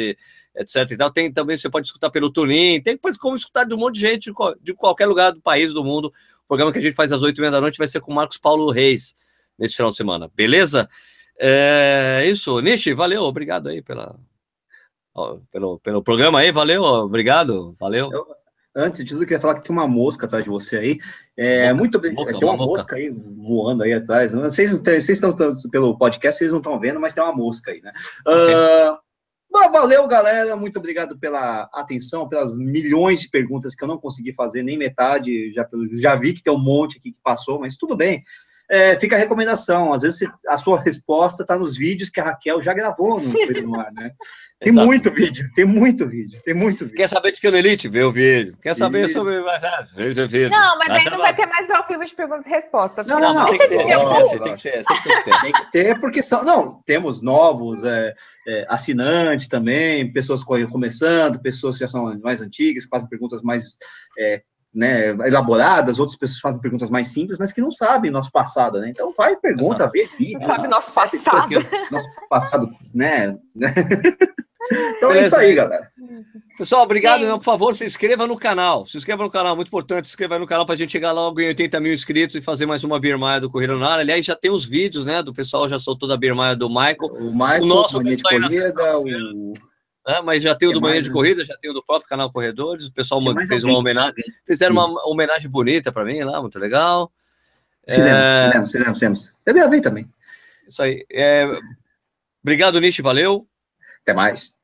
etc. 0.56 0.92
E 0.92 0.98
tal. 0.98 1.12
Tem 1.12 1.32
também, 1.32 1.58
você 1.58 1.70
pode 1.70 1.88
escutar 1.88 2.10
pelo 2.10 2.32
TuneIn, 2.32 2.82
tem 2.82 2.98
como 3.20 3.36
escutar 3.36 3.64
de 3.64 3.74
um 3.74 3.78
monte 3.78 3.96
de 3.96 4.02
gente 4.02 4.32
de 4.62 4.74
qualquer 4.74 5.08
lugar 5.08 5.32
do 5.32 5.42
país, 5.42 5.74
do 5.74 5.84
mundo. 5.84 6.14
O 6.44 6.48
programa 6.48 6.72
que 6.72 6.78
a 6.78 6.82
gente 6.82 6.96
faz 6.96 7.12
às 7.12 7.24
8h30 7.24 7.52
da 7.52 7.62
noite 7.62 7.78
vai 7.78 7.88
ser 7.88 8.00
com 8.00 8.12
o 8.12 8.16
Marcos 8.16 8.38
Paulo 8.38 8.72
Reis 8.72 9.16
nesse 9.58 9.76
final 9.76 9.92
de 9.92 9.98
semana, 9.98 10.30
beleza? 10.36 10.88
É 11.42 12.26
isso, 12.30 12.60
Nishi, 12.60 12.94
valeu, 12.94 13.24
obrigado 13.24 13.70
aí 13.70 13.82
pela, 13.82 14.16
pelo, 15.52 15.80
pelo 15.80 16.04
programa 16.04 16.40
aí, 16.40 16.52
valeu, 16.52 16.84
obrigado, 16.84 17.76
valeu. 17.80 18.10
Eu, 18.12 18.26
antes 18.76 19.04
de 19.04 19.10
tudo, 19.10 19.24
eu 19.24 19.28
queria 19.28 19.40
falar 19.40 19.56
que 19.56 19.68
tem 19.68 19.76
uma 19.76 19.88
mosca 19.88 20.26
atrás 20.26 20.44
de 20.44 20.50
você 20.50 20.78
aí. 20.78 20.98
É, 21.36 21.74
muito 21.74 21.98
obrigado. 21.98 22.26
Tem 22.26 22.36
uma, 22.36 22.54
uma 22.54 22.66
mosca 22.66 22.96
aí 22.96 23.10
voando 23.10 23.84
aí 23.84 23.94
atrás. 23.94 24.34
Vocês, 24.34 24.72
vocês 24.82 25.10
estão 25.10 25.36
pelo 25.72 25.98
podcast, 25.98 26.38
vocês 26.38 26.52
não 26.52 26.60
estão 26.60 26.80
vendo, 26.80 27.00
mas 27.00 27.14
tem 27.14 27.24
uma 27.24 27.36
mosca 27.36 27.72
aí, 27.72 27.82
né? 27.82 27.92
Okay. 28.26 28.56
Uh, 28.56 29.72
valeu, 29.72 30.08
galera. 30.08 30.56
Muito 30.56 30.78
obrigado 30.78 31.18
pela 31.18 31.70
atenção, 31.74 32.30
pelas 32.30 32.58
milhões 32.58 33.22
de 33.22 33.30
perguntas 33.30 33.76
que 33.76 33.84
eu 33.84 33.88
não 33.88 33.98
consegui 33.98 34.34
fazer 34.34 34.64
nem 34.64 34.78
metade. 34.78 35.52
Já, 35.54 35.68
já 35.94 36.16
vi 36.16 36.34
que 36.34 36.44
tem 36.44 36.54
um 36.54 36.64
monte 36.64 36.98
aqui 36.98 37.12
que 37.12 37.20
passou, 37.24 37.60
mas 37.60 37.78
tudo 37.78 37.96
bem 37.96 38.24
é, 38.70 38.98
fica 39.00 39.16
a 39.16 39.20
recomendação. 39.20 39.92
Às 39.92 40.04
vezes 40.04 40.30
a 40.48 40.58
sua 40.58 40.80
resposta 40.80 41.44
está 41.44 41.58
nos 41.58 41.76
vídeos 41.76 42.10
que 42.10 42.20
a 42.20 42.24
Raquel 42.24 42.62
já 42.62 42.74
gravou 42.74 43.20
no 43.20 43.34
no 43.62 43.80
Ar, 43.80 43.92
né? 43.92 44.12
Tem 44.62 44.74
Exato. 44.74 44.88
muito 44.88 45.10
vídeo, 45.10 45.50
tem 45.56 45.64
muito 45.64 46.06
vídeo, 46.06 46.42
tem 46.44 46.54
muito 46.54 46.84
vídeo. 46.84 46.98
Quer 46.98 47.08
saber 47.08 47.32
de 47.32 47.40
que 47.40 47.50
no 47.50 47.56
Elite? 47.56 47.88
Vê 47.88 48.04
o 48.04 48.12
vídeo. 48.12 48.58
Quer 48.62 48.76
saber 48.76 49.06
e... 49.06 49.10
sobre. 49.10 49.42
Veja 49.96 50.26
o 50.26 50.28
vídeo. 50.28 50.50
Não, 50.50 50.78
mas 50.78 50.92
aí 50.92 51.10
não 51.10 51.18
vai 51.18 51.34
ter 51.34 51.46
mais 51.46 51.70
ao 51.70 51.88
vivo 51.88 52.04
de 52.04 52.14
perguntas 52.14 52.46
e 52.46 52.50
respostas. 52.50 53.08
Não, 53.08 53.22
não, 53.22 53.34
não. 53.34 53.46
Tem 53.46 53.58
que 53.58 53.68
ter, 53.70 53.78
tem 53.78 54.56
que 54.58 54.62
ter, 54.62 54.84
tem 54.84 55.16
que 55.16 55.24
ter. 55.24 55.42
Tem 55.42 55.52
que 55.54 55.72
ter, 55.72 56.00
porque 56.02 56.22
são. 56.22 56.44
Não, 56.44 56.82
temos 56.84 57.22
novos 57.22 57.86
é, 57.86 58.14
é, 58.46 58.66
assinantes 58.68 59.48
também, 59.48 60.12
pessoas 60.12 60.44
começando, 60.44 61.42
pessoas 61.42 61.76
que 61.76 61.80
já 61.80 61.88
são 61.88 62.20
mais 62.20 62.42
antigas, 62.42 62.84
que 62.84 62.90
fazem 62.90 63.08
perguntas 63.08 63.42
mais 63.42 63.64
é, 64.20 64.42
né, 64.74 65.10
elaboradas, 65.28 66.00
outras 66.00 66.18
pessoas 66.18 66.40
fazem 66.40 66.62
perguntas 66.62 66.90
mais 66.90 67.08
simples, 67.08 67.38
mas 67.40 67.52
que 67.52 67.62
não 67.62 67.72
sabem 67.72 68.12
nosso 68.12 68.32
passado, 68.32 68.80
né? 68.80 68.90
Então 68.90 69.14
vai, 69.18 69.36
pergunta, 69.36 69.84
Exato. 69.84 69.92
vê 69.92 70.10
vídeo. 70.18 70.42
Sabe 70.42 70.68
nosso 70.68 70.94
passado. 70.94 71.50
Nosso 71.92 72.08
passado, 72.30 72.70
né? 72.94 73.36
então 74.98 75.10
Beleza. 75.10 75.18
é 75.20 75.28
isso 75.28 75.36
aí, 75.38 75.56
galera. 75.56 75.90
Pessoal, 76.58 76.84
obrigado. 76.84 77.26
Não, 77.26 77.40
por 77.40 77.46
favor, 77.46 77.76
se 77.76 77.84
inscreva 77.86 78.28
no 78.28 78.38
canal. 78.38 78.86
Se 78.86 78.98
inscreva 78.98 79.24
no 79.24 79.30
canal, 79.30 79.56
muito 79.56 79.70
importante. 79.70 80.08
Se 80.08 80.12
inscreva 80.12 80.38
no 80.38 80.46
canal 80.46 80.66
para 80.66 80.76
a 80.76 80.78
gente 80.78 80.92
chegar 80.92 81.14
logo 81.14 81.42
em 81.42 81.48
80 81.48 81.80
mil 81.80 81.94
inscritos 81.94 82.36
e 82.36 82.42
fazer 82.42 82.66
mais 82.68 82.84
uma 82.84 83.00
Birmaia 83.00 83.42
do 83.42 83.50
Corrida 83.50 83.74
no 83.74 83.84
Ar. 83.84 84.00
Aliás, 84.00 84.26
já 84.26 84.36
tem 84.36 84.52
os 84.52 84.66
vídeos, 84.66 85.06
né? 85.06 85.24
Do 85.24 85.34
pessoal 85.34 85.68
já 85.68 85.80
soltou 85.80 86.08
da 86.08 86.18
Birmaia 86.18 86.56
do 86.56 86.70
Michael. 86.70 87.12
O 87.18 87.32
Michael, 87.32 87.64
o 87.64 87.66
nosso 87.66 87.98
corrida, 87.98 88.30
o 89.00 89.54
né? 90.10 90.22
Mas 90.24 90.42
já 90.42 90.56
tem 90.56 90.68
o 90.68 90.72
do 90.72 90.82
Manhã 90.82 91.00
de 91.02 91.10
né? 91.10 91.14
Corrida, 91.14 91.46
já 91.46 91.56
tem 91.56 91.70
o 91.70 91.74
do 91.74 91.84
próprio 91.84 92.10
canal 92.10 92.32
Corredores. 92.32 92.88
O 92.88 92.94
pessoal 92.94 93.22
fez 93.48 93.64
uma 93.64 93.78
homenagem, 93.78 94.16
fizeram 94.44 94.74
uma 94.74 95.08
homenagem 95.08 95.48
bonita 95.50 95.92
para 95.92 96.04
mim 96.04 96.24
lá, 96.24 96.42
muito 96.42 96.58
legal. 96.58 97.12
Fizemos, 97.88 98.08
é... 98.08 98.46
fizemos, 98.48 98.72
fizemos, 98.72 99.00
fizemos. 99.00 99.36
Eu 99.46 99.54
gravei 99.54 99.82
também. 99.82 100.12
Isso 100.68 100.82
aí. 100.82 101.06
É... 101.12 101.46
Obrigado, 102.42 102.80
Nishi, 102.82 103.04
valeu. 103.04 103.48
Até 104.02 104.14
mais. 104.14 104.59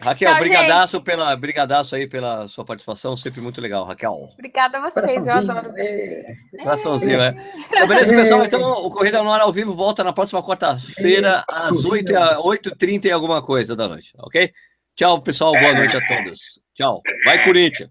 Raquel, 0.00 0.30
Tchau, 0.30 0.40
brigadaço, 0.40 1.02
pela, 1.02 1.34
brigadaço 1.36 1.96
aí 1.96 2.06
pela 2.06 2.46
sua 2.48 2.64
participação, 2.64 3.16
sempre 3.16 3.40
muito 3.40 3.60
legal, 3.60 3.84
Raquel. 3.84 4.12
Obrigada 4.34 4.78
a 4.78 4.90
vocês, 4.90 5.26
eu 5.26 5.32
adoro. 5.32 5.72
É. 5.76 6.34
Coraçãozinho, 6.62 7.20
é. 7.20 7.34
Então, 7.66 7.86
beleza, 7.86 8.14
pessoal? 8.14 8.44
Então, 8.44 8.60
o 8.60 8.90
Corrida 8.90 9.22
no 9.22 9.32
Ar 9.32 9.40
ao 9.40 9.52
vivo 9.52 9.74
volta 9.74 10.04
na 10.04 10.12
próxima 10.12 10.42
quarta-feira, 10.42 11.44
às 11.48 11.84
8h30 11.84 13.06
e 13.06 13.10
alguma 13.10 13.42
coisa 13.42 13.74
da 13.74 13.88
noite, 13.88 14.12
ok? 14.20 14.52
Tchau, 14.96 15.20
pessoal, 15.22 15.52
boa 15.52 15.74
noite 15.74 15.96
a 15.96 16.06
todos. 16.06 16.60
Tchau. 16.74 17.02
Vai, 17.24 17.42
Corinthians! 17.42 17.90